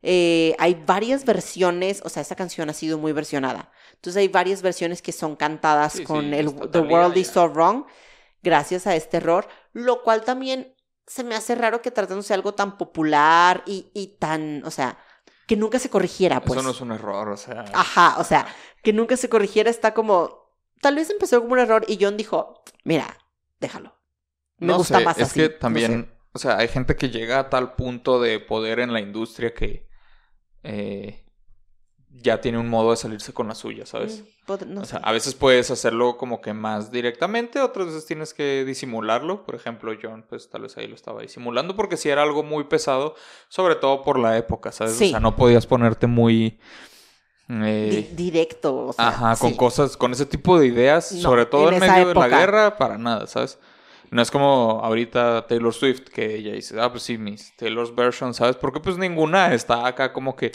Eh, 0.02 0.56
hay 0.58 0.74
varias 0.86 1.24
versiones, 1.24 2.02
o 2.04 2.08
sea, 2.08 2.22
esa 2.22 2.34
canción 2.34 2.68
ha 2.68 2.72
sido 2.72 2.98
muy 2.98 3.12
versionada. 3.12 3.70
Entonces 3.94 4.18
hay 4.20 4.26
varias 4.28 4.60
versiones 4.60 5.00
que 5.02 5.12
son 5.12 5.36
cantadas 5.36 5.92
Sí, 5.92 6.02
con 6.04 6.30
sí, 6.30 6.34
el 6.34 6.52
The 6.70 6.80
World 6.80 7.16
is 7.16 7.28
ya. 7.28 7.34
so 7.34 7.48
wrong, 7.48 7.84
gracias 8.42 8.86
a 8.86 8.96
este 8.96 9.18
error, 9.18 9.48
lo 9.72 10.02
cual 10.02 10.22
también 10.22 10.74
se 11.06 11.24
me 11.24 11.34
hace 11.34 11.54
raro 11.54 11.82
que 11.82 11.90
tratándose 11.90 12.28
de 12.28 12.34
algo 12.34 12.54
tan 12.54 12.78
popular 12.78 13.62
y, 13.66 13.90
y 13.94 14.18
tan, 14.18 14.62
o 14.64 14.70
sea, 14.70 14.98
que 15.46 15.56
nunca 15.56 15.78
se 15.78 15.90
corrigiera, 15.90 16.40
pues. 16.40 16.58
Eso 16.58 16.62
no 16.62 16.70
es 16.70 16.80
un 16.80 16.92
error, 16.92 17.28
o 17.28 17.36
sea. 17.36 17.64
Ajá, 17.74 18.16
o 18.18 18.24
sea, 18.24 18.46
que 18.82 18.92
nunca 18.92 19.16
se 19.16 19.28
corrigiera 19.28 19.70
está 19.70 19.94
como. 19.94 20.42
Tal 20.80 20.96
vez 20.96 21.10
empezó 21.10 21.40
como 21.40 21.52
un 21.54 21.58
error 21.60 21.84
y 21.88 21.98
John 22.00 22.16
dijo: 22.16 22.62
Mira, 22.84 23.18
déjalo. 23.60 23.96
Me 24.58 24.68
no 24.68 24.78
gusta 24.78 24.98
sé, 24.98 25.04
más 25.04 25.18
es 25.18 25.24
así. 25.24 25.40
que 25.40 25.48
no 25.48 25.58
también 25.58 26.12
o 26.34 26.38
sea, 26.38 26.58
hay 26.58 26.68
gente 26.68 26.96
que 26.96 27.10
llega 27.10 27.38
a 27.38 27.50
tal 27.50 27.74
punto 27.74 28.20
de 28.20 28.40
poder 28.40 28.80
en 28.80 28.92
la 28.92 29.00
industria 29.00 29.52
que 29.52 29.88
eh, 30.62 31.21
ya 32.20 32.40
tiene 32.40 32.58
un 32.58 32.68
modo 32.68 32.90
de 32.90 32.96
salirse 32.96 33.32
con 33.32 33.48
la 33.48 33.54
suya, 33.54 33.86
¿sabes? 33.86 34.24
Mm, 34.46 34.74
no 34.74 34.82
o 34.82 34.84
sea, 34.84 34.98
a 34.98 35.12
veces 35.12 35.34
puedes 35.34 35.70
hacerlo 35.70 36.16
como 36.16 36.40
que 36.40 36.52
más 36.52 36.90
directamente, 36.90 37.60
otras 37.60 37.86
veces 37.86 38.06
tienes 38.06 38.34
que 38.34 38.64
disimularlo. 38.64 39.44
Por 39.44 39.54
ejemplo, 39.54 39.92
John, 40.00 40.24
pues 40.28 40.50
tal 40.50 40.62
vez 40.62 40.76
ahí 40.76 40.86
lo 40.86 40.94
estaba 40.94 41.22
disimulando 41.22 41.74
porque 41.74 41.96
sí 41.96 42.08
era 42.10 42.22
algo 42.22 42.42
muy 42.42 42.64
pesado, 42.64 43.14
sobre 43.48 43.76
todo 43.76 44.02
por 44.02 44.18
la 44.18 44.36
época, 44.36 44.72
¿sabes? 44.72 44.94
Sí. 44.94 45.06
O 45.06 45.10
sea, 45.10 45.20
no 45.20 45.36
podías 45.36 45.66
ponerte 45.66 46.06
muy... 46.06 46.58
Di- 47.48 47.56
eh, 47.66 48.10
directo, 48.14 48.86
o 48.86 48.92
sea, 48.92 49.08
Ajá, 49.08 49.36
con 49.36 49.50
sí. 49.50 49.56
cosas, 49.56 49.96
con 49.96 50.12
ese 50.12 50.26
tipo 50.26 50.58
de 50.58 50.66
ideas, 50.66 51.12
No, 51.12 51.20
sobre 51.20 51.46
todo 51.46 51.70
en 51.70 51.80
medio 51.80 52.08
de 52.08 52.14
la 52.14 52.28
guerra, 52.28 52.76
para 52.78 52.98
nada, 52.98 53.26
¿sabes? 53.26 53.58
No 54.12 54.20
es 54.20 54.30
como 54.30 54.80
ahorita 54.84 55.46
Taylor 55.46 55.72
Swift, 55.72 56.02
que 56.12 56.36
ella 56.36 56.52
dice, 56.52 56.78
ah, 56.78 56.90
pues 56.90 57.02
sí, 57.02 57.16
mis 57.16 57.56
Taylor's 57.56 57.94
version, 57.94 58.34
¿sabes? 58.34 58.56
Porque 58.56 58.78
pues 58.78 58.98
ninguna 58.98 59.54
está 59.54 59.86
acá 59.86 60.12
como 60.12 60.36
que... 60.36 60.52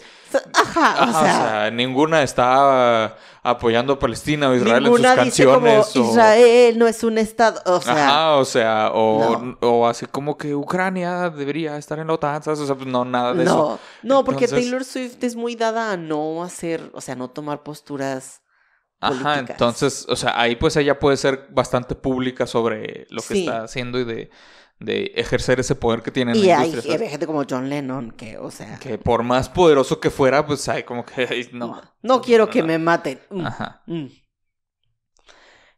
Ajá, 0.54 0.94
o 1.00 1.02
Ajá, 1.02 1.22
sea, 1.24 1.70
ninguna 1.72 2.22
está 2.22 3.16
apoyando 3.42 3.94
a 3.94 3.98
Palestina 3.98 4.48
o 4.48 4.54
Israel 4.54 4.86
en 4.86 4.92
sus 4.92 5.00
ninguna 5.00 5.24
dice 5.24 5.44
como 5.44 5.60
canciones. 5.66 5.96
o... 5.96 6.10
Israel 6.12 6.78
no 6.78 6.86
es 6.86 7.02
un 7.02 7.18
estado, 7.18 7.60
o 7.66 7.80
sea, 7.80 8.06
Ajá, 8.06 8.36
o 8.36 8.44
sea, 8.44 8.90
o, 8.94 9.38
no. 9.40 9.58
o 9.60 9.88
así 9.88 10.06
como 10.06 10.38
que 10.38 10.54
Ucrania 10.54 11.28
debería 11.28 11.76
estar 11.78 11.98
en 11.98 12.06
la 12.06 12.12
OTAN, 12.12 12.44
¿sabes? 12.44 12.60
O 12.60 12.66
sea, 12.66 12.76
pues 12.76 12.86
no, 12.86 13.04
nada 13.04 13.34
de 13.34 13.42
eso. 13.42 13.56
no, 14.04 14.14
no, 14.18 14.24
porque 14.24 14.44
Entonces- 14.44 14.66
Taylor 14.70 14.84
Swift 14.84 15.24
es 15.24 15.34
muy 15.34 15.56
dada 15.56 15.90
a 15.90 15.96
no 15.96 16.44
hacer, 16.44 16.90
o 16.94 17.00
sea, 17.00 17.16
no 17.16 17.28
tomar 17.28 17.64
posturas 17.64 18.40
Ajá, 19.00 19.38
entonces, 19.38 20.06
o 20.08 20.16
sea, 20.16 20.40
ahí 20.40 20.56
pues 20.56 20.76
ella 20.76 20.98
puede 20.98 21.16
ser 21.16 21.46
bastante 21.50 21.94
pública 21.94 22.46
sobre 22.46 23.06
lo 23.10 23.22
que 23.22 23.34
Sí. 23.34 23.40
está 23.40 23.62
haciendo 23.62 24.00
y 24.00 24.04
de, 24.04 24.30
de 24.80 25.12
ejercer 25.14 25.60
ese 25.60 25.76
poder 25.76 26.02
que 26.02 26.10
tiene 26.10 26.32
en 26.32 26.38
Y 26.38 26.46
la 26.46 26.60
hay, 26.60 26.68
industria. 26.70 26.94
¿sabes? 26.94 27.06
hay 27.06 27.10
gente 27.12 27.26
como 27.26 27.44
John 27.48 27.68
Lennon 27.68 28.10
que, 28.12 28.38
o 28.38 28.50
sea, 28.50 28.78
Que 28.78 28.98
por 28.98 29.22
más 29.22 29.48
poderoso 29.48 30.00
que 30.00 30.10
fuera, 30.10 30.44
pues 30.46 30.68
hay 30.68 30.82
como 30.82 31.04
que 31.04 31.48
no. 31.52 31.66
no, 31.68 31.82
no 32.02 32.20
quiero 32.22 32.50
que 32.50 32.60
no. 32.60 32.66
me 32.66 32.78
maten. 32.78 33.20
Mm, 33.30 33.46
Ajá. 33.46 33.82
mm. 33.86 34.06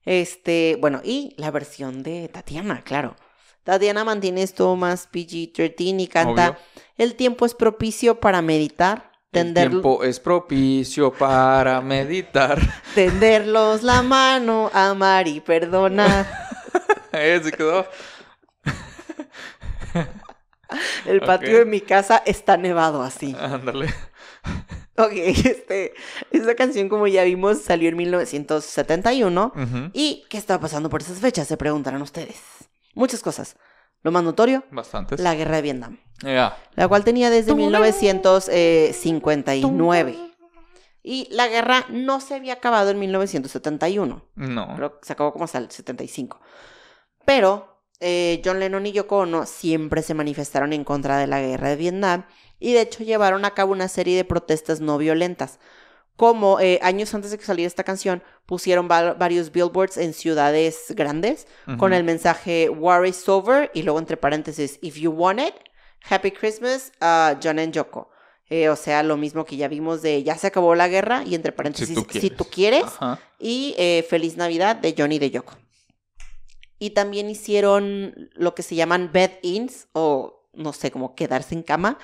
Este, 0.04 0.78
bueno, 0.80 1.00
y 1.04 1.34
la 1.36 1.50
versión 1.50 2.02
de 2.02 2.28
Tatiana, 2.28 2.82
claro. 2.82 3.16
Tatiana 3.64 4.04
mantiene 4.04 4.42
esto 4.42 4.74
más 4.76 5.08
PG-13 5.12 6.00
y 6.00 6.06
canta 6.08 6.50
Obvio. 6.50 6.58
El 6.96 7.14
tiempo 7.14 7.44
es 7.44 7.54
propicio 7.54 8.18
para 8.18 8.40
meditar, 8.42 9.09
El 9.32 9.44
tender, 9.44 9.68
tiempo 9.68 10.02
es 10.02 10.18
propicio 10.18 11.12
para 11.12 11.80
meditar. 11.80 12.58
tenderlos 12.96 13.84
la 13.84 14.02
mano, 14.02 14.70
amar 14.74 15.28
y 15.28 15.40
perdonar. 15.40 16.26
Eh, 17.12 17.40
se 17.42 17.50
quedó. 17.50 17.84
El 21.04 21.20
patio 21.22 21.58
de 21.58 21.64
mi 21.64 21.80
casa 21.80 22.22
está 22.24 22.56
nevado 22.56 23.02
así. 23.02 23.34
Ándale. 23.36 23.92
Ok, 24.96 25.12
este, 25.12 25.92
esta 26.30 26.54
canción, 26.54 26.88
como 26.88 27.08
ya 27.08 27.24
vimos, 27.24 27.62
salió 27.62 27.88
en 27.88 27.96
1971. 27.96 29.52
Ujú. 29.56 29.90
¿Y 29.92 30.24
qué 30.30 30.38
estaba 30.38 30.60
pasando 30.60 30.88
por 30.88 31.00
esas 31.00 31.18
fechas? 31.18 31.48
Se 31.48 31.56
preguntarán 31.56 32.00
ustedes. 32.00 32.40
Muchas 32.94 33.22
cosas. 33.22 33.56
Lo 34.02 34.10
más 34.12 34.22
notorio, 34.24 34.64
Bastantes. 34.70 35.20
la 35.20 35.34
guerra 35.34 35.56
de 35.56 35.62
Vietnam, 35.62 35.98
Ya. 36.22 36.56
la 36.74 36.88
cual 36.88 37.04
tenía 37.04 37.28
desde 37.30 37.54
1959. 37.54 40.18
Y 41.02 41.28
la 41.30 41.48
guerra 41.48 41.86
no 41.88 42.20
se 42.20 42.34
había 42.34 42.52
acabado 42.54 42.90
en 42.90 42.98
1971. 42.98 44.22
No. 44.34 44.74
Creo 44.76 45.00
que 45.00 45.06
se 45.06 45.12
acabó 45.14 45.32
como 45.32 45.44
hasta 45.44 45.58
el 45.58 45.70
75. 45.70 46.40
Pero 47.24 47.82
eh, 48.00 48.42
John 48.44 48.60
Lennon 48.60 48.84
y 48.86 48.92
Yoko 48.92 49.18
Ono 49.18 49.46
siempre 49.46 50.02
se 50.02 50.14
manifestaron 50.14 50.72
en 50.72 50.84
contra 50.84 51.18
de 51.18 51.26
la 51.26 51.40
guerra 51.40 51.68
de 51.70 51.76
Vietnam 51.76 52.24
y 52.58 52.72
de 52.74 52.82
hecho 52.82 53.02
llevaron 53.04 53.44
a 53.46 53.54
cabo 53.54 53.72
una 53.72 53.88
serie 53.88 54.16
de 54.16 54.24
protestas 54.24 54.80
no 54.80 54.98
violentas. 54.98 55.58
Como 56.20 56.60
eh, 56.60 56.78
años 56.82 57.14
antes 57.14 57.30
de 57.30 57.38
que 57.38 57.44
saliera 57.46 57.66
esta 57.66 57.82
canción, 57.82 58.22
pusieron 58.44 58.88
va- 58.90 59.14
varios 59.14 59.50
billboards 59.52 59.96
en 59.96 60.12
ciudades 60.12 60.92
grandes 60.94 61.46
con 61.78 61.94
el 61.94 62.04
mensaje 62.04 62.68
War 62.68 63.06
is 63.06 63.26
over 63.26 63.70
y 63.72 63.82
luego 63.84 63.98
entre 63.98 64.18
paréntesis 64.18 64.78
If 64.82 64.96
you 64.96 65.10
want 65.12 65.40
it, 65.40 65.54
Happy 66.10 66.30
Christmas, 66.30 66.92
uh, 67.00 67.38
John 67.42 67.58
and 67.58 67.72
Yoko. 67.72 68.10
Eh, 68.50 68.68
o 68.68 68.76
sea, 68.76 69.02
lo 69.02 69.16
mismo 69.16 69.44
que 69.46 69.56
ya 69.56 69.66
vimos 69.68 70.02
de 70.02 70.22
ya 70.22 70.36
se 70.36 70.48
acabó 70.48 70.74
la 70.74 70.88
guerra 70.88 71.22
y 71.24 71.34
entre 71.34 71.52
paréntesis 71.52 71.94
tú 71.94 72.04
si 72.20 72.28
tú 72.30 72.44
quieres. 72.44 72.84
y 73.38 73.74
eh, 73.78 74.04
Feliz 74.10 74.36
Navidad 74.36 74.76
de 74.76 74.94
Johnny 74.98 75.18
de 75.18 75.30
Yoko. 75.30 75.54
Y 76.78 76.90
también 76.90 77.30
hicieron 77.30 78.30
lo 78.34 78.54
que 78.54 78.62
se 78.62 78.74
llaman 78.74 79.10
bed-ins 79.12 79.86
o 79.92 80.48
no 80.52 80.72
sé, 80.72 80.90
como 80.90 81.14
quedarse 81.14 81.54
en 81.54 81.62
cama. 81.62 81.96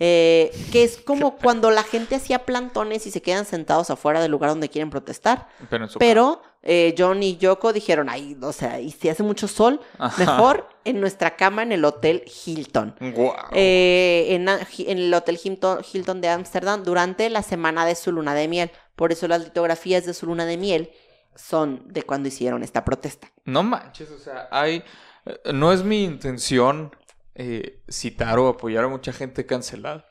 Eh, 0.00 0.50
que 0.72 0.84
es 0.84 0.96
como 0.98 1.36
cuando 1.36 1.70
la 1.70 1.82
gente 1.82 2.14
hacía 2.14 2.44
plantones 2.44 3.06
y 3.06 3.10
se 3.10 3.20
quedan 3.22 3.44
sentados 3.44 3.90
afuera 3.90 4.20
del 4.20 4.30
lugar 4.30 4.50
donde 4.50 4.68
quieren 4.68 4.90
protestar. 4.90 5.48
Pero, 5.70 5.84
en 5.84 5.90
su 5.90 5.98
Pero 5.98 6.40
eh, 6.62 6.94
John 6.96 7.22
y 7.22 7.36
Yoko 7.36 7.72
dijeron, 7.72 8.08
ay, 8.08 8.36
o 8.40 8.52
sea, 8.52 8.80
y 8.80 8.90
si 8.90 9.08
hace 9.08 9.22
mucho 9.22 9.48
sol, 9.48 9.80
Ajá. 9.98 10.24
mejor 10.24 10.68
en 10.84 11.00
nuestra 11.00 11.36
cama 11.36 11.62
en 11.62 11.72
el 11.72 11.84
Hotel 11.84 12.22
Hilton. 12.46 12.94
Guau. 13.00 13.34
Eh, 13.52 14.26
en, 14.30 14.48
a- 14.48 14.60
en 14.78 14.98
el 14.98 15.12
Hotel 15.14 15.38
Hilton, 15.42 15.80
Hilton 15.92 16.20
de 16.20 16.28
Ámsterdam 16.28 16.82
durante 16.84 17.28
la 17.30 17.42
semana 17.42 17.84
de 17.84 17.94
su 17.94 18.12
luna 18.12 18.34
de 18.34 18.48
miel. 18.48 18.70
Por 18.96 19.12
eso 19.12 19.26
las 19.28 19.42
litografías 19.44 20.04
de 20.06 20.14
su 20.14 20.26
luna 20.26 20.44
de 20.46 20.56
miel 20.56 20.90
son 21.34 21.82
de 21.86 22.02
cuando 22.02 22.28
hicieron 22.28 22.62
esta 22.62 22.84
protesta. 22.84 23.30
No 23.44 23.62
manches, 23.62 24.10
o 24.10 24.18
sea, 24.18 24.48
hay... 24.50 24.82
eh, 25.26 25.52
No 25.52 25.72
es 25.72 25.82
mi 25.84 26.02
intención 26.04 26.94
eh, 27.38 27.82
citar 27.88 28.38
o 28.38 28.48
apoyar 28.48 28.84
a 28.84 28.88
mucha 28.88 29.12
gente 29.12 29.46
cancelada. 29.46 30.06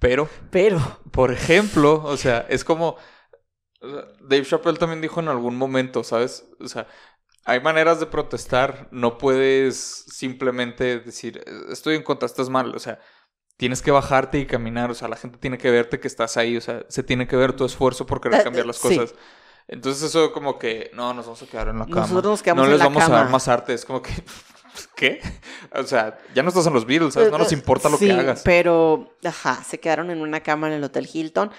Pero, 0.00 0.28
Pero, 0.50 0.78
por 1.12 1.32
ejemplo, 1.32 2.02
o 2.04 2.16
sea, 2.16 2.46
es 2.48 2.64
como... 2.64 2.96
Dave 3.80 4.44
Chappelle 4.44 4.78
también 4.78 5.00
dijo 5.00 5.20
en 5.20 5.28
algún 5.28 5.56
momento, 5.56 6.02
¿sabes? 6.02 6.44
O 6.60 6.66
sea, 6.66 6.88
hay 7.44 7.60
maneras 7.60 8.00
de 8.00 8.06
protestar, 8.06 8.88
no 8.90 9.18
puedes 9.18 9.76
simplemente 10.08 10.98
decir, 10.98 11.38
"Eh, 11.46 11.52
estoy 11.70 11.94
en 11.94 12.02
contra, 12.02 12.26
estás 12.26 12.48
mal, 12.50 12.74
o 12.74 12.78
sea, 12.80 12.98
tienes 13.56 13.80
que 13.82 13.90
bajarte 13.92 14.38
y 14.38 14.46
caminar, 14.46 14.90
o 14.90 14.94
sea, 14.94 15.06
la 15.08 15.16
gente 15.16 15.38
tiene 15.38 15.58
que 15.58 15.70
verte 15.70 16.00
que 16.00 16.08
estás 16.08 16.36
ahí, 16.36 16.56
o 16.56 16.60
sea, 16.60 16.84
se 16.88 17.02
tiene 17.04 17.28
que 17.28 17.36
ver 17.36 17.52
tu 17.52 17.64
esfuerzo 17.64 18.04
por 18.06 18.20
querer 18.20 18.40
Eh, 18.40 18.44
cambiar 18.44 18.66
las 18.66 18.76
sí. 18.78 18.96
cosas. 18.96 19.14
Entonces 19.68 20.02
eso 20.02 20.32
como 20.32 20.58
que, 20.58 20.90
no, 20.94 21.14
nos 21.14 21.26
vamos 21.26 21.42
a 21.42 21.46
quedar 21.46 21.68
en 21.68 21.78
la 21.78 21.84
cama. 21.86 22.00
Nosotros 22.00 22.24
nos 22.32 22.42
quedamos 22.42 22.62
no 22.62 22.66
en 22.66 22.70
les 22.72 22.78
la 22.80 22.84
vamos 22.86 23.02
a 23.04 23.08
dar 23.12 23.30
más 23.30 23.46
arte, 23.48 23.74
es 23.74 23.84
como 23.84 24.02
que, 24.02 24.10
¿qué? 24.94 25.20
O 25.74 25.82
sea, 25.82 26.18
ya 26.34 26.42
no 26.42 26.48
estás 26.50 26.66
en 26.66 26.72
los 26.74 26.86
Beatles, 26.86 27.14
¿sabes? 27.14 27.30
No 27.30 27.38
nos 27.38 27.52
importa 27.52 27.88
lo 27.88 27.96
Sí, 27.98 28.06
que 28.06 28.12
hagas. 28.12 28.42
Pero, 28.44 29.16
ajá, 29.24 29.62
se 29.64 29.80
quedaron 29.80 30.10
en 30.10 30.20
una 30.20 30.40
cama 30.42 30.68
en 30.68 30.74
el 30.74 30.84
Hotel 30.84 31.08
Hilton. 31.12 31.50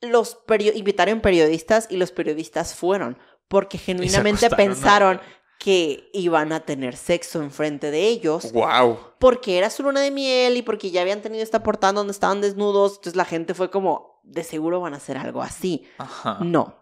Los 0.00 0.36
perio- 0.46 0.72
invitaron 0.74 1.20
periodistas 1.20 1.86
y 1.90 1.96
los 1.96 2.12
periodistas 2.12 2.74
fueron 2.74 3.18
porque 3.48 3.78
genuinamente 3.78 4.48
pensaron 4.50 5.20
que 5.58 6.08
iban 6.12 6.52
a 6.52 6.60
tener 6.60 6.96
sexo 6.96 7.42
enfrente 7.42 7.90
de 7.90 8.06
ellos 8.06 8.52
¡Wow! 8.52 8.98
porque 9.18 9.58
era 9.58 9.70
su 9.70 9.82
luna 9.82 10.00
de 10.00 10.12
miel 10.12 10.56
y 10.56 10.62
porque 10.62 10.92
ya 10.92 11.00
habían 11.02 11.20
tenido 11.20 11.42
esta 11.42 11.64
portada 11.64 11.94
donde 11.94 12.12
estaban 12.12 12.40
desnudos. 12.40 12.92
Entonces 12.92 13.16
la 13.16 13.24
gente 13.24 13.54
fue 13.54 13.68
como, 13.70 14.20
de 14.22 14.44
seguro 14.44 14.80
van 14.80 14.94
a 14.94 14.98
hacer 14.98 15.16
algo 15.18 15.42
así. 15.42 15.88
Ajá. 15.98 16.38
No. 16.42 16.76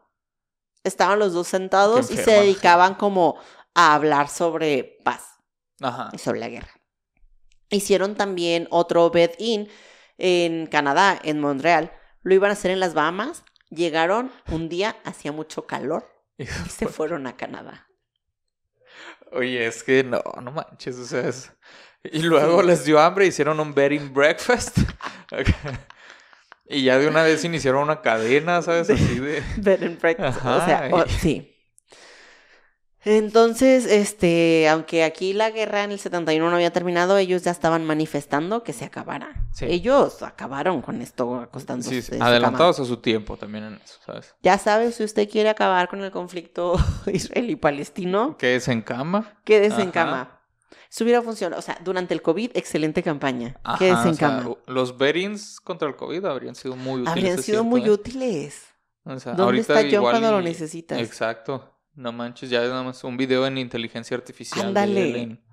Estaban 0.84 1.18
los 1.18 1.32
dos 1.32 1.48
sentados 1.48 2.10
y 2.10 2.16
se 2.18 2.30
dedicaban 2.32 2.94
como 2.96 3.36
a 3.74 3.94
hablar 3.94 4.28
sobre 4.28 4.98
paz 5.04 5.35
Ajá. 5.80 6.10
sobre 6.18 6.40
la 6.40 6.48
guerra. 6.48 6.70
Hicieron 7.70 8.14
también 8.14 8.68
otro 8.70 9.10
bed-in 9.10 9.68
en 10.18 10.66
Canadá, 10.66 11.18
en 11.22 11.40
Montreal. 11.40 11.92
Lo 12.22 12.34
iban 12.34 12.50
a 12.50 12.54
hacer 12.54 12.70
en 12.70 12.80
las 12.80 12.94
Bahamas. 12.94 13.44
Llegaron 13.70 14.30
un 14.50 14.68
día, 14.68 14.96
hacía 15.04 15.32
mucho 15.32 15.66
calor 15.66 16.08
y 16.38 16.46
se 16.46 16.86
fueron 16.86 17.26
a 17.26 17.36
Canadá. 17.36 17.88
Oye, 19.32 19.66
es 19.66 19.82
que 19.82 20.04
no, 20.04 20.22
no 20.42 20.52
manches, 20.52 20.96
o 20.96 21.04
sea, 21.04 21.28
es... 21.28 21.52
Y 22.04 22.20
luego 22.22 22.60
Sí. 22.60 22.66
les 22.68 22.84
dio 22.84 23.00
hambre, 23.00 23.26
hicieron 23.26 23.58
un 23.58 23.74
bed 23.74 23.98
and 24.00 24.12
breakfast. 24.14 24.78
y 26.68 26.84
ya 26.84 26.98
de 26.98 27.08
una 27.08 27.22
vez 27.22 27.44
iniciaron 27.44 27.82
una 27.82 28.00
cadena, 28.02 28.62
¿sabes? 28.62 28.88
Así 28.90 29.18
de... 29.18 29.42
Bed 29.56 29.82
and 29.82 30.00
breakfast. 30.00 30.38
O 30.38 30.64
sea, 30.64 30.86
Ajá, 30.86 30.94
o- 30.94 31.04
y- 31.06 31.10
sí. 31.10 31.55
Entonces, 33.08 33.86
este, 33.86 34.68
aunque 34.68 35.04
aquí 35.04 35.32
la 35.32 35.52
guerra 35.52 35.84
en 35.84 35.92
el 35.92 36.00
71 36.00 36.50
no 36.50 36.56
había 36.56 36.72
terminado, 36.72 37.16
ellos 37.18 37.44
ya 37.44 37.52
estaban 37.52 37.84
manifestando 37.84 38.64
que 38.64 38.72
se 38.72 38.84
acabara. 38.84 39.46
Sí. 39.52 39.66
Ellos 39.68 40.24
acabaron 40.24 40.82
con 40.82 41.00
esto 41.00 41.36
acostándose. 41.36 42.02
Sí, 42.02 42.16
su 42.16 42.22
adelantados 42.22 42.80
a 42.80 42.84
su 42.84 42.96
tiempo 42.96 43.36
también 43.36 43.62
en 43.62 43.74
eso, 43.74 44.00
¿sabes? 44.04 44.34
Ya 44.42 44.58
sabes, 44.58 44.96
si 44.96 45.04
usted 45.04 45.30
quiere 45.30 45.48
acabar 45.50 45.88
con 45.88 46.02
el 46.02 46.10
conflicto 46.10 46.74
israelí-palestino, 47.06 48.36
¿Qué 48.38 48.56
es 48.56 48.66
en 48.66 48.82
cama? 48.82 49.38
quédese 49.44 49.82
en 49.82 49.90
Ajá. 49.90 49.92
cama. 49.92 50.40
Eso 50.90 51.04
hubiera 51.04 51.22
funcionado. 51.22 51.60
O 51.60 51.62
sea, 51.62 51.78
durante 51.84 52.12
el 52.12 52.22
COVID, 52.22 52.56
excelente 52.56 53.04
campaña. 53.04 53.54
Ajá, 53.62 53.78
quédese 53.78 54.08
en 54.08 54.14
o 54.14 54.14
sea, 54.14 54.28
cama. 54.28 54.56
los 54.66 54.98
beddings 54.98 55.60
contra 55.60 55.86
el 55.86 55.94
COVID 55.94 56.24
habrían 56.24 56.56
sido 56.56 56.74
muy 56.74 57.02
útiles. 57.02 57.12
Habrían 57.12 57.40
sido 57.40 57.62
muy 57.62 57.84
¿eh? 57.84 57.90
útiles. 57.90 58.64
O 59.04 59.20
sea, 59.20 59.34
¿Dónde 59.34 59.60
está 59.60 59.76
John 59.76 59.86
igual 59.92 60.12
cuando 60.14 60.32
lo 60.32 60.42
necesitas? 60.42 60.98
Exacto. 60.98 61.75
No 61.96 62.12
manches, 62.12 62.50
ya 62.50 62.60
nada 62.60 62.82
más 62.82 63.02
un 63.04 63.16
video 63.16 63.46
en 63.46 63.58
inteligencia 63.58 64.16
artificial. 64.16 64.62
de 64.62 64.80
Ándale. 64.80 65.10
él 65.10 65.16
en- 65.16 65.44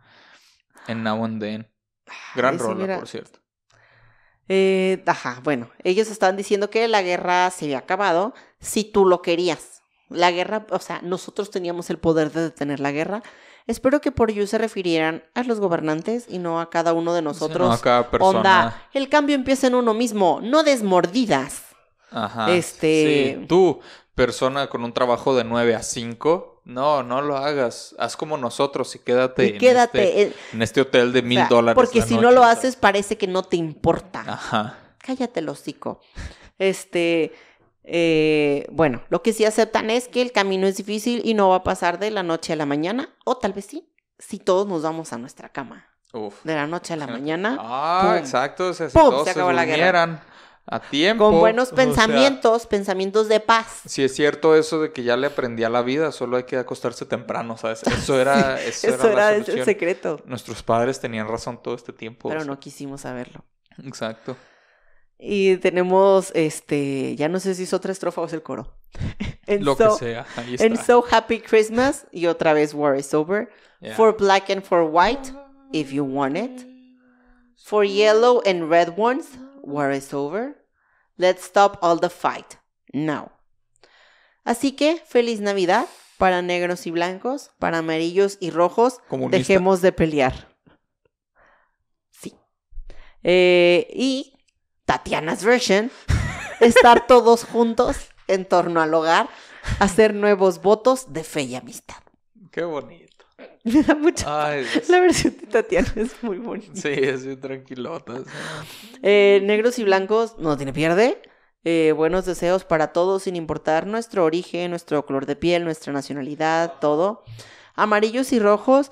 En 0.87 1.03
Now 1.03 1.23
and 1.25 1.41
Then. 1.41 1.67
Gran 2.35 2.59
rola, 2.59 2.97
por 2.99 3.07
cierto. 3.07 3.39
Eh, 4.49 5.01
ajá, 5.07 5.39
bueno, 5.43 5.69
ellos 5.83 6.09
estaban 6.09 6.35
diciendo 6.35 6.69
que 6.69 6.87
la 6.89 7.01
guerra 7.01 7.49
se 7.49 7.65
había 7.65 7.77
acabado 7.77 8.33
si 8.59 8.83
tú 8.83 9.05
lo 9.05 9.21
querías. 9.21 9.81
La 10.09 10.31
guerra, 10.31 10.67
o 10.69 10.79
sea, 10.79 10.99
nosotros 11.01 11.49
teníamos 11.49 11.89
el 11.89 11.97
poder 11.97 12.31
de 12.31 12.41
detener 12.43 12.79
la 12.81 12.91
guerra. 12.91 13.23
Espero 13.65 14.01
que 14.01 14.11
por 14.11 14.29
you 14.33 14.45
se 14.45 14.57
refirieran 14.57 15.23
a 15.33 15.43
los 15.43 15.61
gobernantes 15.61 16.25
y 16.27 16.37
no 16.39 16.59
a 16.59 16.69
cada 16.69 16.91
uno 16.91 17.13
de 17.13 17.21
Sí, 17.21 17.23
no, 17.23 17.29
nosotros. 17.29 17.73
a 17.79 17.81
cada 17.81 18.11
persona. 18.11 18.37
Onda, 18.39 18.87
el 18.93 19.07
cambio 19.07 19.35
empieza 19.35 19.67
en 19.67 19.75
uno 19.75 19.93
mismo, 19.93 20.41
no 20.43 20.63
desmordidas. 20.63 21.63
Ajá. 22.11 22.51
Este- 22.53 23.37
sí. 23.39 23.45
Tú, 23.47 23.79
persona 24.15 24.67
con 24.67 24.83
un 24.83 24.93
trabajo 24.93 25.35
de 25.35 25.43
9 25.43 25.75
a 25.75 25.83
5, 25.83 26.61
no, 26.65 27.03
no 27.03 27.21
lo 27.21 27.37
hagas. 27.37 27.95
Haz 27.99 28.15
como 28.15 28.37
nosotros 28.37 28.95
y 28.95 28.99
quédate, 28.99 29.45
y 29.45 29.49
en, 29.49 29.57
quédate. 29.57 30.21
este, 30.23 30.37
en 30.53 30.61
este 30.61 30.81
hotel 30.81 31.11
de 31.13 31.21
mil 31.21 31.47
dólares. 31.49 31.75
Porque 31.75 32.01
si 32.01 32.17
no 32.17 32.31
lo 32.31 32.43
haces, 32.43 32.75
parece 32.75 33.17
que 33.17 33.27
no 33.27 33.43
te 33.43 33.57
importa. 33.57 34.23
Ajá. 34.27 34.77
Cállate 34.99 35.39
el 35.41 35.49
hocico. 35.49 35.99
Este, 36.59 37.33
eh, 37.83 38.65
bueno, 38.71 39.01
lo 39.09 39.21
que 39.21 39.33
sí 39.33 39.43
aceptan 39.45 39.89
es 39.89 40.07
que 40.07 40.21
el 40.21 40.31
camino 40.31 40.67
es 40.67 40.77
difícil 40.77 41.21
y 41.25 41.33
no 41.33 41.49
va 41.49 41.57
a 41.57 41.63
pasar 41.63 41.99
de 41.99 42.11
la 42.11 42.23
noche 42.23 42.53
a 42.53 42.55
la 42.55 42.65
mañana, 42.65 43.09
o 43.25 43.37
tal 43.37 43.53
vez 43.53 43.65
sí, 43.65 43.89
si 44.19 44.39
todos 44.39 44.67
nos 44.67 44.83
vamos 44.83 45.11
a 45.11 45.17
nuestra 45.17 45.49
cama. 45.49 45.87
Uf. 46.13 46.35
De 46.43 46.53
la 46.55 46.67
noche 46.67 46.93
a 46.93 46.97
la 46.97 47.07
mañana, 47.17 47.57
Ah, 47.59 48.01
¡pum! 48.05 48.13
exacto. 48.17 48.73
Si 48.73 48.83
¡Pum! 48.83 48.91
todos 49.09 49.27
Se 49.27 49.33
se, 49.33 49.39
acabó 49.39 49.51
la 49.51 49.65
guerra. 49.65 50.23
A 50.65 50.79
tiempo. 50.79 51.29
con 51.29 51.39
buenos 51.39 51.71
o 51.71 51.75
sea, 51.75 51.85
pensamientos, 51.85 52.65
pensamientos 52.65 53.27
de 53.27 53.39
paz. 53.39 53.81
Si 53.85 54.03
es 54.03 54.15
cierto 54.15 54.55
eso 54.55 54.81
de 54.81 54.91
que 54.91 55.03
ya 55.03 55.17
le 55.17 55.27
aprendí 55.27 55.63
a 55.63 55.69
la 55.69 55.81
vida, 55.81 56.11
solo 56.11 56.37
hay 56.37 56.43
que 56.43 56.57
acostarse 56.57 57.05
temprano, 57.05 57.57
¿sabes? 57.57 57.83
Eso 57.83 58.19
era, 58.19 58.61
eso 58.63 58.87
Eso 58.87 59.09
era, 59.09 59.35
el 59.35 59.65
secreto, 59.65 60.21
Nuestros 60.25 60.63
padres 60.63 60.99
tenían 60.99 61.27
razón 61.27 61.61
todo 61.61 61.75
este 61.75 61.93
tiempo. 61.93 62.29
pero 62.29 62.41
o 62.41 62.43
sea, 62.43 62.51
no 62.51 62.59
quisimos 62.59 63.01
saberlo. 63.01 63.43
Exacto. 63.83 64.37
Y 65.17 65.57
tenemos, 65.57 66.31
este, 66.33 67.15
ya 67.15 67.29
no 67.29 67.39
sé 67.39 67.55
si 67.55 67.63
es 67.63 67.73
otra 67.73 67.91
estrofa 67.91 68.21
o 68.21 68.25
es 68.25 68.33
el 68.33 68.43
coro. 68.43 68.75
Lo 69.47 69.75
so, 69.75 69.97
que 69.97 70.05
sea. 70.05 70.25
Ahí 70.35 70.55
está. 70.55 70.65
en 70.65 70.77
So 70.77 71.03
Happy 71.09 71.39
Christmas, 71.39 72.07
y 72.11 72.25
otra 72.27 72.53
vez 72.53 72.73
War 72.73 72.97
is 72.97 73.13
Over. 73.13 73.49
Yeah. 73.79 73.95
For 73.95 74.15
black 74.15 74.49
and 74.49 74.63
for 74.63 74.83
white, 74.83 75.33
if 75.71 75.91
you 75.91 76.03
want 76.03 76.37
it. 76.37 76.65
For 77.57 77.85
yellow 77.85 78.41
and 78.45 78.69
red 78.69 78.97
ones, 78.97 79.37
war 79.63 79.91
is 79.91 80.13
over. 80.13 80.55
Let's 81.17 81.43
stop 81.45 81.79
all 81.81 81.99
the 81.99 82.09
fight. 82.09 82.57
Now. 82.93 83.31
Así 84.43 84.73
que, 84.73 85.01
feliz 85.05 85.39
Navidad 85.39 85.87
para 86.17 86.41
negros 86.41 86.85
y 86.85 86.91
blancos, 86.91 87.51
para 87.59 87.79
amarillos 87.79 88.37
y 88.39 88.51
rojos. 88.51 88.99
Comunista. 89.09 89.37
Dejemos 89.37 89.81
de 89.81 89.91
pelear. 89.91 90.47
Sí. 92.11 92.35
Eh, 93.23 93.87
y 93.93 94.37
Tatiana's 94.85 95.43
version, 95.43 95.91
estar 96.59 97.07
todos 97.07 97.43
juntos 97.43 97.97
en 98.27 98.45
torno 98.45 98.81
al 98.81 98.93
hogar, 98.93 99.27
hacer 99.79 100.13
nuevos 100.13 100.61
votos 100.61 101.11
de 101.11 101.23
fe 101.23 101.41
y 101.43 101.55
amistad. 101.55 101.97
Qué 102.51 102.63
bonito. 102.63 103.02
Me 103.63 103.81
da 103.83 103.97
Ay, 104.25 104.65
Dios. 104.65 104.89
la 104.89 104.99
versión 104.99 105.35
de 105.39 105.47
Tatiana 105.47 105.91
es 105.95 106.21
muy 106.23 106.37
bonita. 106.37 106.75
Sí, 106.75 106.89
es 106.89 107.25
bien 107.25 107.39
tranquilota. 107.39 108.15
Eh, 109.01 109.41
negros 109.43 109.79
y 109.79 109.83
blancos 109.83 110.37
no 110.39 110.57
tiene 110.57 110.73
pierde. 110.73 111.21
Eh, 111.65 111.93
buenos 111.95 112.25
deseos 112.25 112.65
para 112.65 112.91
todos, 112.91 113.23
sin 113.23 113.35
importar 113.37 113.87
nuestro 113.87 114.25
origen, 114.25 114.69
nuestro 114.71 115.05
color 115.05 115.25
de 115.25 115.35
piel, 115.37 115.63
nuestra 115.63 115.93
nacionalidad, 115.93 116.73
todo. 116.81 117.23
Amarillos 117.75 118.33
y 118.33 118.39
rojos, 118.39 118.91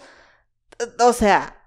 eh, 0.80 0.86
o 1.04 1.12
sea, 1.14 1.61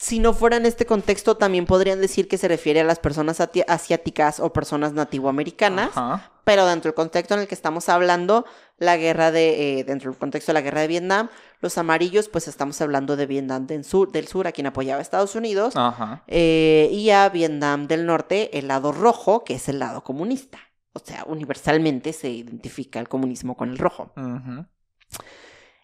si 0.00 0.18
no 0.18 0.32
fuera 0.32 0.56
en 0.56 0.64
este 0.64 0.86
contexto, 0.86 1.36
también 1.36 1.66
podrían 1.66 2.00
decir 2.00 2.26
que 2.26 2.38
se 2.38 2.48
refiere 2.48 2.80
a 2.80 2.84
las 2.84 2.98
personas 2.98 3.38
asiáticas 3.38 4.40
o 4.40 4.50
personas 4.50 4.94
nativoamericanas. 4.94 5.90
Ajá. 5.94 6.32
Pero 6.44 6.64
dentro 6.64 6.88
del 6.88 6.94
contexto 6.94 7.34
en 7.34 7.40
el 7.40 7.48
que 7.48 7.54
estamos 7.54 7.90
hablando, 7.90 8.46
la 8.78 8.96
guerra 8.96 9.30
de, 9.30 9.80
eh, 9.80 9.84
dentro 9.84 10.10
del 10.10 10.18
contexto 10.18 10.52
de 10.52 10.54
la 10.54 10.62
guerra 10.62 10.80
de 10.80 10.86
Vietnam, 10.86 11.28
los 11.60 11.76
amarillos, 11.76 12.30
pues 12.30 12.48
estamos 12.48 12.80
hablando 12.80 13.14
de 13.16 13.26
Vietnam 13.26 13.66
del 13.66 13.84
sur, 13.84 14.10
del 14.10 14.26
sur 14.26 14.46
a 14.46 14.52
quien 14.52 14.66
apoyaba 14.66 15.00
a 15.00 15.02
Estados 15.02 15.34
Unidos, 15.34 15.76
Ajá. 15.76 16.24
eh, 16.28 16.88
y 16.90 17.10
a 17.10 17.28
Vietnam 17.28 17.86
del 17.86 18.06
norte, 18.06 18.58
el 18.58 18.68
lado 18.68 18.92
rojo, 18.92 19.44
que 19.44 19.56
es 19.56 19.68
el 19.68 19.80
lado 19.80 20.02
comunista. 20.02 20.60
O 20.94 21.00
sea, 21.00 21.24
universalmente 21.26 22.14
se 22.14 22.30
identifica 22.30 23.00
el 23.00 23.08
comunismo 23.10 23.54
con 23.54 23.68
el 23.68 23.76
rojo. 23.76 24.12
Ujú. 24.16 24.64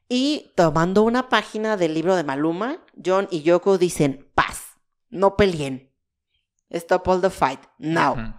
Y 0.08 0.52
tomando 0.54 1.02
una 1.02 1.28
página 1.28 1.76
del 1.76 1.94
libro 1.94 2.14
de 2.14 2.24
Maluma, 2.24 2.78
John 3.04 3.26
y 3.30 3.42
Yoko 3.42 3.78
dicen, 3.78 4.30
paz, 4.34 4.78
no 5.10 5.36
peleen. 5.36 5.92
Stop 6.70 7.08
all 7.08 7.20
the 7.20 7.30
fight, 7.30 7.60
now. 7.78 8.34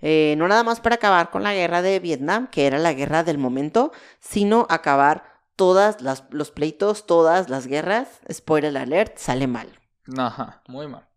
Eh, 0.00 0.34
no 0.36 0.48
nada 0.48 0.64
más 0.64 0.80
para 0.80 0.96
acabar 0.96 1.30
con 1.30 1.42
la 1.42 1.54
guerra 1.54 1.82
de 1.82 2.00
Vietnam, 2.00 2.48
que 2.48 2.66
era 2.66 2.78
la 2.78 2.92
guerra 2.92 3.24
del 3.24 3.38
momento, 3.38 3.92
sino 4.20 4.66
acabar 4.68 5.40
todas 5.56 6.00
las, 6.00 6.24
los 6.30 6.50
pleitos, 6.50 7.06
todas 7.06 7.48
las 7.48 7.66
guerras. 7.66 8.20
Spoiler 8.30 8.76
alert, 8.76 9.18
sale 9.18 9.46
mal. 9.46 9.80
Ajá. 10.16 10.62
Muy 10.66 10.88
mal. 10.88 11.08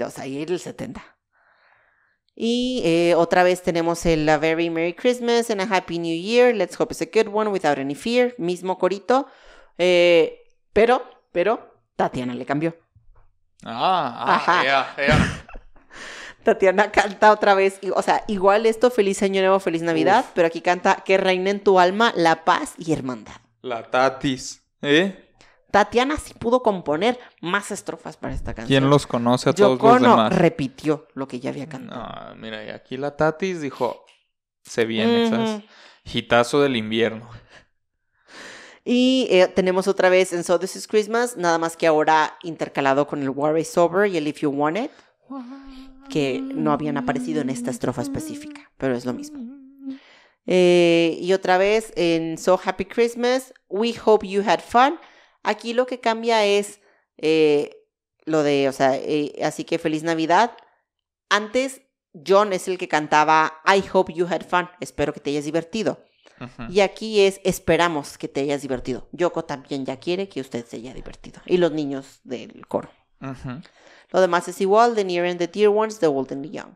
O 0.00 0.10
sea, 0.10 0.24
ahí 0.24 0.42
el 0.42 0.58
70. 0.58 1.13
Y 2.36 2.82
eh, 2.84 3.14
otra 3.14 3.44
vez 3.44 3.62
tenemos 3.62 4.04
el 4.06 4.28
A 4.28 4.38
Very 4.38 4.68
Merry 4.68 4.94
Christmas 4.94 5.50
and 5.50 5.60
a 5.60 5.64
Happy 5.64 5.98
New 5.98 6.16
Year. 6.16 6.54
Let's 6.54 6.78
hope 6.78 6.92
it's 6.92 7.02
a 7.02 7.06
good 7.06 7.32
one 7.32 7.50
without 7.50 7.78
any 7.78 7.94
fear. 7.94 8.34
Mismo 8.38 8.78
corito. 8.78 9.26
Eh, 9.78 10.42
pero, 10.72 11.02
pero, 11.32 11.80
Tatiana 11.96 12.34
le 12.34 12.44
cambió. 12.44 12.76
Ah, 13.64 14.42
ah, 14.46 14.62
ya, 14.64 14.94
ya. 14.98 15.44
Tatiana 16.44 16.90
canta 16.90 17.32
otra 17.32 17.54
vez, 17.54 17.80
o 17.94 18.02
sea, 18.02 18.22
igual 18.28 18.66
esto, 18.66 18.90
feliz 18.90 19.22
año 19.22 19.40
nuevo, 19.40 19.58
feliz 19.60 19.80
Navidad, 19.80 20.20
Uf. 20.20 20.32
pero 20.34 20.46
aquí 20.46 20.60
canta 20.60 20.96
que 20.96 21.16
reine 21.16 21.48
en 21.50 21.60
tu 21.60 21.80
alma 21.80 22.12
la 22.16 22.44
paz 22.44 22.74
y 22.76 22.92
hermandad. 22.92 23.36
La 23.62 23.82
Tatis. 23.90 24.62
¿Eh? 24.82 25.23
Tatiana 25.74 26.16
sí 26.18 26.34
pudo 26.34 26.62
componer 26.62 27.18
más 27.40 27.72
estrofas 27.72 28.16
para 28.16 28.32
esta 28.32 28.54
canción. 28.54 28.68
¿Quién 28.68 28.88
los 28.88 29.08
conoce 29.08 29.50
a 29.50 29.52
todos 29.52 29.82
los 29.82 30.00
demás? 30.00 30.32
repitió 30.32 31.08
lo 31.14 31.26
que 31.26 31.40
ya 31.40 31.50
había 31.50 31.68
cantado. 31.68 32.28
No, 32.28 32.36
mira, 32.36 32.64
y 32.64 32.68
aquí 32.68 32.96
la 32.96 33.16
Tatis 33.16 33.60
dijo, 33.60 34.04
se 34.62 34.84
viene. 34.84 35.28
¿sabes? 35.28 35.62
Hitazo 36.04 36.60
del 36.60 36.76
invierno. 36.76 37.28
Y 38.84 39.26
eh, 39.30 39.48
tenemos 39.48 39.88
otra 39.88 40.10
vez 40.10 40.32
en 40.32 40.44
So 40.44 40.60
This 40.60 40.76
Is 40.76 40.86
Christmas, 40.86 41.36
nada 41.36 41.58
más 41.58 41.76
que 41.76 41.88
ahora 41.88 42.38
intercalado 42.44 43.08
con 43.08 43.20
el 43.20 43.30
War 43.30 43.58
is 43.58 43.76
Over 43.76 44.08
y 44.08 44.16
el 44.16 44.28
If 44.28 44.42
You 44.42 44.50
Want 44.50 44.78
It, 44.78 44.90
que 46.08 46.40
no 46.40 46.70
habían 46.70 46.98
aparecido 46.98 47.40
en 47.40 47.50
esta 47.50 47.72
estrofa 47.72 48.02
específica, 48.02 48.70
pero 48.76 48.94
es 48.94 49.04
lo 49.04 49.12
mismo. 49.12 49.40
Eh, 50.46 51.18
y 51.20 51.32
otra 51.32 51.58
vez 51.58 51.92
en 51.96 52.38
So 52.38 52.60
Happy 52.64 52.84
Christmas, 52.84 53.52
We 53.68 53.92
Hope 54.04 54.28
You 54.28 54.44
Had 54.46 54.60
Fun. 54.60 55.00
Aquí 55.44 55.74
lo 55.74 55.86
que 55.86 56.00
cambia 56.00 56.44
es 56.44 56.80
eh, 57.18 57.76
lo 58.24 58.42
de, 58.42 58.68
o 58.68 58.72
sea, 58.72 58.96
eh, 58.96 59.34
así 59.44 59.64
que 59.64 59.78
feliz 59.78 60.02
Navidad. 60.02 60.56
Antes 61.28 61.82
John 62.26 62.52
es 62.52 62.68
el 62.68 62.78
que 62.78 62.88
cantaba 62.88 63.60
I 63.66 63.84
Hope 63.92 64.12
You 64.12 64.26
Had 64.26 64.46
Fun, 64.46 64.68
espero 64.80 65.12
que 65.12 65.20
te 65.20 65.30
hayas 65.30 65.44
divertido. 65.44 66.02
Y 66.68 66.80
aquí 66.80 67.20
es 67.20 67.40
esperamos 67.44 68.18
que 68.18 68.28
te 68.28 68.40
hayas 68.40 68.60
divertido. 68.62 69.08
Yoko 69.12 69.44
también 69.44 69.86
ya 69.86 69.98
quiere 69.98 70.28
que 70.28 70.40
usted 70.40 70.66
se 70.66 70.76
haya 70.76 70.92
divertido. 70.92 71.40
Y 71.46 71.58
los 71.58 71.72
niños 71.72 72.20
del 72.24 72.66
coro. 72.66 72.90
Lo 74.10 74.20
demás 74.20 74.48
es 74.48 74.60
igual, 74.60 74.94
The 74.94 75.04
Near 75.04 75.26
and 75.26 75.38
the 75.38 75.46
Dear 75.46 75.68
Ones, 75.70 76.00
The 76.00 76.06
Old 76.06 76.32
and 76.32 76.44
the 76.44 76.50
Young. 76.50 76.74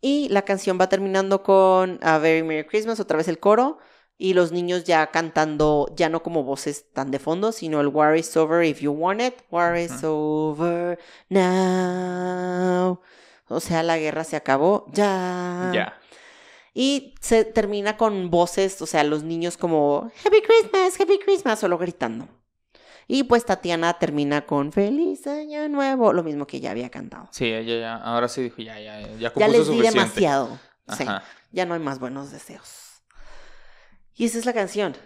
Y 0.00 0.28
la 0.28 0.42
canción 0.42 0.78
va 0.80 0.88
terminando 0.88 1.42
con 1.42 1.98
A 2.02 2.18
Very 2.18 2.42
Merry 2.42 2.66
Christmas, 2.66 3.00
otra 3.00 3.16
vez 3.16 3.28
el 3.28 3.38
coro. 3.38 3.78
Y 4.18 4.32
los 4.32 4.50
niños 4.50 4.84
ya 4.84 5.08
cantando, 5.08 5.92
ya 5.94 6.08
no 6.08 6.22
como 6.22 6.42
voces 6.42 6.86
tan 6.92 7.10
de 7.10 7.18
fondo, 7.18 7.52
sino 7.52 7.80
el 7.80 7.88
War 7.88 8.16
is 8.16 8.34
over 8.36 8.64
if 8.64 8.80
you 8.80 8.90
want 8.92 9.20
it. 9.20 9.34
War 9.50 9.76
is 9.76 10.02
over 10.02 10.98
now. 11.28 13.00
O 13.48 13.60
sea, 13.60 13.82
la 13.82 13.98
guerra 13.98 14.24
se 14.24 14.36
acabó. 14.36 14.86
Ya. 14.92 15.70
Ya. 15.74 15.98
Y 16.74 17.14
se 17.20 17.44
termina 17.44 17.96
con 17.96 18.30
voces, 18.30 18.80
o 18.82 18.86
sea, 18.86 19.02
los 19.04 19.22
niños 19.22 19.56
como 19.56 20.10
Happy 20.24 20.42
Christmas, 20.42 21.00
Happy 21.00 21.18
Christmas, 21.18 21.58
solo 21.58 21.78
gritando. 21.78 22.28
Y 23.08 23.22
pues 23.24 23.44
Tatiana 23.44 23.98
termina 23.98 24.46
con 24.46 24.72
Feliz 24.72 25.26
Año 25.26 25.68
Nuevo, 25.68 26.12
lo 26.12 26.22
mismo 26.24 26.46
que 26.46 26.60
ya 26.60 26.72
había 26.72 26.90
cantado. 26.90 27.28
Sí, 27.30 27.48
ya, 27.50 27.60
ya. 27.62 27.96
Ahora 27.96 28.28
sí 28.28 28.42
dijo, 28.42 28.60
ya, 28.62 28.78
ya, 28.80 29.00
ya 29.16 29.32
Ya 29.34 29.48
les 29.48 29.60
di 29.60 29.64
suficiente. 29.66 29.98
demasiado. 30.00 30.58
Sí, 30.96 31.04
ya 31.52 31.66
no 31.66 31.74
hay 31.74 31.80
más 31.80 31.98
buenos 32.00 32.30
deseos. 32.32 32.85
Y 34.16 34.24
esa 34.24 34.38
es 34.38 34.46
la 34.46 34.52
canción. 34.52 34.96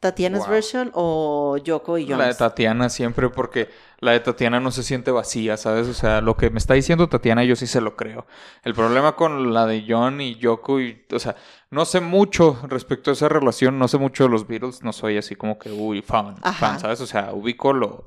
Tatiana's 0.00 0.44
Wow. 0.44 0.50
version 0.50 0.90
o 0.94 1.58
Yoko 1.58 1.98
y 1.98 2.06
La 2.06 2.28
de. 2.28 2.34
Tatiana 2.34 2.88
siempre, 2.88 3.28
porque 3.28 3.68
la 3.98 4.12
de 4.12 4.20
Tatiana 4.20 4.58
no 4.58 4.70
se 4.70 4.82
siente 4.82 5.10
vacía, 5.10 5.58
¿sabes? 5.58 5.88
O 5.88 5.92
sea, 5.92 6.22
lo 6.22 6.38
que 6.38 6.48
me 6.48 6.58
está 6.58 6.72
diciendo 6.72 7.10
Tatiana, 7.10 7.44
yo 7.44 7.54
sí 7.54 7.66
se 7.66 7.82
lo 7.82 7.96
creo. 7.96 8.26
El 8.62 8.72
problema 8.72 9.14
con 9.14 9.52
la 9.52 9.66
de 9.66 9.84
John 9.86 10.22
y 10.22 10.36
Yoko, 10.36 10.80
y, 10.80 11.04
o 11.12 11.18
sea, 11.18 11.36
no 11.70 11.84
sé 11.84 12.00
mucho 12.00 12.58
respecto 12.66 13.10
a 13.10 13.12
esa 13.12 13.28
relación, 13.28 13.78
no 13.78 13.88
sé 13.88 13.98
mucho 13.98 14.24
de 14.24 14.30
los 14.30 14.46
Beatles, 14.46 14.82
no 14.82 14.94
soy 14.94 15.18
así 15.18 15.36
como 15.36 15.58
que, 15.58 15.70
uy, 15.70 16.00
fan, 16.00 16.36
Ajá. 16.40 16.52
fan, 16.54 16.80
¿sabes? 16.80 17.02
O 17.02 17.06
sea, 17.06 17.34
ubico 17.34 17.74
lo, 17.74 18.06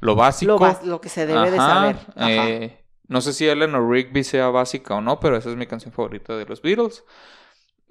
lo 0.00 0.16
básico. 0.16 0.58
Lo, 0.84 1.00
que 1.00 1.08
se 1.08 1.24
debe 1.24 1.52
de 1.52 1.56
saber. 1.56 1.96
Ajá. 2.16 2.48
eh, 2.48 2.84
no 3.06 3.20
sé 3.20 3.32
si 3.32 3.46
Eleanor 3.46 3.88
Rigby 3.88 4.24
sea 4.24 4.48
básica 4.48 4.94
o 4.96 5.00
no, 5.00 5.20
pero 5.20 5.36
esa 5.36 5.50
es 5.50 5.56
mi 5.56 5.66
canción 5.68 5.92
favorita 5.92 6.36
de 6.36 6.46
los 6.46 6.62
Beatles. 6.62 7.04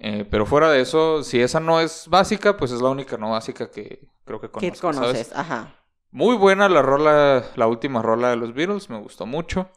Eh, 0.04 0.26
pero 0.28 0.46
fuera 0.46 0.68
de 0.68 0.80
eso, 0.80 1.22
si 1.22 1.40
esa 1.40 1.60
no 1.60 1.78
es 1.80 2.08
básica, 2.08 2.56
pues 2.56 2.72
es 2.72 2.80
la 2.82 2.88
única 2.88 3.16
no 3.16 3.30
básica 3.30 3.70
que 3.70 4.08
creo 4.24 4.40
que 4.40 4.48
¿Qué 4.48 4.52
conozco, 4.70 4.92
¿sabes? 4.92 4.98
conoces? 5.28 5.32
Ajá. 5.36 5.74
Muy 6.10 6.36
buena 6.36 6.68
la 6.68 6.82
rola, 6.82 7.44
la 7.54 7.66
última 7.68 8.02
rola 8.02 8.30
de 8.30 8.36
los 8.36 8.52
Beatles, 8.52 8.90
me 8.90 8.98
gustó 8.98 9.26
mucho. 9.26 9.70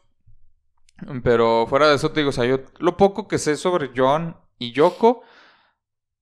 Pero 1.22 1.66
fuera 1.68 1.88
de 1.88 1.94
eso 1.96 2.10
te 2.10 2.20
digo, 2.20 2.30
o 2.30 2.32
sea, 2.32 2.44
yo 2.44 2.58
lo 2.78 2.96
poco 2.96 3.28
que 3.28 3.38
sé 3.38 3.56
sobre 3.56 3.90
John 3.94 4.36
y 4.58 4.72
Yoko, 4.72 5.22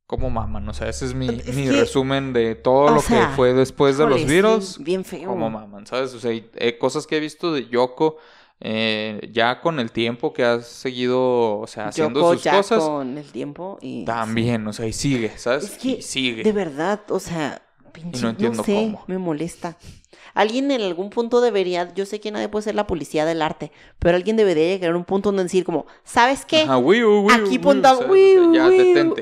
como 0.06 0.28
maman, 0.30 0.68
o 0.68 0.74
sea, 0.74 0.88
ese 0.88 1.06
es 1.06 1.14
mi, 1.14 1.28
Es 1.28 1.56
mi 1.56 1.64
que- 1.64 1.72
resumen 1.72 2.32
de 2.32 2.56
todo 2.56 2.86
o 2.86 2.90
lo 2.96 3.00
sea, 3.00 3.28
que 3.30 3.34
fue 3.36 3.54
después 3.54 3.96
de 3.96 4.06
los 4.06 4.26
Beatles, 4.26 4.74
sí, 4.74 4.84
bien 4.84 5.04
feo. 5.04 5.30
como 5.30 5.48
maman, 5.48 5.86
¿sabes? 5.86 6.12
O 6.12 6.20
sea, 6.20 6.32
y, 6.32 6.50
eh, 6.56 6.76
cosas 6.76 7.06
que 7.06 7.16
he 7.16 7.20
visto 7.20 7.52
de 7.52 7.68
Yoko 7.68 8.18
eh, 8.60 9.28
ya 9.32 9.60
con 9.60 9.80
el 9.80 9.90
tiempo 9.90 10.32
que 10.32 10.44
has 10.44 10.66
seguido, 10.66 11.58
o 11.58 11.66
sea, 11.66 11.88
haciendo 11.88 12.20
Yoko 12.20 12.34
sus 12.34 12.42
ya 12.42 12.56
cosas, 12.56 12.82
con 12.82 13.18
el 13.18 13.30
tiempo 13.30 13.78
y... 13.82 14.04
también, 14.04 14.66
o 14.66 14.72
sea, 14.72 14.86
y 14.86 14.92
sigue, 14.92 15.36
¿sabes? 15.36 15.64
Es 15.64 15.78
que, 15.78 15.88
y 15.88 16.02
sigue. 16.02 16.42
De 16.42 16.52
verdad, 16.52 17.00
o 17.10 17.20
sea, 17.20 17.62
pinche, 17.92 18.22
no, 18.22 18.30
entiendo 18.30 18.64
sé, 18.64 18.74
cómo. 18.74 19.04
me 19.06 19.18
molesta. 19.18 19.76
Alguien 20.32 20.70
en 20.70 20.80
algún 20.80 21.10
punto 21.10 21.40
debería, 21.40 21.92
yo 21.94 22.06
sé 22.06 22.20
que 22.20 22.30
nadie 22.30 22.48
puede 22.48 22.64
ser 22.64 22.74
la 22.74 22.86
policía 22.86 23.24
del 23.24 23.42
arte, 23.42 23.70
pero 23.98 24.16
alguien 24.16 24.36
debería 24.36 24.66
llegar 24.66 24.92
a 24.92 24.96
un 24.96 25.04
punto 25.04 25.28
donde 25.28 25.44
decir 25.44 25.64
como, 25.64 25.86
¿sabes 26.02 26.44
qué? 26.44 26.62
Ajá, 26.62 26.76
aquí 27.32 27.60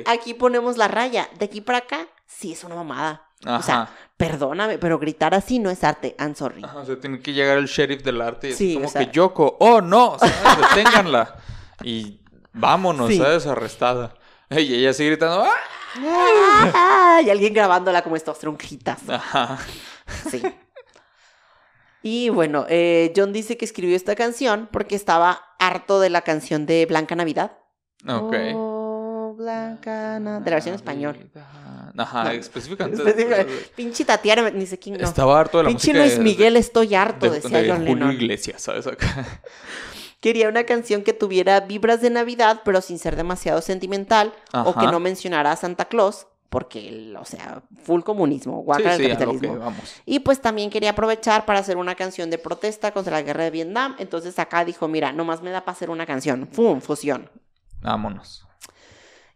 aquí 0.06 0.34
ponemos 0.34 0.76
la 0.76 0.88
raya, 0.88 1.28
de 1.38 1.44
aquí 1.44 1.60
para 1.60 1.78
acá, 1.78 2.06
sí 2.26 2.52
es 2.52 2.64
una 2.64 2.76
mamada. 2.76 3.28
Ajá. 3.44 3.58
O 3.58 3.62
sea, 3.62 3.90
perdóname, 4.28 4.78
pero 4.78 4.98
gritar 4.98 5.34
así 5.34 5.58
no 5.58 5.70
es 5.70 5.82
arte, 5.84 6.14
I'm 6.18 6.34
sorry. 6.34 6.62
Ajá, 6.64 6.78
o 6.78 6.84
sea, 6.84 6.98
tiene 7.00 7.20
que 7.20 7.32
llegar 7.32 7.58
el 7.58 7.66
sheriff 7.66 8.02
del 8.02 8.20
arte 8.20 8.50
y 8.50 8.52
Sí, 8.54 8.74
como 8.74 8.86
o 8.86 8.90
sea- 8.90 9.04
que 9.04 9.12
Yoko, 9.12 9.56
oh 9.60 9.80
no, 9.80 10.16
¿sabes? 10.18 10.34
deténganla. 10.74 11.36
Y 11.84 12.20
vámonos, 12.52 13.08
Sí. 13.08 13.18
¿sabes? 13.18 13.46
Arrestada. 13.46 14.14
Y 14.50 14.74
ella 14.74 14.92
sigue 14.92 15.10
gritando, 15.10 15.42
¡ah! 15.44 15.50
Ah, 16.74 17.20
y 17.24 17.28
alguien 17.30 17.52
grabándola 17.54 18.02
como 18.02 18.14
estas 18.16 18.38
tronjitas. 18.38 19.08
Ajá. 19.08 19.58
Sí. 20.30 20.42
Y 22.02 22.28
bueno, 22.30 22.66
eh, 22.68 23.12
John 23.16 23.32
dice 23.32 23.56
que 23.56 23.64
escribió 23.64 23.94
esta 23.96 24.14
canción 24.14 24.68
porque 24.72 24.94
estaba 24.96 25.40
harto 25.58 26.00
de 26.00 26.10
la 26.10 26.22
canción 26.22 26.66
de 26.66 26.86
Blanca 26.86 27.14
Navidad. 27.14 27.52
Ok. 28.08 28.34
Oh, 28.54 29.34
Blanca 29.36 30.18
Navidad. 30.18 30.40
De 30.44 30.50
la 30.50 30.56
versión 30.56 30.74
en 30.74 30.76
español. 30.76 31.30
Ajá, 31.96 32.24
No. 32.24 32.30
específicamente. 32.30 33.02
Específicamente, 33.08 33.52
Pinche 33.76 34.04
Tatiana, 34.04 34.50
ni 34.50 34.66
sé 34.66 34.78
quién 34.78 34.96
no. 34.96 35.04
Estaba 35.04 35.38
harto 35.38 35.58
de 35.58 35.64
la 35.64 35.68
Pinche 35.70 35.88
música 35.88 36.04
Luis 36.04 36.18
de- 36.18 36.24
Miguel, 36.24 36.56
estoy 36.56 36.94
harto, 36.94 37.26
de, 37.30 37.40
decía 37.40 37.62
de 37.62 37.68
John 37.68 37.78
Julio 37.78 37.94
Lennon. 37.94 38.12
Iglesias, 38.12 38.62
¿sabes? 38.62 38.86
Acá. 38.86 39.40
Quería 40.20 40.48
una 40.48 40.64
canción 40.64 41.02
que 41.02 41.12
tuviera 41.12 41.60
vibras 41.60 42.00
de 42.00 42.08
Navidad, 42.10 42.60
pero 42.64 42.80
sin 42.80 42.98
ser 42.98 43.16
demasiado 43.16 43.60
sentimental, 43.60 44.32
o 44.52 44.74
que 44.78 44.86
no 44.86 45.00
mencionara 45.00 45.50
a 45.50 45.56
Santa 45.56 45.86
Claus, 45.86 46.28
porque, 46.48 46.88
el- 46.88 47.16
o 47.16 47.24
sea, 47.24 47.62
full 47.82 48.02
comunismo, 48.02 48.62
guaca 48.62 48.96
sí, 48.96 49.08
capitalismo. 49.08 49.58
vamos. 49.58 49.94
Y 50.06 50.20
pues 50.20 50.40
también 50.40 50.70
quería 50.70 50.90
aprovechar 50.90 51.44
para 51.44 51.58
hacer 51.58 51.76
una 51.76 51.94
canción 51.96 52.30
de 52.30 52.38
protesta 52.38 52.92
contra 52.92 53.12
la 53.14 53.22
guerra 53.22 53.44
de 53.44 53.50
Vietnam. 53.50 53.96
Entonces 53.98 54.38
acá 54.38 54.64
dijo, 54.64 54.86
mira, 54.86 55.12
nomás 55.12 55.42
me 55.42 55.50
da 55.50 55.64
para 55.64 55.74
hacer 55.74 55.90
una 55.90 56.06
canción. 56.06 56.46
¡Fum! 56.52 56.80
Fusión. 56.80 57.28
Vámonos. 57.80 58.46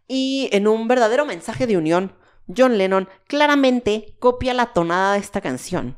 Y 0.07 0.47
en 0.53 0.67
un 0.69 0.87
verdadero 0.87 1.25
mensaje 1.25 1.67
de 1.67 1.75
unión, 1.75 2.13
John 2.47 2.77
Lennon 2.77 3.07
claramente 3.27 4.15
copia 4.19 4.53
la 4.53 4.67
tonada 4.67 5.13
de 5.13 5.19
esta 5.19 5.41
canción, 5.41 5.97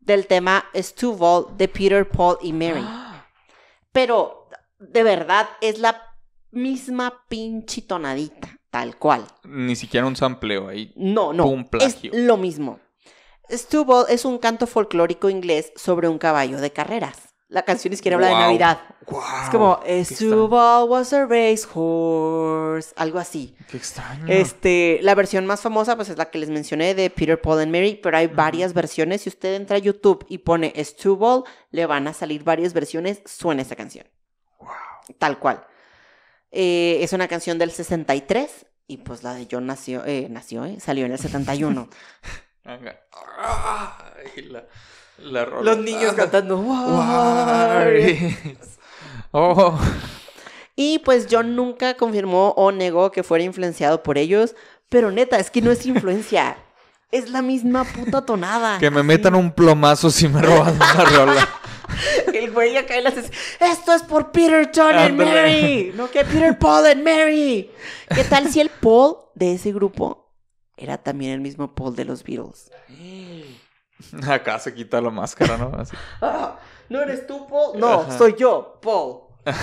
del 0.00 0.26
tema 0.26 0.64
Stuvall 0.74 1.56
de 1.56 1.68
Peter, 1.68 2.08
Paul 2.08 2.38
y 2.40 2.52
Mary. 2.52 2.84
Pero, 3.92 4.48
de 4.78 5.02
verdad, 5.02 5.48
es 5.60 5.78
la 5.78 6.02
misma 6.50 7.24
pinche 7.28 7.82
tonadita, 7.82 8.58
tal 8.70 8.96
cual. 8.96 9.24
Ni 9.44 9.76
siquiera 9.76 10.06
un 10.06 10.16
sampleo 10.16 10.68
ahí. 10.68 10.92
No, 10.96 11.32
no, 11.32 11.46
Un 11.46 11.68
es 11.80 11.98
lo 12.12 12.36
mismo. 12.36 12.78
Stubble 13.50 14.04
es 14.08 14.24
un 14.24 14.38
canto 14.38 14.66
folclórico 14.66 15.28
inglés 15.28 15.72
sobre 15.74 16.08
un 16.08 16.18
caballo 16.18 16.60
de 16.60 16.72
carreras. 16.72 17.29
La 17.50 17.62
canción 17.64 17.90
ni 17.90 17.96
siquiera 17.96 18.14
habla 18.14 18.28
de 18.28 18.34
Wow. 18.34 18.42
Navidad. 18.42 18.80
Es 19.42 19.50
como. 19.50 19.80
Stubble 20.04 20.84
was 20.88 21.12
a 21.12 21.26
racehorse, 21.26 22.92
algo 22.96 23.18
así. 23.18 23.56
Qué 23.68 23.76
extraño. 23.76 24.24
Este, 24.28 25.00
la 25.02 25.16
versión 25.16 25.46
más 25.46 25.60
famosa 25.60 25.96
pues 25.96 26.08
es 26.10 26.16
la 26.16 26.30
que 26.30 26.38
les 26.38 26.48
mencioné 26.48 26.94
de 26.94 27.10
Peter, 27.10 27.40
Paul 27.40 27.58
and 27.58 27.72
Mary, 27.72 27.98
pero 28.00 28.16
hay 28.16 28.28
varias 28.28 28.72
versiones. 28.72 29.22
Si 29.22 29.28
usted 29.28 29.54
entra 29.54 29.76
a 29.76 29.80
YouTube 29.80 30.24
y 30.28 30.38
pone 30.38 30.72
Stubble, 30.84 31.42
le 31.72 31.86
van 31.86 32.06
a 32.06 32.12
salir 32.12 32.44
varias 32.44 32.72
versiones, 32.72 33.20
suena 33.26 33.62
esta 33.62 33.74
canción. 33.74 34.06
Tal 35.18 35.40
cual. 35.40 35.66
Eh, 36.52 36.98
es 37.02 37.12
una 37.12 37.26
canción 37.26 37.58
del 37.58 37.72
63 37.72 38.66
y 38.86 38.98
pues 38.98 39.24
la 39.24 39.34
de 39.34 39.48
John 39.50 39.66
nació, 39.66 40.04
eh, 40.04 40.28
nació, 40.30 40.64
eh, 40.66 40.78
salió 40.78 41.04
en 41.04 41.12
el 41.12 41.18
71. 41.18 41.88
Venga. 42.70 43.00
Ay, 43.36 44.42
la, 44.44 44.64
la 45.18 45.44
rola. 45.44 45.74
Los 45.74 45.84
niños 45.84 46.14
cantando. 46.14 46.56
Oh. 49.32 49.78
Y 50.74 50.98
pues 51.00 51.28
John 51.30 51.54
nunca 51.54 51.94
confirmó 51.94 52.48
o 52.56 52.72
negó 52.72 53.12
que 53.12 53.22
fuera 53.22 53.44
influenciado 53.44 54.02
por 54.02 54.18
ellos, 54.18 54.56
pero 54.88 55.12
neta, 55.12 55.38
es 55.38 55.52
que 55.52 55.62
no 55.62 55.70
es 55.70 55.86
influencia. 55.86 56.56
Es 57.12 57.28
la 57.28 57.42
misma 57.42 57.82
puta 57.82 58.24
tonada. 58.24 58.78
Que 58.78 58.88
me 58.88 59.02
metan 59.02 59.34
un 59.34 59.50
plomazo 59.50 60.10
si 60.10 60.28
me 60.28 60.40
roban 60.40 60.76
una 60.76 61.04
rola. 61.16 61.48
El 62.32 62.52
güey 62.52 62.76
acá 62.76 62.96
y 62.96 63.02
las 63.02 63.18
hace, 63.18 63.32
Esto 63.58 63.92
es 63.92 64.04
por 64.04 64.30
Peter, 64.30 64.70
John 64.72 64.94
and. 64.94 65.16
Mary. 65.16 65.92
No 65.96 66.08
que 66.08 66.24
Peter, 66.24 66.56
Paul 66.56 66.86
and 66.86 67.02
Mary. 67.02 67.68
¿Qué 68.14 68.22
tal 68.22 68.48
si 68.48 68.60
el 68.60 68.68
Paul 68.68 69.16
de 69.34 69.54
ese 69.54 69.72
grupo 69.72 70.19
era 70.80 70.98
también 70.98 71.32
el 71.32 71.40
mismo 71.40 71.74
Paul 71.74 71.94
de 71.94 72.04
los 72.04 72.24
Beatles? 72.24 72.70
Acá 74.28 74.58
se 74.58 74.74
quita 74.74 75.00
la 75.00 75.10
máscara, 75.10 75.56
¿no? 75.56 75.76
Así. 75.76 75.94
Ah, 76.20 76.58
¿No 76.88 77.00
eres 77.00 77.26
tú, 77.26 77.46
Paul? 77.46 77.78
No, 77.78 78.00
Ajá. 78.00 78.18
soy 78.18 78.34
yo, 78.38 78.78
Paul. 78.82 79.20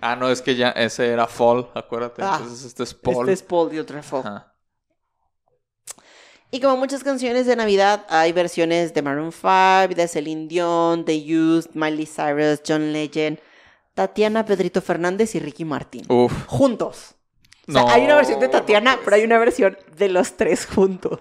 Ah, 0.00 0.14
no, 0.14 0.30
es 0.30 0.40
que 0.40 0.54
ya 0.54 0.70
ese 0.70 1.08
era 1.08 1.26
Fall, 1.26 1.68
acuérdate. 1.74 2.22
Ah, 2.22 2.36
Entonces 2.38 2.64
este 2.64 2.84
es 2.84 2.94
Paul. 2.94 3.28
Este 3.28 3.32
es 3.32 3.42
Paul 3.42 3.68
de 3.68 3.80
otra 3.80 4.00
Paul. 4.00 4.20
Ajá. 4.24 4.54
Y 6.52 6.60
como 6.60 6.76
muchas 6.76 7.02
canciones 7.02 7.46
de 7.46 7.56
Navidad, 7.56 8.06
hay 8.08 8.32
versiones 8.32 8.94
de 8.94 9.02
Maroon 9.02 9.32
5, 9.32 9.94
de 9.96 10.08
Celine 10.08 10.46
Dion, 10.46 11.04
de 11.04 11.16
Used, 11.16 11.72
Miley 11.74 12.06
Cyrus, 12.06 12.62
John 12.66 12.92
Legend, 12.92 13.38
Tatiana, 13.94 14.46
Pedrito 14.46 14.80
Fernández 14.80 15.34
y 15.34 15.40
Ricky 15.40 15.64
Martin. 15.64 16.04
Uf. 16.08 16.46
Juntos. 16.46 17.16
O 17.68 17.72
sea, 17.72 17.82
No, 17.82 17.90
hay 17.90 18.04
una 18.04 18.14
versión 18.16 18.40
de 18.40 18.48
Tatiana, 18.48 18.98
pero 19.04 19.16
hay 19.16 19.24
una 19.24 19.38
versión 19.38 19.76
de 19.96 20.08
los 20.08 20.36
tres 20.36 20.66
juntos. 20.66 21.20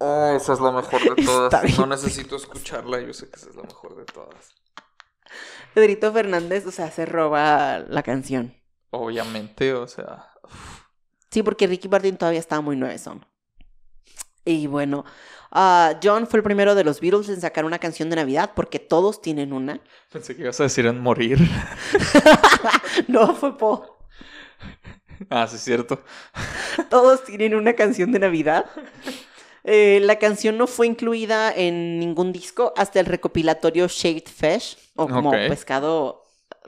Oh, 0.00 0.32
esa 0.36 0.52
es 0.52 0.60
la 0.60 0.70
mejor 0.70 1.16
de 1.16 1.22
todas. 1.24 1.78
No 1.78 1.86
necesito 1.86 2.36
escucharla, 2.36 3.00
yo 3.00 3.12
sé 3.12 3.28
que 3.28 3.36
esa 3.36 3.50
es 3.50 3.56
la 3.56 3.64
mejor 3.64 3.96
de 3.96 4.04
todas. 4.04 4.54
Pedrito 5.74 6.12
Fernández, 6.12 6.66
o 6.66 6.70
sea, 6.70 6.90
se 6.90 7.04
roba 7.04 7.80
la 7.80 8.02
canción. 8.02 8.54
Obviamente, 8.90 9.74
o 9.74 9.86
sea. 9.86 10.30
Sí, 11.30 11.42
porque 11.42 11.66
Ricky 11.66 11.88
Martin 11.88 12.16
todavía 12.16 12.40
estaba 12.40 12.62
muy 12.62 12.76
nuevezón. 12.76 13.26
Y 14.44 14.66
bueno, 14.66 15.04
ah, 15.50 15.98
John 16.02 16.26
fue 16.26 16.38
el 16.38 16.42
primero 16.42 16.74
de 16.74 16.84
los 16.84 17.00
Beatles 17.00 17.28
en 17.28 17.40
sacar 17.40 17.64
una 17.66 17.78
canción 17.78 18.08
de 18.08 18.16
Navidad, 18.16 18.52
porque 18.56 18.78
todos 18.78 19.20
tienen 19.20 19.52
una. 19.52 19.80
Pensé 20.10 20.34
que 20.34 20.42
ibas 20.42 20.58
a 20.60 20.62
decir 20.62 20.86
en 20.86 21.00
morir. 21.00 21.38
no, 23.08 23.34
fue 23.34 23.58
Paul. 23.58 23.97
Ah, 25.30 25.46
sí, 25.46 25.56
es 25.56 25.62
cierto. 25.62 26.02
Todos 26.90 27.24
tienen 27.24 27.54
una 27.54 27.74
canción 27.74 28.12
de 28.12 28.18
Navidad. 28.18 28.66
Eh, 29.64 30.00
la 30.02 30.18
canción 30.18 30.56
no 30.56 30.66
fue 30.66 30.86
incluida 30.86 31.52
en 31.54 31.98
ningún 31.98 32.32
disco 32.32 32.72
hasta 32.76 33.00
el 33.00 33.06
recopilatorio 33.06 33.86
Shaved 33.88 34.26
Fish, 34.28 34.78
o 34.96 35.06
como 35.08 35.30
pescado 35.32 36.26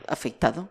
afectado, 0.08 0.68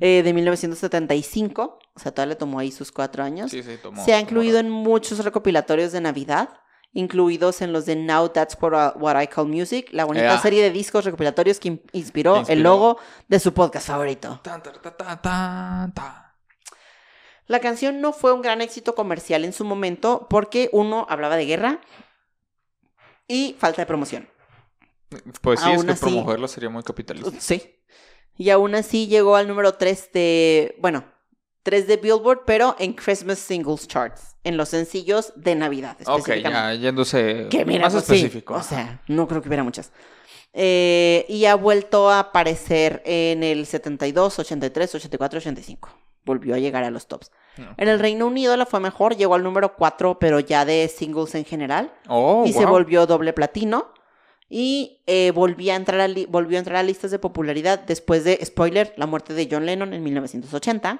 eh, 0.00 0.22
de 0.22 0.32
1975. 0.34 1.78
O 1.94 1.98
sea, 1.98 2.12
todavía 2.12 2.34
le 2.34 2.36
tomó 2.36 2.58
ahí 2.58 2.70
sus 2.70 2.92
cuatro 2.92 3.22
años. 3.24 3.50
Sí, 3.50 3.62
sí, 3.62 3.78
tomó. 3.82 4.04
Se 4.04 4.12
ha 4.12 4.20
incluido 4.20 4.58
en 4.58 4.68
muchos 4.68 5.24
recopilatorios 5.24 5.92
de 5.92 6.00
Navidad, 6.02 6.50
incluidos 6.92 7.62
en 7.62 7.72
los 7.72 7.86
de 7.86 7.96
Now 7.96 8.28
That's 8.30 8.56
What, 8.60 8.72
I- 8.96 8.98
What 8.98 9.22
I 9.22 9.26
Call 9.28 9.46
Music, 9.48 9.88
la 9.92 10.04
bonita 10.04 10.38
serie 10.40 10.62
de 10.62 10.70
discos 10.70 11.04
recopilatorios 11.06 11.58
que 11.60 11.68
in- 11.68 11.82
inspiró, 11.92 12.36
Inspiró. 12.38 12.56
el 12.58 12.62
logo 12.62 12.98
de 13.28 13.40
su 13.40 13.54
podcast 13.54 13.86
favorito. 13.88 14.40
Tan, 14.42 14.62
tan, 14.62 15.92
tan. 15.92 16.25
La 17.46 17.60
canción 17.60 18.00
no 18.00 18.12
fue 18.12 18.32
un 18.32 18.42
gran 18.42 18.60
éxito 18.60 18.94
comercial 18.94 19.44
en 19.44 19.52
su 19.52 19.64
momento 19.64 20.26
porque 20.28 20.68
uno 20.72 21.06
hablaba 21.08 21.36
de 21.36 21.46
guerra 21.46 21.80
y 23.28 23.56
falta 23.58 23.82
de 23.82 23.86
promoción. 23.86 24.28
Pues 25.40 25.60
sí, 25.60 25.70
es 25.70 25.76
Aún 25.76 25.86
que 25.86 25.92
así- 25.92 26.00
promoverlo 26.00 26.48
sería 26.48 26.68
muy 26.70 26.82
capitalista. 26.82 27.30
Sí. 27.38 27.74
Y 28.36 28.50
aún 28.50 28.74
así 28.74 29.06
llegó 29.06 29.36
al 29.36 29.48
número 29.48 29.74
3 29.74 30.10
de, 30.12 30.76
bueno, 30.80 31.04
3 31.62 31.86
de 31.86 31.96
Billboard, 31.96 32.42
pero 32.44 32.76
en 32.78 32.92
Christmas 32.92 33.38
Singles 33.38 33.88
Charts, 33.88 34.36
en 34.44 34.56
los 34.56 34.68
sencillos 34.68 35.32
de 35.36 35.54
Navidad. 35.54 35.96
Ok, 36.06 36.30
ya 36.42 36.74
yéndose 36.74 37.46
Que 37.50 37.64
mira, 37.64 37.84
más 37.84 37.94
pues, 37.94 38.04
sí, 38.06 38.14
específico. 38.16 38.54
o 38.54 38.62
sea, 38.62 39.02
no 39.08 39.26
creo 39.26 39.40
que 39.40 39.48
hubiera 39.48 39.64
muchas. 39.64 39.90
Eh, 40.52 41.24
y 41.28 41.44
ha 41.46 41.54
vuelto 41.54 42.10
a 42.10 42.18
aparecer 42.20 43.02
en 43.06 43.42
el 43.42 43.66
72, 43.66 44.38
83, 44.38 44.94
84, 44.94 45.38
85. 45.38 45.88
Volvió 46.26 46.54
a 46.54 46.58
llegar 46.58 46.84
a 46.84 46.90
los 46.90 47.06
tops. 47.06 47.30
No. 47.56 47.72
En 47.78 47.88
el 47.88 47.98
Reino 47.98 48.26
Unido 48.26 48.54
la 48.58 48.66
fue 48.66 48.80
mejor, 48.80 49.16
llegó 49.16 49.34
al 49.34 49.42
número 49.42 49.74
4, 49.76 50.18
pero 50.18 50.40
ya 50.40 50.66
de 50.66 50.88
singles 50.88 51.34
en 51.34 51.46
general. 51.46 51.94
Oh, 52.08 52.44
y 52.46 52.52
se 52.52 52.66
volvió 52.66 53.06
doble 53.06 53.32
platino. 53.32 53.94
Y 54.48 55.02
eh, 55.06 55.32
volvió, 55.34 55.72
a 55.72 55.76
entrar 55.76 56.00
a 56.00 56.08
volvió 56.28 56.56
a 56.56 56.60
entrar 56.60 56.76
a 56.76 56.82
listas 56.82 57.10
de 57.10 57.18
popularidad 57.18 57.78
después 57.80 58.22
de, 58.24 58.38
spoiler, 58.44 58.92
la 58.96 59.06
muerte 59.06 59.32
de 59.34 59.48
John 59.50 59.64
Lennon 59.66 59.92
en 59.94 60.02
1980. 60.04 60.98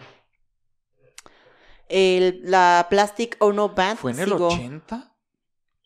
El- 1.89 2.41
la 2.45 2.87
Plastic 2.91 3.37
Ono 3.41 3.69
Band 3.69 3.99
¿Fue 3.99 4.11
en 4.13 4.19
el 4.21 4.31
siguió- 4.31 4.47
80? 4.49 5.13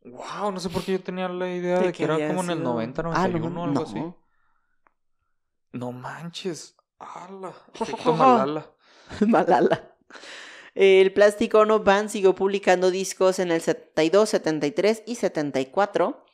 Wow, 0.04 0.50
no 0.52 0.60
sé 0.60 0.70
por 0.70 0.82
qué 0.82 0.92
yo 0.92 1.02
tenía 1.02 1.28
la 1.28 1.50
idea 1.54 1.78
de, 1.78 1.88
de 1.88 1.92
que 1.92 2.04
era 2.04 2.14
como 2.28 2.42
en 2.44 2.50
el 2.50 2.58
sido- 2.58 2.70
90, 2.72 3.02
Ah, 3.02 3.04
91 3.28 3.50
no, 3.50 3.62
algo 3.64 3.74
no. 3.74 3.80
así. 3.82 4.02
No 5.72 5.92
manches. 5.92 6.76
¡Hala! 6.98 7.52
Efecto 7.74 8.14
Malala. 8.14 8.66
Malala. 9.26 9.92
El 10.74 11.12
Plastic 11.12 11.54
Ono 11.54 11.80
Band 11.80 12.08
siguió 12.10 12.34
publicando 12.34 12.90
discos 12.90 13.38
en 13.38 13.50
el 13.50 13.60
72, 13.60 14.28
73 14.28 15.02
y 15.06 15.16
74. 15.16 16.24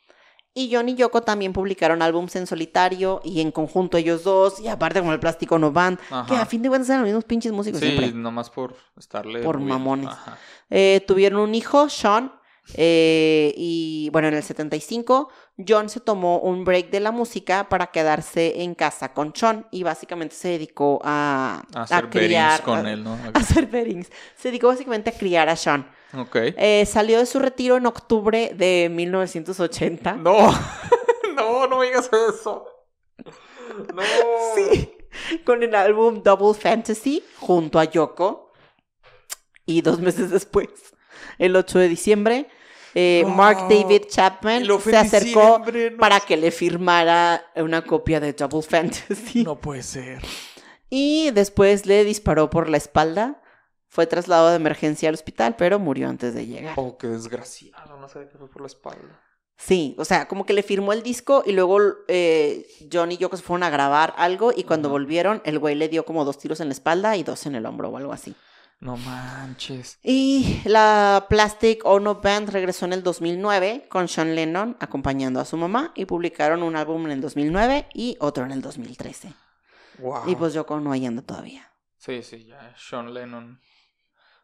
Y 0.53 0.73
John 0.73 0.89
y 0.89 0.95
Yoko 0.95 1.21
también 1.21 1.53
publicaron 1.53 2.01
álbums 2.01 2.35
en 2.35 2.47
solitario 2.47 3.21
y 3.23 3.41
en 3.41 3.51
conjunto 3.51 3.97
ellos 3.97 4.23
dos. 4.23 4.59
Y 4.59 4.67
aparte 4.67 5.01
con 5.01 5.09
el 5.11 5.19
Plastic 5.19 5.51
Ono 5.51 5.71
Band, 5.71 5.99
que 6.27 6.35
a 6.35 6.47
fin 6.47 6.63
de 6.63 6.69
cuentas 6.69 6.89
eran 6.89 7.01
los 7.01 7.07
mismos 7.09 7.25
pinches 7.25 7.51
músicos 7.51 7.79
Sí, 7.79 7.87
siempre. 7.89 8.11
nomás 8.11 8.49
por 8.49 8.75
estarle. 8.97 9.43
Por 9.43 9.59
mamones. 9.59 10.09
Eh, 10.71 11.03
tuvieron 11.07 11.41
un 11.41 11.53
hijo, 11.53 11.89
Sean. 11.89 12.31
Eh, 12.75 13.53
y 13.55 14.09
bueno, 14.11 14.27
en 14.27 14.33
el 14.33 14.43
75, 14.43 15.29
John 15.67 15.89
se 15.89 15.99
tomó 15.99 16.39
un 16.39 16.65
break 16.65 16.89
de 16.89 16.99
la 16.99 17.11
música 17.11 17.69
para 17.69 17.87
quedarse 17.87 18.61
en 18.61 18.75
casa 18.75 19.13
con 19.13 19.33
Sean 19.35 19.67
y 19.71 19.83
básicamente 19.83 20.35
se 20.35 20.49
dedicó 20.49 20.99
a, 21.03 21.63
A 21.73 21.83
hacer 21.83 22.07
bearings 22.07 22.61
con 22.61 22.85
él, 22.85 23.03
¿no? 23.03 23.13
a 23.33 23.39
hacer 23.39 23.67
bearings. 23.67 24.09
Se 24.35 24.49
dedicó 24.49 24.67
básicamente 24.67 25.11
a 25.11 25.13
criar 25.13 25.49
a 25.49 25.55
Sean. 25.55 25.89
Eh, 26.33 26.85
salió 26.85 27.19
de 27.19 27.25
su 27.25 27.39
retiro 27.39 27.77
en 27.77 27.85
octubre 27.85 28.51
de 28.55 28.89
1980. 28.91 30.17
No, 30.27 30.51
no, 31.35 31.67
no 31.67 31.81
digas 31.81 32.09
eso. 32.11 32.65
No. 33.93 34.01
Sí, 34.55 34.91
con 35.45 35.63
el 35.63 35.73
álbum 35.75 36.21
Double 36.23 36.53
Fantasy 36.59 37.23
junto 37.39 37.79
a 37.79 37.85
Yoko. 37.85 38.51
Y 39.65 39.81
dos 39.81 39.99
meses 39.99 40.31
después, 40.31 40.69
el 41.37 41.55
8 41.55 41.79
de 41.79 41.89
diciembre, 41.89 42.47
eh. 42.99 43.25
Mark 43.25 43.67
David 43.69 44.05
Chapman 44.09 44.65
se 44.81 44.97
acercó 44.97 45.59
no. 45.59 45.97
para 45.99 46.19
que 46.19 46.35
le 46.35 46.49
firmara 46.49 47.45
una 47.55 47.83
copia 47.83 48.19
de 48.19 48.33
Double 48.33 48.63
Fantasy. 48.63 49.43
No 49.43 49.59
puede 49.59 49.83
ser. 49.83 50.23
Y 50.89 51.29
después 51.29 51.85
le 51.85 52.03
disparó 52.03 52.49
por 52.49 52.69
la 52.69 52.77
espalda. 52.77 53.39
Fue 53.87 54.07
trasladado 54.07 54.49
de 54.49 54.55
emergencia 54.55 55.09
al 55.09 55.15
hospital, 55.15 55.55
pero 55.57 55.77
murió 55.77 56.09
antes 56.09 56.33
de 56.33 56.47
llegar. 56.47 56.73
Oh, 56.75 56.97
qué 56.97 57.07
desgraciado. 57.07 57.97
No 57.97 58.09
sabía 58.09 58.29
que 58.29 58.37
fue 58.39 58.49
por 58.49 58.61
la 58.61 58.67
espalda. 58.67 59.21
Sí, 59.57 59.95
o 59.99 60.05
sea, 60.05 60.27
como 60.27 60.47
que 60.47 60.53
le 60.53 60.63
firmó 60.63 60.91
el 60.91 61.03
disco 61.03 61.43
y 61.45 61.51
luego 61.51 61.79
eh, 62.07 62.67
John 62.91 63.11
y 63.11 63.17
Yoko 63.17 63.37
se 63.37 63.43
fueron 63.43 63.61
a 63.63 63.69
grabar 63.69 64.15
algo 64.17 64.51
y 64.55 64.63
cuando 64.63 64.89
volvieron 64.89 65.41
el 65.45 65.59
güey 65.59 65.75
le 65.75 65.89
dio 65.89 66.05
como 66.05 66.25
dos 66.25 66.39
tiros 66.39 66.59
en 66.61 66.69
la 66.69 66.73
espalda 66.73 67.15
y 67.15 67.23
dos 67.23 67.45
en 67.45 67.55
el 67.55 67.65
hombro 67.65 67.89
o 67.89 67.97
algo 67.97 68.13
así. 68.13 68.35
No 68.79 68.95
manches. 68.97 69.99
Y 70.03 70.61
la 70.65 71.25
Plastic 71.29 71.83
Ono 71.85 72.15
Band 72.15 72.49
regresó 72.49 72.85
en 72.85 72.93
el 72.93 73.01
2009 73.03 73.87
con 73.89 74.07
Sean 74.07 74.35
Lennon 74.35 74.77
acompañando 74.79 75.39
a 75.39 75.45
su 75.45 75.57
mamá 75.57 75.91
y 75.95 76.05
publicaron 76.05 76.61
un 76.61 76.75
álbum 76.75 77.05
en 77.05 77.13
el 77.13 77.21
2009 77.21 77.87
y 77.93 78.17
otro 78.19 78.45
en 78.45 78.51
el 78.51 78.61
2013. 78.61 79.33
Wow. 79.99 80.27
Y 80.29 80.35
pues 80.35 80.53
Yoko 80.53 80.79
no 80.79 80.91
ahí 80.91 81.07
anda 81.07 81.23
todavía. 81.23 81.71
Sí, 81.97 82.21
sí, 82.21 82.45
ya. 82.45 82.75
Sean 82.77 83.11
Lennon 83.13 83.59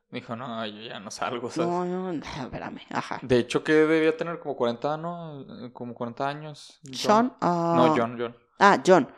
dijo, 0.10 0.36
no, 0.36 0.66
yo 0.66 0.82
ya 0.82 1.00
no 1.00 1.12
salgo, 1.12 1.52
¿sabes? 1.52 1.70
No, 1.70 1.86
no, 1.86 2.12
no, 2.14 2.24
espérame, 2.42 2.82
ajá. 2.90 3.20
De 3.22 3.38
hecho, 3.38 3.64
que 3.64 3.74
debía 3.74 4.18
tener 4.18 4.40
como 4.40 4.56
40, 4.56 4.98
¿no? 4.98 5.46
Como 5.74 5.94
40 5.94 6.28
años. 6.28 6.80
John. 6.86 6.96
Sean, 6.96 7.38
ah, 7.42 7.74
No, 7.78 7.96
John, 7.96 8.18
John. 8.20 8.36
Ah, 8.58 8.82
John. 8.86 9.14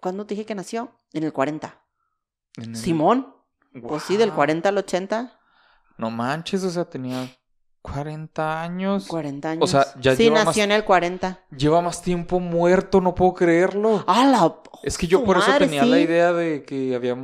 ¿Cuándo 0.00 0.26
te 0.26 0.34
dije 0.34 0.44
que 0.44 0.54
nació? 0.56 0.98
En 1.12 1.22
el 1.22 1.32
40. 1.32 1.80
En 2.56 2.70
el- 2.70 2.76
Simón. 2.76 3.35
Pues 3.82 4.02
sí, 4.04 4.16
del 4.16 4.28
Guau. 4.30 4.36
40 4.36 4.68
al 4.68 4.78
80. 4.78 5.38
No 5.98 6.10
manches, 6.10 6.62
o 6.64 6.70
sea, 6.70 6.84
tenía 6.84 7.26
40 7.82 8.62
años. 8.62 9.06
40 9.06 9.50
años. 9.50 9.62
O 9.64 9.66
sea, 9.66 9.86
ya 10.00 10.14
Sí, 10.16 10.24
lleva 10.24 10.44
nació 10.44 10.62
más- 10.62 10.64
en 10.66 10.72
el 10.72 10.84
40. 10.84 11.40
Lleva 11.56 11.80
más 11.80 12.02
tiempo 12.02 12.40
muerto, 12.40 13.00
no 13.00 13.14
puedo 13.14 13.34
creerlo. 13.34 14.04
¡Ah, 14.06 14.26
la... 14.26 14.54
es 14.82 14.98
que 14.98 15.06
yo 15.06 15.24
por 15.24 15.38
eso 15.38 15.50
tenía 15.58 15.84
la 15.84 15.98
idea 16.00 16.32
de 16.32 16.64
que 16.64 16.94
había, 16.94 17.16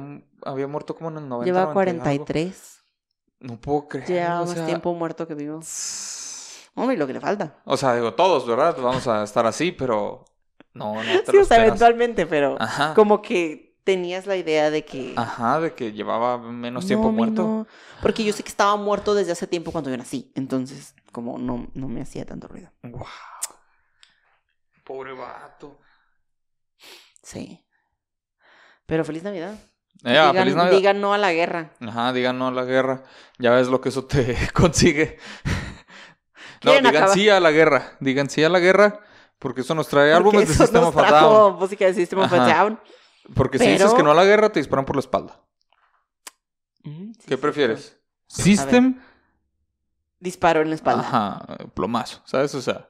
había 0.44 0.66
muerto 0.66 0.94
como 0.94 1.10
en 1.10 1.18
el 1.18 1.28
90. 1.28 1.44
Lleva 1.46 1.72
90 1.72 1.80
y 1.80 2.14
algo. 2.14 2.24
43. 2.24 2.78
No 3.40 3.60
puedo 3.60 3.88
creer. 3.88 4.06
Lleva 4.08 4.40
o 4.42 4.46
más 4.46 4.54
sea, 4.54 4.66
tiempo 4.66 4.94
muerto 4.94 5.26
que 5.26 5.34
vivo. 5.34 5.60
Hombre, 6.74 6.96
lo 6.96 7.06
que 7.06 7.12
le 7.12 7.20
falta. 7.20 7.60
O 7.64 7.76
sea, 7.76 7.94
digo, 7.96 8.14
todos, 8.14 8.46
¿verdad? 8.46 8.76
Vamos 8.80 9.06
a 9.06 9.24
estar 9.24 9.44
así, 9.46 9.72
pero 9.72 10.24
no, 10.74 10.94
no 10.94 11.00
te 11.26 11.32
Sí, 11.32 11.36
o 11.38 11.44
sea, 11.44 11.58
eventualmente, 11.66 12.24
pero 12.26 12.56
Ajá. 12.60 12.94
como 12.94 13.20
que 13.20 13.71
tenías 13.84 14.26
la 14.26 14.36
idea 14.36 14.70
de 14.70 14.84
que... 14.84 15.14
Ajá, 15.16 15.60
de 15.60 15.74
que 15.74 15.92
llevaba 15.92 16.38
menos 16.38 16.86
tiempo 16.86 17.06
No, 17.06 17.12
muerto. 17.12 17.42
no. 17.42 17.66
Porque 18.00 18.24
yo 18.24 18.32
sé 18.32 18.42
que 18.42 18.48
estaba 18.48 18.76
muerto 18.76 19.14
desde 19.14 19.32
hace 19.32 19.46
tiempo 19.46 19.72
cuando 19.72 19.90
yo 19.90 19.96
nací. 19.96 20.30
Entonces, 20.34 20.94
como 21.12 21.38
no, 21.38 21.68
no 21.74 21.88
me 21.88 22.02
hacía 22.02 22.24
tanto 22.24 22.48
ruido. 22.48 22.70
Wow. 22.82 23.04
Pobre 24.84 25.12
vato. 25.12 25.78
Sí. 27.22 27.64
Pero 28.86 29.04
feliz 29.04 29.22
Navidad. 29.22 29.54
Eh, 30.04 30.18
ah, 30.18 30.28
digan, 30.30 30.36
feliz 30.36 30.56
Navidad. 30.56 30.76
digan 30.76 31.00
no 31.00 31.14
a 31.14 31.18
la 31.18 31.32
guerra. 31.32 31.70
Ajá, 31.80 32.12
digan 32.12 32.38
no 32.38 32.48
a 32.48 32.50
la 32.52 32.64
guerra. 32.64 33.04
Ya 33.38 33.52
ves 33.52 33.68
lo 33.68 33.80
que 33.80 33.90
eso 33.90 34.04
te 34.04 34.36
consigue. 34.52 35.18
no, 36.64 36.72
digan 36.72 36.86
acabar- 36.86 37.10
sí 37.14 37.28
a 37.28 37.38
la 37.40 37.50
guerra. 37.52 37.96
Digan 38.00 38.28
sí 38.28 38.42
a 38.42 38.48
la 38.48 38.58
guerra. 38.58 39.00
Porque 39.38 39.62
eso 39.62 39.74
nos 39.74 39.88
trae 39.88 40.12
Porque 40.12 40.16
álbumes 40.28 40.48
de 40.48 40.54
eso 40.54 40.62
System 40.64 40.80
nos 40.82 40.90
of 40.90 40.98
a 40.98 41.06
trajo 41.06 41.28
Down. 41.32 41.58
música 41.58 41.84
de 41.86 41.94
System 41.94 42.18
of 42.20 42.32
Porque 43.34 43.58
si 43.58 43.66
dices 43.68 43.94
que 43.94 44.02
no 44.02 44.10
a 44.10 44.14
la 44.14 44.24
guerra, 44.24 44.50
te 44.52 44.60
disparan 44.60 44.84
por 44.84 44.96
la 44.96 45.00
espalda. 45.00 45.40
Mm, 46.84 47.12
sí, 47.12 47.20
¿Qué 47.26 47.34
sí, 47.36 47.40
prefieres? 47.40 47.98
sí. 48.26 48.42
¿System? 48.42 49.00
Disparo 50.18 50.60
en 50.62 50.68
la 50.70 50.74
espalda. 50.76 51.02
Ajá, 51.02 51.46
plomazo, 51.74 52.22
¿sabes? 52.26 52.54
O 52.54 52.62
sea, 52.62 52.88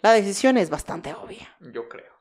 La 0.00 0.12
decisión 0.12 0.56
es 0.58 0.70
bastante 0.70 1.14
obvia. 1.14 1.54
yo 1.60 1.88
creo. 1.88 2.12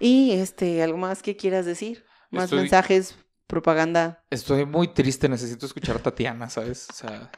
Y 0.00 0.32
este, 0.32 0.82
¿algo 0.82 0.98
más 0.98 1.22
que 1.22 1.36
quieras 1.36 1.66
decir? 1.66 2.04
Más 2.30 2.44
Estoy- 2.44 2.60
mensajes, 2.60 3.16
propaganda. 3.46 4.24
Estoy 4.30 4.64
muy 4.64 4.88
triste, 4.88 5.28
necesito 5.28 5.66
escuchar 5.66 5.96
a 5.96 6.02
Tatiana, 6.02 6.48
¿sabes? 6.50 6.88
O 6.90 6.92
sea, 6.92 7.30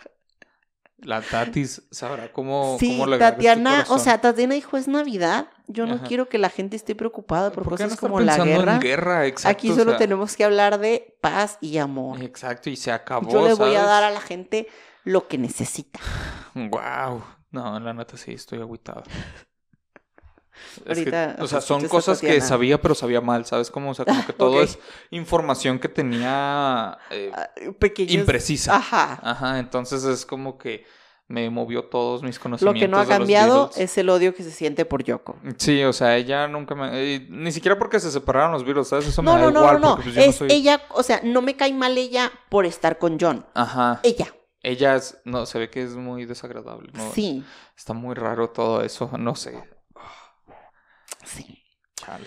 la 0.99 1.23
Tatis 1.23 1.83
sabrá 1.91 2.33
cómo, 2.33 2.77
sí, 2.79 2.99
cómo 2.99 3.17
Tatiana, 3.19 3.87
o 3.89 3.99
sea, 3.99 4.21
Tatiana 4.21 4.55
dijo 4.55 4.77
es 4.77 4.89
Navidad. 4.89 5.51
Yo 5.73 5.87
no 5.87 5.95
Ajá. 5.95 6.05
quiero 6.07 6.29
que 6.29 6.39
la 6.39 6.51
gente 6.51 6.75
esté 6.77 6.95
preocupada 6.97 7.51
por, 7.53 7.63
¿Por 7.63 7.73
no 7.73 7.77
cosas 7.79 7.93
estar 7.93 8.09
como 8.11 8.21
la 8.21 8.37
guerra. 8.39 8.75
en 8.75 8.81
guerra? 8.81 9.27
Exacto, 9.27 9.49
Aquí 9.57 9.71
o 9.71 9.75
solo 9.77 9.93
sea, 9.93 9.99
tenemos 9.99 10.37
que 10.37 10.45
hablar 10.45 10.79
de 10.81 11.17
paz 11.21 11.59
y 11.61 11.79
amor. 11.79 12.21
Exacto, 12.23 12.71
y 12.71 12.77
se 12.77 12.91
acabó. 12.91 13.31
Yo 13.31 13.47
le 13.47 13.55
voy 13.55 13.75
a 13.77 13.85
dar 13.85 14.03
a 14.03 14.11
la 14.11 14.21
gente 14.21 14.67
lo 15.05 15.29
que 15.29 15.39
necesita. 15.39 16.01
Wow. 16.55 17.23
No, 17.53 17.79
la 17.81 17.93
neta 17.95 18.17
sí, 18.17 18.33
estoy 18.33 18.61
agüitado. 18.61 19.03
Que, 20.85 20.89
Ahorita 20.91 21.37
o 21.41 21.47
sea, 21.47 21.61
son 21.61 21.79
escuchas 21.85 22.09
a 22.09 22.13
cosas 22.13 22.21
que 22.21 22.41
sabía, 22.41 22.81
pero 22.81 22.95
sabía 22.95 23.21
mal, 23.21 23.47
¿sabes? 23.47 23.71
Como, 23.71 23.91
o 23.91 23.95
sea, 23.95 24.05
como 24.05 24.27
que 24.27 24.33
todo 24.35 24.63
es 24.63 24.79
información 25.11 25.79
que 25.79 25.89
tenía 25.89 26.99
eh, 27.11 27.31
Ah, 27.35 27.49
Pequeños. 27.79 28.13
imprecisa. 28.15 28.77
Ajá. 28.77 29.19
Ajá, 29.23 29.59
entonces 29.59 30.05
es 30.05 30.27
como 30.27 30.59
que 30.59 30.85
me 31.31 31.49
movió 31.49 31.85
todos 31.85 32.23
mis 32.25 32.37
Lo 32.37 32.43
conocimientos. 32.43 32.81
que 32.81 32.89
no 32.89 32.99
ha 32.99 33.07
cambiado 33.07 33.71
es 33.77 33.97
el 33.99 34.09
odio 34.11 34.35
que 34.35 34.43
se 34.43 34.51
siente 34.51 34.85
por 34.85 35.05
Yoko. 35.05 35.37
Sí, 35.59 35.83
o 35.85 35.93
sea, 35.93 36.17
ella 36.17 36.49
nunca 36.49 36.75
me... 36.75 36.91
eh, 36.93 37.27
ni 37.31 37.53
siquiera 37.53 37.79
porque 37.79 38.01
se 38.01 38.11
separaron 38.11 38.51
los 38.51 38.65
Beatles, 38.65 38.89
¿sabes? 38.89 39.07
Eso 39.07 39.23
No, 39.23 39.35
me 39.37 39.41
da 39.41 39.47
no, 39.47 39.51
no, 39.53 39.61
igual, 39.61 39.81
no, 39.81 39.89
no. 39.91 39.95
porque 39.97 40.11
pues 40.11 40.15
yo 40.17 40.21
no 40.23 40.29
Es 40.31 40.37
soy... 40.37 40.49
ella, 40.51 40.83
o 40.91 41.03
sea, 41.05 41.21
no 41.23 41.41
me 41.41 41.55
cae 41.57 41.73
mal 41.73 41.97
ella 41.97 42.33
por 42.49 42.67
estar 42.67 42.99
con 42.99 43.17
John. 43.21 43.47
Ajá. 43.55 44.01
Ella, 44.03 44.27
Ella 44.63 44.97
es... 44.97 45.19
No, 45.25 45.47
se 45.47 45.59
ve 45.61 45.71
que 45.71 45.83
es 45.85 45.95
muy 45.95 46.25
desagradable. 46.27 46.91
¿no? 46.95 47.13
sí, 47.13 47.45
Está 47.77 47.93
muy 47.95 48.15
raro 48.17 48.51
todo 48.51 48.83
eso, 48.83 49.09
no 49.17 49.35
sé. 49.37 49.63
sí. 51.25 51.63
Chale. 51.95 52.27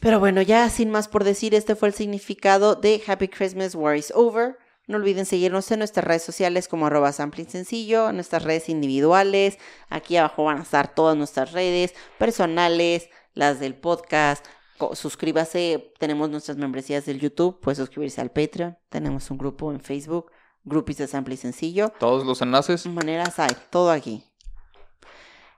Pero 0.00 0.18
bueno, 0.18 0.42
ya 0.42 0.68
sin 0.68 0.90
más 0.90 1.06
por 1.06 1.22
decir, 1.22 1.54
este 1.54 1.76
fue 1.76 1.86
el 1.88 1.94
significado 1.94 2.74
de 2.74 3.00
Happy 3.06 3.28
Christmas, 3.28 3.74
War 3.76 3.96
is 3.96 4.12
Over. 4.16 4.58
No 4.86 4.96
olviden 4.96 5.26
seguirnos 5.26 5.70
en 5.70 5.78
nuestras 5.78 6.04
redes 6.04 6.22
sociales 6.22 6.68
como 6.68 6.86
arroba 6.86 7.12
sampling 7.12 7.48
sencillo, 7.48 8.08
en 8.08 8.16
nuestras 8.16 8.42
redes 8.42 8.68
individuales. 8.68 9.58
Aquí 9.88 10.16
abajo 10.16 10.44
van 10.44 10.58
a 10.58 10.62
estar 10.62 10.94
todas 10.94 11.16
nuestras 11.16 11.52
redes 11.52 11.94
personales, 12.18 13.08
las 13.34 13.60
del 13.60 13.74
podcast, 13.74 14.44
suscríbase, 14.92 15.92
tenemos 15.98 16.30
nuestras 16.30 16.56
membresías 16.56 17.06
del 17.06 17.20
YouTube, 17.20 17.60
puede 17.60 17.76
suscribirse 17.76 18.20
al 18.20 18.30
Patreon, 18.30 18.76
tenemos 18.88 19.30
un 19.30 19.38
grupo 19.38 19.72
en 19.72 19.80
Facebook, 19.80 20.30
Groupies 20.64 20.98
de 20.98 21.06
Sample 21.06 21.34
y 21.34 21.38
Sencillo. 21.38 21.92
Todos 21.98 22.24
los 22.24 22.40
enlaces. 22.42 22.86
Maneras 22.86 23.38
hay, 23.38 23.50
todo 23.70 23.90
aquí. 23.90 24.24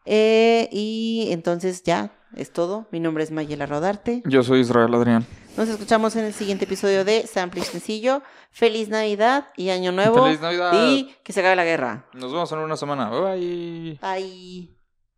Eh, 0.06 0.68
y 0.72 1.28
entonces 1.30 1.82
ya, 1.82 2.12
es 2.36 2.52
todo. 2.52 2.86
Mi 2.90 3.00
nombre 3.00 3.24
es 3.24 3.30
Mayela 3.30 3.66
Rodarte. 3.66 4.22
Yo 4.26 4.42
soy 4.42 4.60
Israel 4.60 4.94
Adrián. 4.94 5.26
Nos 5.56 5.68
escuchamos 5.68 6.16
en 6.16 6.24
el 6.24 6.34
siguiente 6.34 6.64
episodio 6.64 7.04
de 7.04 7.28
Sample 7.28 7.60
y 7.60 7.64
Sencillo. 7.64 8.22
Feliz 8.50 8.88
Navidad 8.88 9.50
y 9.56 9.70
Año 9.70 9.92
Nuevo. 9.92 10.24
¡Feliz 10.24 10.40
Navidad! 10.40 10.72
Y 10.74 11.14
que 11.22 11.32
se 11.32 11.40
acabe 11.40 11.54
la 11.54 11.64
guerra. 11.64 12.06
Nos 12.12 12.32
vemos 12.32 12.50
en 12.50 12.58
una 12.58 12.76
semana. 12.76 13.08
Bye. 13.08 13.98
Bye. 14.02 14.83